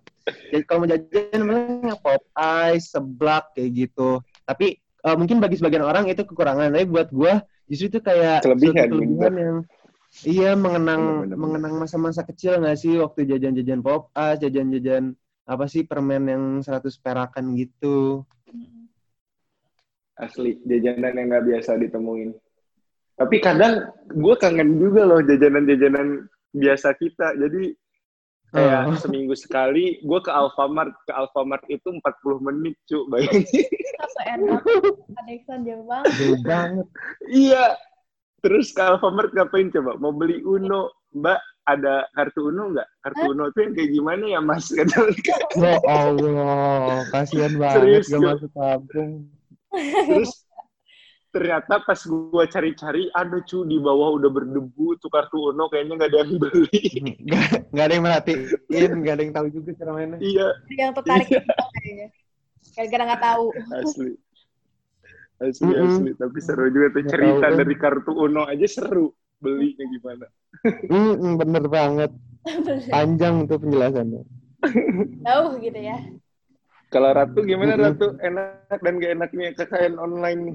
jadi 0.51 0.63
kalau 0.67 0.83
mau 0.83 0.89
jajan 0.91 1.39
namanya 1.39 1.95
pop 2.03 2.21
ice 2.75 2.91
seblak 2.91 3.55
kayak 3.55 3.71
gitu 3.87 4.19
tapi 4.43 4.75
eh, 4.83 5.15
mungkin 5.15 5.39
bagi 5.39 5.55
sebagian 5.63 5.87
orang 5.87 6.11
itu 6.11 6.27
kekurangan 6.27 6.67
tapi 6.75 6.85
buat 6.91 7.07
gua 7.15 7.39
justru 7.71 7.87
itu 7.87 7.99
kayak 8.03 8.43
Kelebihan, 8.43 8.91
kelebihan 8.91 9.33
yang 9.39 9.57
iya 10.27 10.53
mengenang 10.53 11.01
Bener, 11.01 11.15
bener, 11.15 11.27
bener. 11.31 11.39
mengenang 11.39 11.73
masa-masa 11.79 12.21
kecil 12.27 12.59
nggak 12.59 12.77
sih 12.77 12.99
waktu 12.99 13.25
jajan-jajan 13.27 13.79
pop 13.79 14.11
ice 14.11 14.43
jajan-jajan 14.43 15.15
apa 15.47 15.65
sih 15.67 15.83
permen 15.87 16.23
yang 16.27 16.43
100 16.59 16.83
perakan 17.01 17.55
gitu 17.55 18.27
Asli, 20.21 20.61
jajanan 20.69 21.17
yang 21.17 21.27
nggak 21.33 21.45
biasa 21.49 21.81
ditemuin. 21.81 22.29
Tapi 23.17 23.35
kadang 23.41 23.89
gue 24.05 24.35
kangen 24.37 24.77
juga 24.77 25.01
loh 25.01 25.17
jajanan-jajanan 25.25 26.29
biasa 26.53 26.93
kita. 26.93 27.33
Jadi 27.41 27.73
kayak 28.53 28.81
Oh. 28.85 28.93
seminggu 29.01 29.33
sekali 29.33 29.97
gue 29.97 30.19
ke 30.21 30.29
Alfamart. 30.29 30.93
Ke 31.09 31.17
Alfamart 31.17 31.65
itu 31.73 31.89
40 31.89 32.37
menit, 32.37 32.77
cu. 32.85 33.09
Bayangin. 33.09 33.65
Apa 33.97 34.21
enak? 34.37 34.61
Adeksan 35.25 35.59
jauh 35.65 35.85
banget. 35.89 36.11
jauh 36.21 36.39
banget 36.45 36.87
iya. 37.25 37.65
Terus 38.41 38.73
ke 38.73 38.81
Alfamart 38.81 39.31
ngapain 39.31 39.69
coba? 39.69 39.97
Mau 39.97 40.11
beli 40.11 40.41
Uno. 40.41 40.89
Mbak, 41.11 41.39
ada 41.67 42.07
kartu 42.11 42.49
Uno 42.49 42.71
nggak? 42.71 42.87
Kartu 42.99 43.23
Uno 43.29 43.51
tuh 43.51 43.61
yang 43.61 43.73
kayak 43.75 43.91
gimana 43.91 44.23
ya, 44.27 44.39
Mas? 44.39 44.71
Ya 44.73 45.75
Allah 45.83 47.03
kasihan 47.11 47.53
banget 47.53 47.77
Serius, 47.77 48.07
gak 48.07 48.21
masuk 48.23 48.51
kampung 48.51 49.11
Terus 50.07 50.31
ternyata 51.31 51.79
pas 51.79 51.95
gue 51.95 52.43
cari-cari, 52.45 53.07
ada 53.11 53.39
cu 53.41 53.63
di 53.63 53.79
bawah 53.79 54.15
udah 54.15 54.27
berdebu 54.27 54.99
tuh 54.99 55.07
kartu 55.07 55.51
Uno 55.51 55.67
kayaknya 55.67 55.95
nggak 55.95 56.09
ada 56.11 56.19
yang 56.23 56.31
beli. 56.35 56.79
nggak 57.23 57.47
nggak 57.71 57.85
ada 57.87 57.93
yang 57.93 58.03
merhatiin 58.03 58.39
nggak 58.99 59.13
ada 59.15 59.21
yang 59.23 59.31
tahu 59.31 59.47
juga 59.47 59.69
cara 59.79 59.91
mainnya 59.95 60.17
iya, 60.19 60.47
Yang 60.79 60.91
tertarik 60.99 61.27
Iya. 61.27 61.41
kayaknya. 61.71 62.07
Gara-gara 62.71 63.03
nggak 63.05 63.23
tahu. 63.23 63.45
asli. 63.75 64.11
Asli, 65.41 65.73
Mm-mm. 65.73 65.89
asli. 65.89 66.11
Tapi 66.13 66.37
seru 66.37 66.69
juga 66.69 66.87
tuh 66.93 67.03
cerita 67.09 67.49
tahu, 67.49 67.49
kan. 67.49 67.59
dari 67.65 67.75
kartu 67.75 68.11
Uno 68.13 68.45
aja 68.45 68.67
seru. 68.69 69.09
Belinya 69.41 69.85
gimana. 69.89 70.25
Mm, 70.85 71.41
bener 71.41 71.65
banget 71.65 72.11
panjang 72.91 73.49
tuh 73.49 73.57
penjelasannya 73.57 74.21
Jauh 75.25 75.57
gitu 75.57 75.79
ya. 75.81 75.97
Kalau 76.93 77.09
Ratu 77.15 77.41
gimana. 77.41 77.73
Ratu? 77.73 78.13
Enak 78.21 78.77
dan 78.83 78.93
gak 79.01 79.11
enaknya 79.17 79.47
KKN 79.57 79.95
online? 79.97 80.53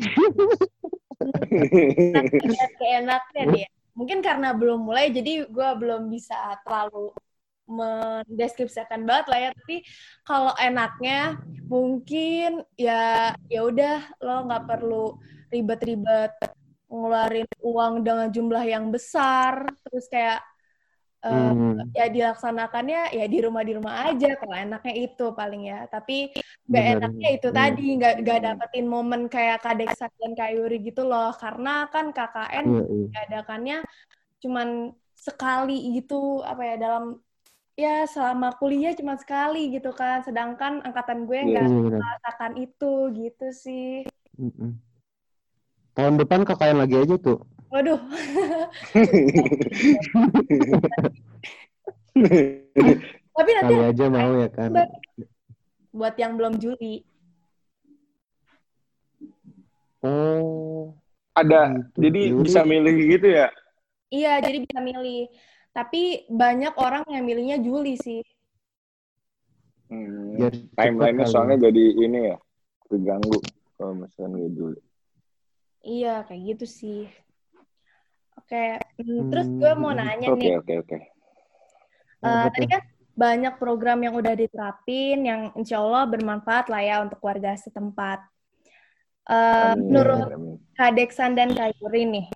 Enak 1.51 2.72
enaknya 2.78 3.43
nih. 3.51 3.62
ya. 3.66 3.68
Mungkin 3.97 4.20
karena 4.20 4.53
belum 4.53 4.84
mulai, 4.84 5.09
jadi 5.09 5.49
gue 5.49 5.68
belum 5.80 6.12
bisa 6.12 6.37
terlalu 6.62 7.16
mendeskripsikan 7.67 9.03
banget 9.03 9.27
lah 9.27 9.39
ya 9.39 9.51
tapi 9.53 9.77
kalau 10.23 10.55
enaknya 10.57 11.39
mungkin 11.67 12.62
ya 12.79 13.35
ya 13.51 13.61
udah 13.67 14.07
lo 14.23 14.47
nggak 14.47 14.64
perlu 14.71 15.19
ribet-ribet 15.51 16.33
ngeluarin 16.87 17.51
uang 17.59 18.07
dengan 18.07 18.29
jumlah 18.31 18.62
yang 18.62 18.95
besar 18.95 19.67
terus 19.83 20.07
kayak 20.07 20.39
uh, 21.27 21.51
hmm. 21.51 21.91
ya 21.91 22.07
dilaksanakannya 22.07 23.11
ya 23.11 23.27
di 23.27 23.39
rumah 23.43 23.62
di 23.67 23.73
rumah 23.75 24.07
aja 24.07 24.39
kalau 24.39 24.55
enaknya 24.55 24.95
itu 24.95 25.27
paling 25.35 25.62
ya 25.67 25.91
tapi 25.91 26.31
gak 26.71 26.85
enaknya 26.99 27.29
itu 27.35 27.49
hmm. 27.51 27.57
tadi 27.59 27.87
nggak 27.99 28.14
nggak 28.23 28.41
dapetin 28.43 28.87
momen 28.87 29.27
kayak 29.27 29.59
kadek 29.62 29.91
dan 29.99 30.33
kayuri 30.39 30.79
gitu 30.83 31.03
loh 31.03 31.35
karena 31.35 31.91
kan 31.91 32.14
KKN 32.14 32.64
hmm. 32.64 32.79
Iya, 32.79 32.85
iya. 33.11 33.19
adakannya 33.27 33.79
cuman 34.39 34.69
sekali 35.17 35.97
gitu 35.99 36.45
apa 36.47 36.62
ya 36.62 36.75
dalam 36.79 37.19
ya 37.77 38.09
selama 38.09 38.57
kuliah 38.57 38.97
cuma 38.97 39.14
sekali 39.20 39.68
gitu 39.70 39.93
kan. 39.93 40.24
Sedangkan 40.24 40.81
angkatan 40.83 41.29
gue 41.29 41.39
nggak 41.53 41.68
yeah, 41.68 41.93
merasakan 41.93 42.53
itu 42.57 43.12
gitu 43.12 43.47
sih. 43.53 44.09
Mm 44.37 44.53
-mm. 44.53 44.72
tahun 45.97 46.20
depan 46.20 46.45
KKN 46.45 46.77
lagi 46.85 46.97
aja 46.97 47.16
tuh. 47.20 47.41
Waduh. 47.72 48.01
Tapi 53.37 53.51
nanti 53.53 53.72
Kali 53.77 53.85
aja 53.93 54.05
mau 54.09 54.33
ya 54.41 54.49
kan. 54.49 54.72
Buat 55.93 56.16
yang 56.16 56.41
belum 56.41 56.57
Juli. 56.57 57.05
Oh. 60.01 60.97
Ada. 61.37 61.68
Gitu. 61.68 62.01
jadi 62.01 62.20
Juli. 62.33 62.45
bisa 62.49 62.61
milih 62.64 62.97
gitu 62.97 63.29
ya? 63.29 63.53
Iya, 64.09 64.41
jadi 64.41 64.64
bisa 64.64 64.79
milih. 64.81 65.29
Tapi 65.77 66.24
banyak 66.33 66.72
orang 66.81 67.05
yang 67.12 67.29
milihnya 67.29 67.61
Juli 67.61 68.01
sih. 68.01 68.24
Hmm, 69.93 70.41
timeline-nya 70.72 71.29
soalnya 71.29 71.68
jadi 71.68 71.85
ini 72.01 72.33
ya, 72.33 72.37
terganggu 72.89 73.39
kalau 73.77 73.93
misalnya 73.93 74.49
Juli. 74.57 74.81
Iya, 75.85 76.24
kayak 76.24 76.43
gitu 76.57 76.64
sih. 76.66 77.03
Oke, 78.41 78.81
hmm, 79.05 79.29
terus 79.29 79.47
gue 79.53 79.72
mau 79.77 79.93
hmm, 79.93 80.01
nanya 80.01 80.29
okay, 80.33 80.41
nih. 80.41 80.51
Oke, 80.57 80.64
okay, 80.64 80.77
oke, 80.81 80.97
oke. 80.97 81.14
Uh, 82.24 82.49
tadi 82.49 82.66
kan 82.72 82.83
banyak 83.16 83.55
program 83.61 83.99
yang 84.01 84.16
udah 84.16 84.33
diterapin 84.33 85.29
yang 85.29 85.41
insya 85.57 85.81
Allah 85.81 86.09
bermanfaat 86.09 86.72
lah 86.72 86.81
ya 86.81 86.97
untuk 87.05 87.20
warga 87.20 87.53
setempat. 87.53 88.24
Uh, 89.29 89.77
menurut 89.77 90.57
Kadeksan 90.79 91.35
dan 91.37 91.51
Kayuri 91.51 92.07
nih, 92.07 92.27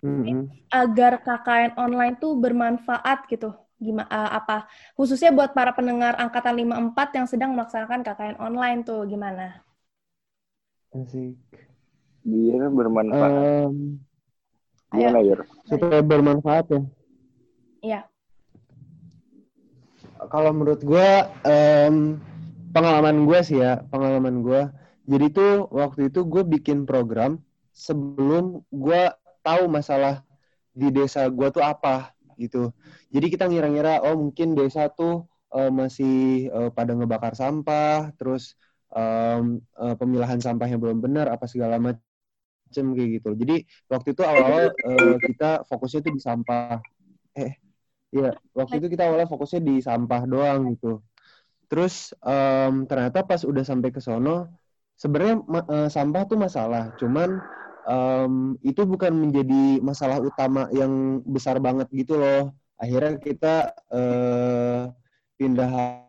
hmm 0.00 0.48
agar 0.70 1.20
KKN 1.20 1.76
online 1.76 2.16
tuh 2.16 2.38
bermanfaat 2.38 3.26
gitu 3.28 3.52
gimana 3.80 4.06
uh, 4.12 4.16
eh, 4.16 4.30
apa 4.36 4.56
khususnya 4.92 5.32
buat 5.32 5.56
para 5.56 5.72
pendengar 5.72 6.12
angkatan 6.20 6.56
54 6.68 7.16
yang 7.16 7.26
sedang 7.26 7.50
melaksanakan 7.56 8.04
KKN 8.04 8.36
online 8.36 8.84
tuh 8.84 9.08
gimana? 9.08 9.64
Asik. 10.92 11.40
Biar 12.20 12.68
bermanfaat. 12.68 13.32
Um, 13.32 13.96
gimana 14.92 15.18
ya? 15.24 15.36
Supaya 15.64 16.02
bermanfaat 16.04 16.66
ya. 16.68 16.80
Iya. 17.80 18.00
Kalau 20.28 20.52
menurut 20.52 20.84
gue 20.84 21.10
um, 21.48 22.20
pengalaman 22.76 23.24
gue 23.24 23.40
sih 23.40 23.64
ya 23.64 23.80
pengalaman 23.88 24.44
gue. 24.44 24.62
Jadi 25.08 25.26
tuh 25.32 25.52
waktu 25.72 26.12
itu 26.12 26.20
gue 26.28 26.42
bikin 26.44 26.84
program 26.84 27.40
sebelum 27.72 28.60
gue 28.68 29.02
tahu 29.40 29.68
masalah 29.68 30.22
di 30.70 30.88
desa 30.94 31.26
gue 31.28 31.48
tuh 31.50 31.64
apa 31.64 32.14
gitu. 32.40 32.72
Jadi 33.12 33.26
kita 33.28 33.44
ngira-ngira 33.50 34.00
oh 34.06 34.16
mungkin 34.16 34.56
desa 34.56 34.88
tuh 34.88 35.28
uh, 35.52 35.70
masih 35.70 36.48
uh, 36.50 36.70
pada 36.72 36.96
ngebakar 36.96 37.36
sampah, 37.36 38.14
terus 38.16 38.56
um, 38.94 39.60
uh, 39.76 39.94
pemilahan 39.98 40.40
sampahnya 40.40 40.80
belum 40.80 41.04
benar 41.04 41.28
apa 41.28 41.44
segala 41.44 41.76
macam 41.76 42.84
kayak 42.96 43.10
gitu. 43.20 43.30
Jadi 43.36 43.56
waktu 43.90 44.08
itu 44.14 44.22
awal-awal 44.24 44.72
uh, 44.72 45.16
kita 45.20 45.68
fokusnya 45.68 46.00
tuh 46.06 46.12
di 46.14 46.22
sampah. 46.22 46.80
Eh, 47.36 47.52
ya 48.10 48.34
waktu 48.56 48.82
itu 48.82 48.86
kita 48.90 49.06
awalnya 49.06 49.28
fokusnya 49.28 49.60
di 49.62 49.82
sampah 49.82 50.22
doang 50.24 50.74
gitu. 50.74 51.02
Terus 51.70 52.10
um, 52.24 52.88
ternyata 52.90 53.22
pas 53.22 53.46
udah 53.46 53.62
sampai 53.62 53.94
ke 53.94 54.02
sono, 54.02 54.50
sebenarnya 54.98 55.36
uh, 55.70 55.88
sampah 55.88 56.26
tuh 56.26 56.34
masalah, 56.34 56.98
cuman 56.98 57.38
um, 57.86 58.56
itu 58.64 58.82
bukan 58.84 59.12
menjadi 59.14 59.80
masalah 59.80 60.20
utama 60.20 60.68
yang 60.72 61.24
besar 61.24 61.60
banget 61.60 61.88
gitu 61.92 62.16
loh. 62.18 62.52
Akhirnya 62.80 63.20
kita 63.20 63.76
uh, 63.92 64.88
pindah 65.36 66.00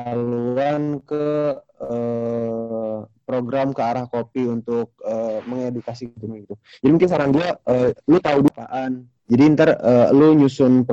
haluan 0.00 1.00
ke 1.04 1.54
uh, 1.80 3.04
program 3.24 3.72
ke 3.72 3.80
arah 3.84 4.06
kopi 4.08 4.44
untuk 4.48 4.92
uh, 5.04 5.40
mengedukasi 5.48 6.08
gitu 6.12 6.28
gitu. 6.40 6.54
Jadi 6.80 6.90
mungkin 6.92 7.08
saran 7.08 7.32
gue, 7.32 7.44
uh, 7.44 7.88
lu 8.08 8.20
tahu 8.20 8.48
apaan. 8.52 9.08
Jadi 9.24 9.42
ntar 9.56 9.80
uh, 9.80 10.12
lu 10.12 10.36
nyusun 10.36 10.84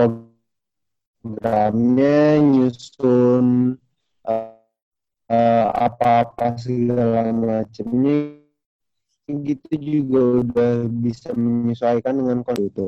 programnya, 1.22 2.40
nyusun 2.40 3.76
uh, 4.28 4.56
uh, 5.28 5.68
apa-apa 5.72 6.56
segala 6.60 7.32
macamnya 7.32 8.41
gitu 9.44 9.72
juga 9.80 10.22
udah 10.44 10.74
bisa 10.88 11.32
menyesuaikan 11.34 12.20
dengan 12.20 12.44
kondisi 12.44 12.70
itu. 12.72 12.88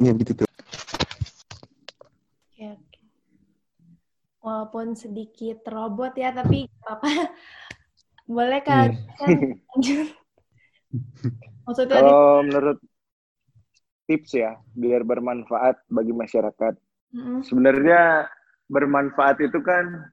Ya 0.00 0.12
gitu 0.16 0.32
tuh. 0.44 0.48
Oke. 2.56 2.70
Walaupun 4.40 4.96
sedikit 4.96 5.60
robot 5.68 6.16
ya, 6.16 6.32
tapi 6.32 6.64
apa 6.88 7.08
boleh 8.30 8.62
kan 8.62 8.94
yeah. 9.82 10.06
Maksudnya 11.66 12.02
kalau 12.02 12.42
menurut 12.42 12.78
tips 14.10 14.34
ya 14.34 14.58
biar 14.74 15.06
bermanfaat 15.06 15.86
bagi 15.86 16.10
masyarakat. 16.10 16.74
Mm-hmm. 17.14 17.38
Sebenarnya 17.46 18.26
bermanfaat 18.66 19.38
itu 19.42 19.58
kan 19.62 20.10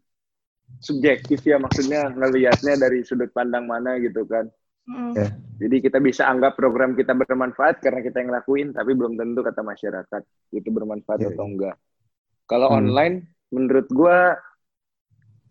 subjektif 0.78 1.42
ya 1.42 1.58
maksudnya 1.58 2.14
ngelihatnya 2.14 2.78
dari 2.78 3.02
sudut 3.02 3.34
pandang 3.34 3.66
mana 3.66 3.98
gitu 3.98 4.22
kan. 4.30 4.46
Mm. 4.88 5.14
Ya. 5.14 5.30
Jadi 5.58 5.76
kita 5.84 6.00
bisa 6.00 6.32
anggap 6.32 6.56
program 6.56 6.96
kita 6.96 7.12
bermanfaat 7.12 7.84
karena 7.84 8.00
kita 8.00 8.24
yang 8.24 8.32
ngelakuin, 8.32 8.72
tapi 8.72 8.92
belum 8.96 9.20
tentu 9.20 9.44
kata 9.44 9.62
masyarakat 9.62 10.22
itu 10.56 10.70
bermanfaat 10.72 11.20
yeah, 11.20 11.32
atau 11.36 11.44
yeah. 11.44 11.52
enggak. 11.52 11.76
Kalau 12.48 12.68
mm. 12.72 12.78
online, 12.80 13.16
menurut 13.52 13.88
gue 13.92 14.18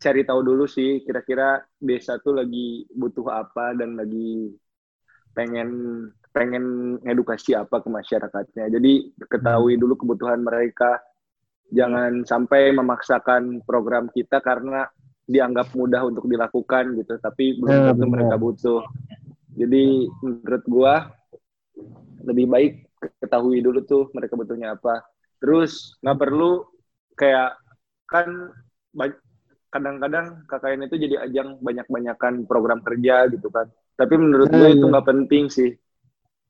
cari 0.00 0.22
tahu 0.24 0.40
dulu 0.44 0.64
sih 0.68 1.04
kira-kira 1.04 1.64
desa 1.80 2.20
tuh 2.20 2.36
lagi 2.36 2.84
butuh 2.92 3.32
apa 3.32 3.72
dan 3.72 3.96
lagi 3.96 4.52
pengen 5.32 5.68
pengen 6.36 6.96
edukasi 7.04 7.52
apa 7.52 7.80
ke 7.84 7.88
masyarakatnya. 7.92 8.72
Jadi 8.72 9.12
ketahui 9.20 9.76
mm. 9.76 9.80
dulu 9.84 9.94
kebutuhan 10.00 10.40
mereka. 10.40 10.96
Jangan 11.66 12.22
sampai 12.22 12.70
memaksakan 12.70 13.66
program 13.66 14.06
kita 14.14 14.38
karena 14.38 14.86
dianggap 15.26 15.74
mudah 15.74 16.06
untuk 16.06 16.30
dilakukan 16.30 16.94
gitu, 16.94 17.18
tapi 17.18 17.58
belum 17.58 17.74
ya, 17.74 17.90
tentu 17.90 18.06
mereka 18.06 18.38
butuh. 18.38 18.86
Jadi 19.56 20.06
menurut 20.20 20.64
gua 20.68 20.94
lebih 22.22 22.46
baik 22.48 22.72
ketahui 23.20 23.60
dulu 23.60 23.80
tuh 23.84 24.08
mereka 24.12 24.36
butuhnya 24.36 24.76
apa. 24.76 25.04
Terus 25.40 25.96
nggak 26.00 26.18
perlu 26.20 26.64
kayak 27.16 27.56
kan 28.08 28.52
kadang-kadang 29.72 30.46
KKN 30.48 30.86
itu 30.88 30.96
jadi 30.96 31.16
ajang 31.28 31.60
banyak-banyakan 31.60 32.48
program 32.48 32.80
kerja 32.80 33.28
gitu 33.28 33.52
kan. 33.52 33.68
Tapi 33.96 34.14
menurut 34.16 34.48
gue 34.48 34.68
itu 34.72 34.84
iya. 34.86 34.92
nggak 34.92 35.08
penting 35.08 35.44
sih. 35.52 35.70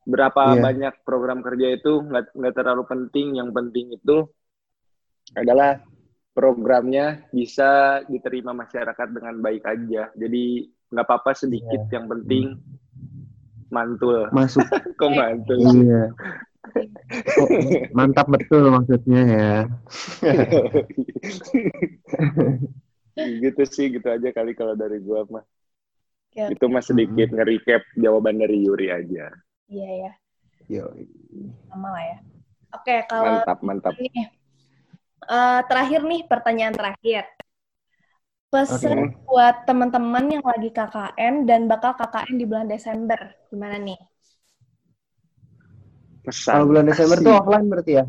Berapa 0.07 0.55
yeah. 0.55 0.63
banyak 0.63 0.93
program 1.03 1.43
kerja 1.43 1.75
itu 1.75 2.03
nggak 2.03 2.31
nggak 2.31 2.55
terlalu 2.55 2.83
penting. 2.87 3.35
Yang 3.35 3.49
penting 3.51 3.85
itu 3.95 4.17
adalah 5.35 5.83
programnya 6.31 7.27
bisa 7.33 8.01
diterima 8.07 8.55
masyarakat 8.55 9.07
dengan 9.11 9.35
baik 9.43 9.63
aja. 9.67 10.07
Jadi 10.15 10.43
nggak 10.87 11.05
apa-apa 11.07 11.31
sedikit. 11.35 11.87
Yeah. 11.91 11.99
Yang 11.99 12.05
penting 12.15 12.45
mantul. 13.73 14.27
Masuk. 14.31 14.63
Kok 14.99 15.11
mantul? 15.11 15.57
Iya. 15.61 16.03
Oh, 17.39 17.47
mantap 17.95 18.27
betul 18.27 18.67
maksudnya 18.69 19.21
ya. 19.23 19.53
Gitu 23.17 23.63
sih 23.65 23.89
gitu 23.89 24.05
aja 24.13 24.29
kali 24.29 24.53
kalau 24.53 24.77
dari 24.77 25.01
gua 25.01 25.25
mah. 25.25 25.45
Ya. 26.37 26.53
itu 26.53 26.69
mah 26.69 26.85
sedikit 26.85 27.33
nge-recap 27.33 27.81
jawaban 27.97 28.37
dari 28.37 28.61
Yuri 28.61 28.93
aja. 28.93 29.33
Iya 29.65 29.89
ya. 30.05 30.11
Yo. 30.69 30.85
sama 31.71 31.97
lah 31.97 32.03
ya. 32.13 32.17
Oke 32.77 32.95
kalau 33.09 33.41
mantap 33.41 33.57
mantap. 33.65 33.93
ini, 33.97 34.29
uh, 35.25 35.65
terakhir 35.65 36.05
nih 36.05 36.29
pertanyaan 36.29 36.75
terakhir 36.77 37.25
Pesan 38.47 39.11
okay. 39.11 39.27
buat 39.27 39.55
teman-teman 39.67 40.39
yang 40.39 40.45
lagi 40.47 40.71
KKN 40.71 41.43
dan 41.43 41.67
bakal 41.67 41.91
KKN 41.99 42.35
di 42.39 42.45
bulan 42.47 42.67
Desember, 42.71 43.19
gimana 43.51 43.75
nih? 43.75 43.99
Pesan. 46.23 46.55
Kalau 46.55 46.65
bulan 46.71 46.87
Desember 46.87 47.17
tuh 47.19 47.33
offline 47.35 47.67
berarti 47.67 47.93
ya? 47.99 48.05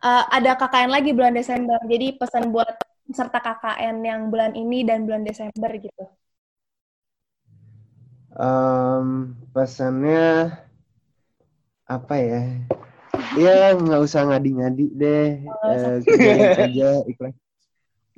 uh, 0.00 0.24
ada 0.32 0.56
KKN 0.56 0.90
lagi 0.90 1.10
bulan 1.12 1.36
Desember. 1.36 1.78
Jadi 1.86 2.16
pesan 2.16 2.50
buat 2.50 2.68
peserta 3.06 3.38
KKN 3.38 3.96
yang 4.04 4.20
bulan 4.32 4.52
ini 4.56 4.82
dan 4.82 5.04
bulan 5.04 5.22
Desember 5.22 5.70
gitu. 5.76 6.04
Um, 8.34 9.34
pesannya 9.52 10.54
apa 11.84 12.14
ya? 12.16 12.42
Ya 13.36 13.74
nggak 13.76 14.00
usah 14.02 14.26
ngadi-ngadi 14.26 14.86
deh, 14.96 15.28
oh, 15.46 15.70
uh, 15.70 16.58
aja 16.58 16.90
ikhlas. 17.06 17.34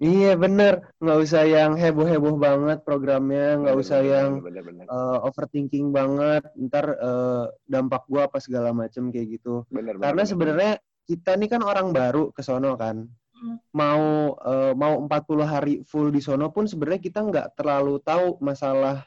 Iya 0.02 0.34
bener, 0.34 0.82
nggak 0.98 1.18
usah 1.22 1.46
yang 1.46 1.78
heboh-heboh 1.78 2.34
banget 2.34 2.82
programnya, 2.82 3.54
nggak 3.62 3.76
usah 3.78 4.02
bener, 4.02 4.10
yang 4.10 4.30
bener, 4.42 4.62
bener. 4.66 4.84
Uh, 4.90 5.22
overthinking 5.30 5.94
banget, 5.94 6.42
ntar 6.58 6.98
uh, 6.98 7.46
dampak 7.70 8.02
gua 8.10 8.26
apa 8.26 8.42
segala 8.42 8.74
macem 8.74 9.14
kayak 9.14 9.38
gitu. 9.38 9.62
Bener, 9.70 9.94
Karena 10.02 10.26
sebenarnya 10.26 10.72
kita 11.06 11.38
nih 11.38 11.54
kan 11.54 11.62
orang 11.62 11.94
baru 11.94 12.34
ke 12.34 12.42
sono 12.42 12.74
kan, 12.74 13.06
hmm. 13.06 13.56
mau 13.78 14.34
uh, 14.42 14.74
mau 14.74 14.98
40 15.06 15.46
hari 15.46 15.74
full 15.86 16.10
di 16.10 16.18
sono 16.18 16.50
pun 16.50 16.66
sebenarnya 16.66 16.98
kita 16.98 17.22
nggak 17.22 17.46
terlalu 17.54 18.02
tahu 18.02 18.42
masalah 18.42 19.06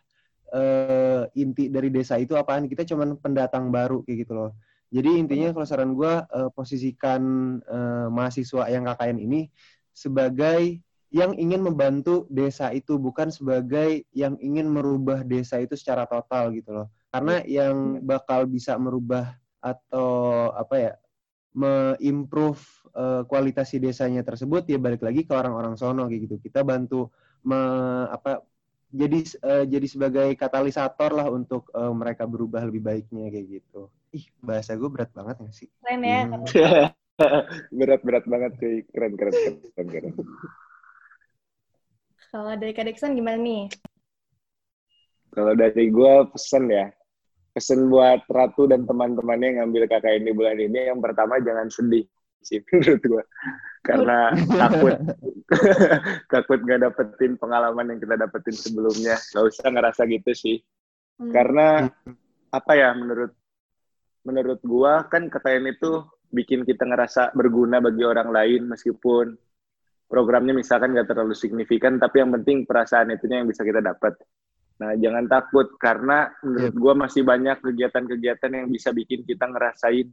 uh, 0.56 1.28
inti 1.36 1.68
dari 1.68 1.92
desa 1.92 2.16
itu 2.16 2.40
apaan. 2.40 2.72
Kita 2.72 2.88
cuman 2.88 3.20
pendatang 3.20 3.68
baru 3.68 4.00
kayak 4.08 4.24
gitu 4.24 4.32
loh. 4.32 4.56
Jadi 4.96 5.20
intinya 5.20 5.52
kalau 5.52 5.68
saran 5.68 5.92
gue 5.92 6.24
uh, 6.24 6.48
posisikan 6.56 7.20
uh, 7.68 8.08
mahasiswa 8.08 8.64
yang 8.72 8.88
KKN 8.88 9.20
ini 9.20 9.52
sebagai 9.92 10.85
yang 11.14 11.38
ingin 11.38 11.62
membantu 11.62 12.26
desa 12.28 12.74
itu 12.74 12.98
bukan 12.98 13.30
sebagai 13.30 14.04
yang 14.12 14.36
ingin 14.42 14.68
merubah 14.68 15.22
desa 15.22 15.62
itu 15.62 15.78
secara 15.78 16.10
total 16.10 16.52
gitu 16.56 16.72
loh. 16.72 16.88
Karena 17.14 17.40
iya. 17.46 17.70
yang 17.70 18.04
bakal 18.04 18.50
bisa 18.50 18.76
merubah 18.76 19.38
atau 19.64 20.52
apa 20.54 20.76
ya 20.78 20.94
me-improve 21.56 22.62
uh, 22.92 23.24
kualitas 23.24 23.72
si 23.72 23.80
desanya 23.80 24.22
tersebut 24.28 24.68
ya 24.68 24.76
balik 24.76 25.02
lagi 25.02 25.24
ke 25.24 25.32
orang-orang 25.32 25.80
sono 25.80 26.12
kayak 26.12 26.28
gitu. 26.28 26.36
Kita 26.44 26.68
bantu 26.68 27.08
me, 27.48 27.60
apa 28.12 28.44
jadi 28.92 29.20
uh, 29.44 29.64
jadi 29.64 29.88
sebagai 29.88 30.30
katalisator 30.36 31.16
lah 31.16 31.28
untuk 31.32 31.72
uh, 31.72 31.96
mereka 31.96 32.28
berubah 32.28 32.64
lebih 32.68 32.84
baiknya 32.84 33.32
kayak 33.32 33.64
gitu. 33.64 33.88
Ih, 34.12 34.26
bahasa 34.44 34.76
gue 34.76 34.90
berat 34.92 35.12
banget 35.16 35.36
gak 35.44 35.56
sih? 35.56 35.68
Keren 35.80 36.02
ya. 36.04 36.20
Hmm. 36.28 36.44
Berat-berat 37.80 38.28
banget 38.28 38.52
sih. 38.60 38.76
Keren, 38.92 39.16
keren, 39.16 39.34
keren, 39.76 39.88
keren. 39.88 40.14
Kalau 42.36 42.52
dari 42.60 42.76
Kak 42.76 43.00
gimana 43.00 43.40
nih? 43.40 43.72
Kalau 45.32 45.56
dari 45.56 45.88
gue 45.88 46.14
pesen 46.36 46.68
ya, 46.68 46.92
pesen 47.56 47.88
buat 47.88 48.28
Ratu 48.28 48.68
dan 48.68 48.84
teman-temannya 48.84 49.56
yang 49.56 49.58
ngambil 49.64 49.88
KKN 49.88 50.28
di 50.28 50.34
bulan 50.36 50.60
ini, 50.60 50.92
yang 50.92 51.00
pertama 51.00 51.40
jangan 51.40 51.72
sedih 51.72 52.04
sih 52.44 52.60
menurut 52.76 53.00
gue. 53.00 53.24
Karena 53.88 54.36
takut 54.68 55.00
takut 56.36 56.60
gak 56.68 56.84
dapetin 56.84 57.40
pengalaman 57.40 57.96
yang 57.96 58.00
kita 58.04 58.20
dapetin 58.20 58.56
sebelumnya. 58.60 59.16
Gak 59.16 59.56
usah 59.56 59.72
ngerasa 59.72 60.04
gitu 60.04 60.36
sih. 60.36 60.60
Hmm. 61.16 61.32
Karena 61.32 61.88
apa 62.52 62.72
ya 62.76 62.92
menurut 63.00 63.32
menurut 64.28 64.60
gue 64.60 64.94
kan 65.08 65.32
KKN 65.32 65.72
itu 65.72 66.04
bikin 66.36 66.68
kita 66.68 66.84
ngerasa 66.84 67.32
berguna 67.32 67.80
bagi 67.80 68.04
orang 68.04 68.28
lain 68.28 68.76
meskipun 68.76 69.40
programnya 70.06 70.54
misalkan 70.54 70.94
nggak 70.94 71.10
terlalu 71.10 71.34
signifikan, 71.34 71.98
tapi 71.98 72.22
yang 72.22 72.32
penting 72.34 72.64
perasaan 72.64 73.14
itunya 73.14 73.42
yang 73.42 73.50
bisa 73.50 73.66
kita 73.66 73.82
dapat. 73.82 74.16
Nah, 74.76 74.92
jangan 75.00 75.26
takut 75.32 75.72
karena 75.80 76.28
menurut 76.44 76.76
gue 76.76 76.94
masih 77.00 77.22
banyak 77.24 77.64
kegiatan-kegiatan 77.64 78.52
yang 78.52 78.68
bisa 78.68 78.92
bikin 78.92 79.24
kita 79.24 79.48
ngerasain 79.48 80.12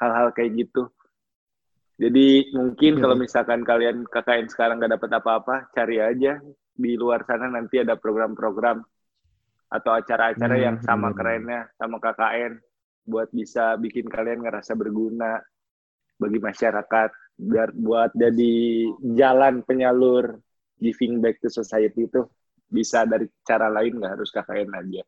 hal-hal 0.00 0.32
kayak 0.32 0.66
gitu. 0.66 0.88
Jadi 1.94 2.50
mungkin 2.56 2.98
kalau 2.98 3.14
misalkan 3.14 3.62
kalian 3.62 4.02
KKN 4.08 4.50
sekarang 4.50 4.82
nggak 4.82 4.98
dapat 4.98 5.10
apa-apa, 5.14 5.56
cari 5.70 6.02
aja 6.02 6.42
di 6.74 6.98
luar 6.98 7.22
sana 7.22 7.46
nanti 7.46 7.78
ada 7.78 7.94
program-program 7.94 8.82
atau 9.70 9.92
acara-acara 9.94 10.56
yang 10.58 10.76
sama 10.82 11.14
kerennya 11.14 11.70
sama 11.78 12.02
KKN 12.02 12.58
buat 13.06 13.30
bisa 13.30 13.78
bikin 13.78 14.10
kalian 14.10 14.42
ngerasa 14.42 14.74
berguna 14.74 15.38
bagi 16.18 16.38
masyarakat 16.42 17.10
biar 17.34 17.74
buat 17.74 18.14
jadi 18.14 18.54
jalan 19.18 19.66
penyalur 19.66 20.38
giving 20.78 21.18
back 21.18 21.42
to 21.42 21.50
society 21.50 22.06
itu 22.06 22.22
bisa 22.70 23.06
dari 23.06 23.26
cara 23.46 23.70
lain 23.70 23.98
nggak 23.98 24.14
harus 24.18 24.30
KKN 24.30 24.70
aja. 24.74 25.02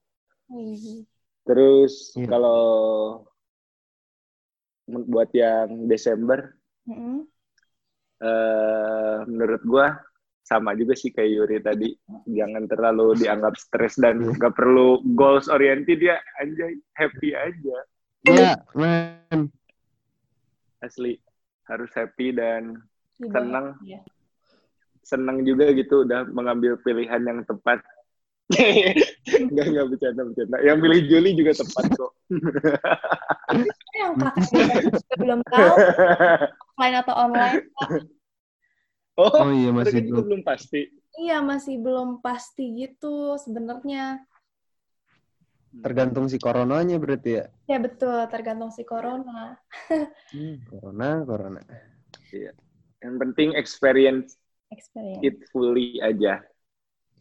Mm-hmm. 0.50 0.98
Terus 1.46 2.14
yeah. 2.14 2.28
kalau 2.30 2.62
buat 4.86 5.30
yang 5.34 5.90
Desember, 5.90 6.54
mm-hmm. 6.86 7.18
uh, 8.22 9.18
menurut 9.26 9.62
gua 9.66 9.86
sama 10.46 10.78
juga 10.78 10.94
sih 10.94 11.10
kayak 11.10 11.30
Yuri 11.30 11.58
tadi, 11.58 11.90
jangan 12.30 12.70
terlalu 12.70 13.18
dianggap 13.18 13.58
stres 13.58 13.98
dan 13.98 14.22
iya. 14.22 14.30
nggak 14.30 14.54
perlu 14.54 15.02
goals 15.18 15.50
oriented 15.50 15.98
ya, 15.98 16.22
anjay 16.38 16.78
happy 16.94 17.34
aja. 17.34 17.76
Iya, 18.30 18.54
yeah, 18.54 18.56
man. 18.78 19.50
Asli 20.78 21.18
harus 21.66 21.90
happy 21.94 22.34
dan 22.34 22.78
senang 23.18 23.74
ya. 23.82 24.00
senang 25.02 25.42
juga 25.42 25.70
gitu 25.74 26.06
udah 26.06 26.26
mengambil 26.30 26.78
pilihan 26.82 27.22
yang 27.22 27.40
tepat 27.46 27.82
Enggak, 29.26 29.66
enggak 29.74 29.86
bercanda, 29.90 30.22
bercanda. 30.22 30.56
Yang 30.62 30.76
pilih 30.86 31.00
Juli 31.10 31.30
juga 31.34 31.52
tepat 31.58 31.84
kok. 31.98 32.12
yang 33.98 34.12
kakaknya 34.22 34.64
belum 35.18 35.40
tahu 35.50 35.74
offline 36.76 36.96
atau 37.02 37.14
online. 37.18 37.54
Oh, 39.16 39.32
oh 39.32 39.50
iya 39.50 39.72
masih 39.72 39.98
belum. 40.04 40.22
belum 40.28 40.42
pasti. 40.46 40.92
Iya 41.16 41.40
masih 41.42 41.80
belum 41.80 42.20
pasti 42.22 42.86
gitu 42.86 43.34
sebenarnya. 43.40 44.22
Tergantung 45.76 46.26
si 46.30 46.40
coronanya 46.40 46.96
berarti 46.96 47.30
ya? 47.42 47.44
Ya 47.68 47.78
betul, 47.82 48.16
tergantung 48.32 48.72
si 48.72 48.82
corona. 48.86 49.60
hmm, 50.32 50.56
corona, 50.72 51.08
corona. 51.26 51.60
Iya. 52.32 52.52
Yang 53.04 53.14
penting 53.20 53.48
experience, 53.54 54.40
experience. 54.72 55.20
it 55.20 55.36
fully 55.52 56.00
aja. 56.00 56.40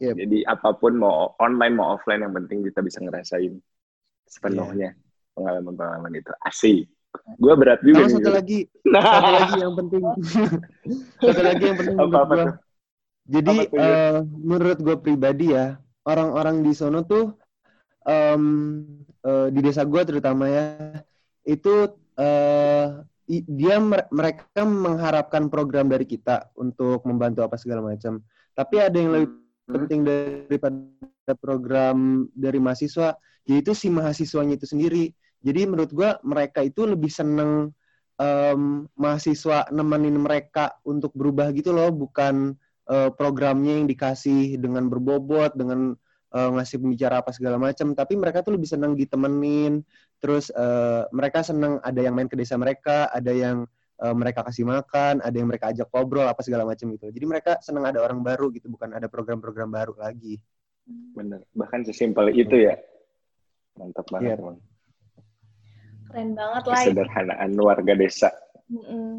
Yep. 0.00 0.14
Jadi 0.16 0.38
apa 0.44 0.76
pun 0.76 1.00
mau 1.00 1.32
online 1.40 1.74
mau 1.76 1.96
offline 1.96 2.24
yang 2.24 2.34
penting 2.36 2.64
kita 2.64 2.84
bisa 2.84 3.00
ngerasain 3.00 3.56
sepenuhnya 4.28 4.92
yeah. 4.92 5.32
pengalaman-pengalaman 5.36 6.12
itu. 6.16 6.32
Asik. 6.44 6.88
Gue 7.40 7.54
berat 7.56 7.80
juga. 7.80 8.04
Nah, 8.04 8.12
satu 8.12 8.30
lagi, 8.32 8.58
nah. 8.84 9.04
satu 9.16 9.32
lagi 9.32 9.54
yang 9.56 9.74
penting. 9.76 10.02
satu 11.24 11.42
lagi 11.42 11.62
yang 11.64 11.76
penting 11.80 11.96
apa, 11.96 12.16
apa. 12.24 12.36
Jadi 13.26 13.56
apa 13.66 13.80
uh, 13.80 14.18
menurut 14.22 14.78
gue 14.84 14.96
pribadi 15.00 15.46
ya, 15.56 15.80
orang-orang 16.04 16.60
di 16.60 16.72
sono 16.76 17.02
tuh 17.08 17.34
um, 18.06 18.42
uh, 19.26 19.48
di 19.50 19.60
desa 19.60 19.82
gue 19.82 20.02
terutama 20.06 20.46
ya 20.46 20.66
itu 21.42 21.90
uh, 22.16 23.02
dia 23.26 23.76
mereka 24.14 24.62
mengharapkan 24.62 25.50
program 25.50 25.90
dari 25.90 26.06
kita 26.06 26.54
untuk 26.54 27.02
membantu 27.02 27.42
apa 27.42 27.58
segala 27.58 27.82
macam 27.82 28.22
tapi 28.54 28.78
ada 28.78 28.94
yang 28.94 29.10
lebih 29.12 29.28
hmm. 29.34 29.74
penting 29.74 30.00
daripada 30.06 31.34
program 31.42 32.30
dari 32.30 32.62
mahasiswa 32.62 33.18
yaitu 33.50 33.74
si 33.74 33.90
mahasiswanya 33.90 34.54
itu 34.54 34.66
sendiri 34.70 35.10
jadi 35.42 35.66
menurut 35.66 35.90
gue 35.90 36.10
mereka 36.22 36.62
itu 36.62 36.86
lebih 36.86 37.10
seneng 37.10 37.74
um, 38.18 38.86
mahasiswa 38.94 39.66
nemenin 39.74 40.16
mereka 40.18 40.78
untuk 40.86 41.10
berubah 41.14 41.50
gitu 41.50 41.74
loh 41.74 41.90
bukan 41.90 42.54
uh, 42.86 43.10
programnya 43.10 43.82
yang 43.82 43.86
dikasih 43.90 44.58
dengan 44.58 44.86
berbobot 44.86 45.54
dengan 45.58 45.98
uh, 46.32 46.50
ngasih 46.56 46.82
pembicara 46.82 47.20
apa 47.22 47.30
segala 47.30 47.60
macam. 47.60 47.92
Tapi 47.92 48.14
mereka 48.18 48.42
tuh 48.42 48.56
lebih 48.56 48.66
senang 48.70 48.98
ditemenin. 48.98 49.84
Terus 50.18 50.48
uh, 50.54 51.06
mereka 51.12 51.44
senang 51.44 51.78
ada 51.84 52.00
yang 52.00 52.16
main 52.16 52.26
ke 52.26 52.34
desa 52.34 52.56
mereka 52.56 53.12
ada 53.12 53.30
yang 53.30 53.68
uh, 54.00 54.14
mereka 54.16 54.42
kasih 54.48 54.64
makan 54.64 55.20
ada 55.20 55.36
yang 55.36 55.48
mereka 55.48 55.70
ajak 55.70 55.86
ngobrol 55.92 56.26
apa 56.26 56.40
segala 56.40 56.64
macam 56.64 56.88
gitu. 56.96 57.12
Jadi 57.12 57.26
mereka 57.28 57.60
senang 57.60 57.84
ada 57.84 58.00
orang 58.00 58.24
baru 58.24 58.48
gitu 58.50 58.72
bukan 58.72 58.96
ada 58.96 59.06
program-program 59.06 59.68
baru 59.68 59.94
lagi. 60.00 60.40
Bener. 61.14 61.44
Bahkan 61.52 61.84
sesimpel 61.84 62.32
itu 62.32 62.70
ya. 62.70 62.74
Mantap 63.76 64.08
banget 64.08 64.40
yeah. 64.40 64.56
keren 66.06 66.38
banget 66.38 66.62
lah 66.70 66.80
sederhanaan 66.86 67.50
warga 67.60 67.92
desa. 67.98 68.30
Mm 68.70 68.82
-mm. 68.82 69.10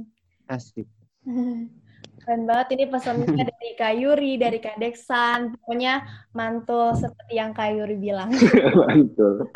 asik 0.48 0.88
Keren 2.28 2.44
banget 2.44 2.76
ini 2.76 2.92
pesannya 2.92 3.24
dari 3.40 3.72
Kak 3.80 3.94
Yuri, 3.96 4.36
dari 4.36 4.60
Kak 4.60 4.84
Deksan. 4.84 5.56
Pokoknya 5.64 6.04
mantul 6.36 6.92
seperti 7.00 7.40
yang 7.40 7.56
Kak 7.56 7.72
Yuri 7.72 7.96
bilang. 7.96 8.36
mantul. 8.84 9.48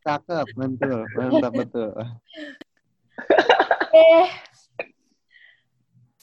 Cakep, 0.00 0.48
mantul. 0.56 1.04
Mantap 1.12 1.52
betul. 1.52 1.92
Eh, 3.92 4.26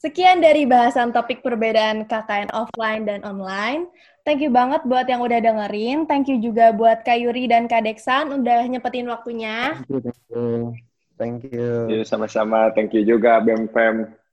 Sekian 0.02 0.42
dari 0.42 0.66
bahasan 0.66 1.14
topik 1.14 1.46
perbedaan 1.46 2.10
KKN 2.10 2.50
offline 2.50 3.06
dan 3.06 3.22
online. 3.22 3.86
Thank 4.26 4.42
you 4.42 4.50
banget 4.50 4.82
buat 4.82 5.06
yang 5.06 5.22
udah 5.22 5.38
dengerin. 5.38 6.10
Thank 6.10 6.26
you 6.26 6.42
juga 6.42 6.74
buat 6.74 7.06
Kak 7.06 7.22
Yuri 7.22 7.46
dan 7.46 7.70
Kak 7.70 7.86
Deksan 7.86 8.34
udah 8.34 8.66
nyepetin 8.66 9.06
waktunya. 9.06 9.78
Thank 9.78 9.94
you, 9.94 10.00
thank 10.02 10.20
you. 10.26 10.46
Thank 11.14 11.38
you. 11.54 12.02
Sama-sama. 12.02 12.74
Thank 12.74 12.98
you 12.98 13.06
juga 13.06 13.38
BEM 13.40 13.70
Fem. 13.70 14.23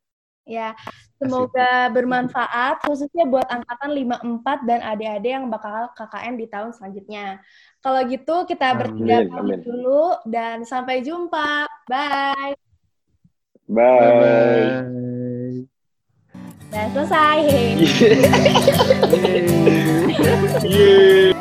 Ya, 0.41 0.73
semoga 1.21 1.93
bermanfaat 1.93 2.81
khususnya 2.83 3.29
buat 3.29 3.45
angkatan 3.45 3.93
54 3.93 4.65
dan 4.65 4.79
adik-adik 4.81 5.31
yang 5.37 5.45
bakal 5.53 5.93
KKN 5.93 6.33
di 6.41 6.49
tahun 6.49 6.73
selanjutnya. 6.73 7.39
Kalau 7.81 8.01
gitu 8.09 8.35
kita 8.49 8.73
bertiga 8.73 9.21
pamit 9.29 9.61
dulu 9.61 10.17
dan 10.25 10.65
sampai 10.65 11.05
jumpa. 11.05 11.69
Bye. 11.85 12.57
Bye. 13.69 14.17
Bye. 14.17 15.69
Dan 16.71 16.87
selesai. 16.95 17.39
Yeay. 20.65 21.40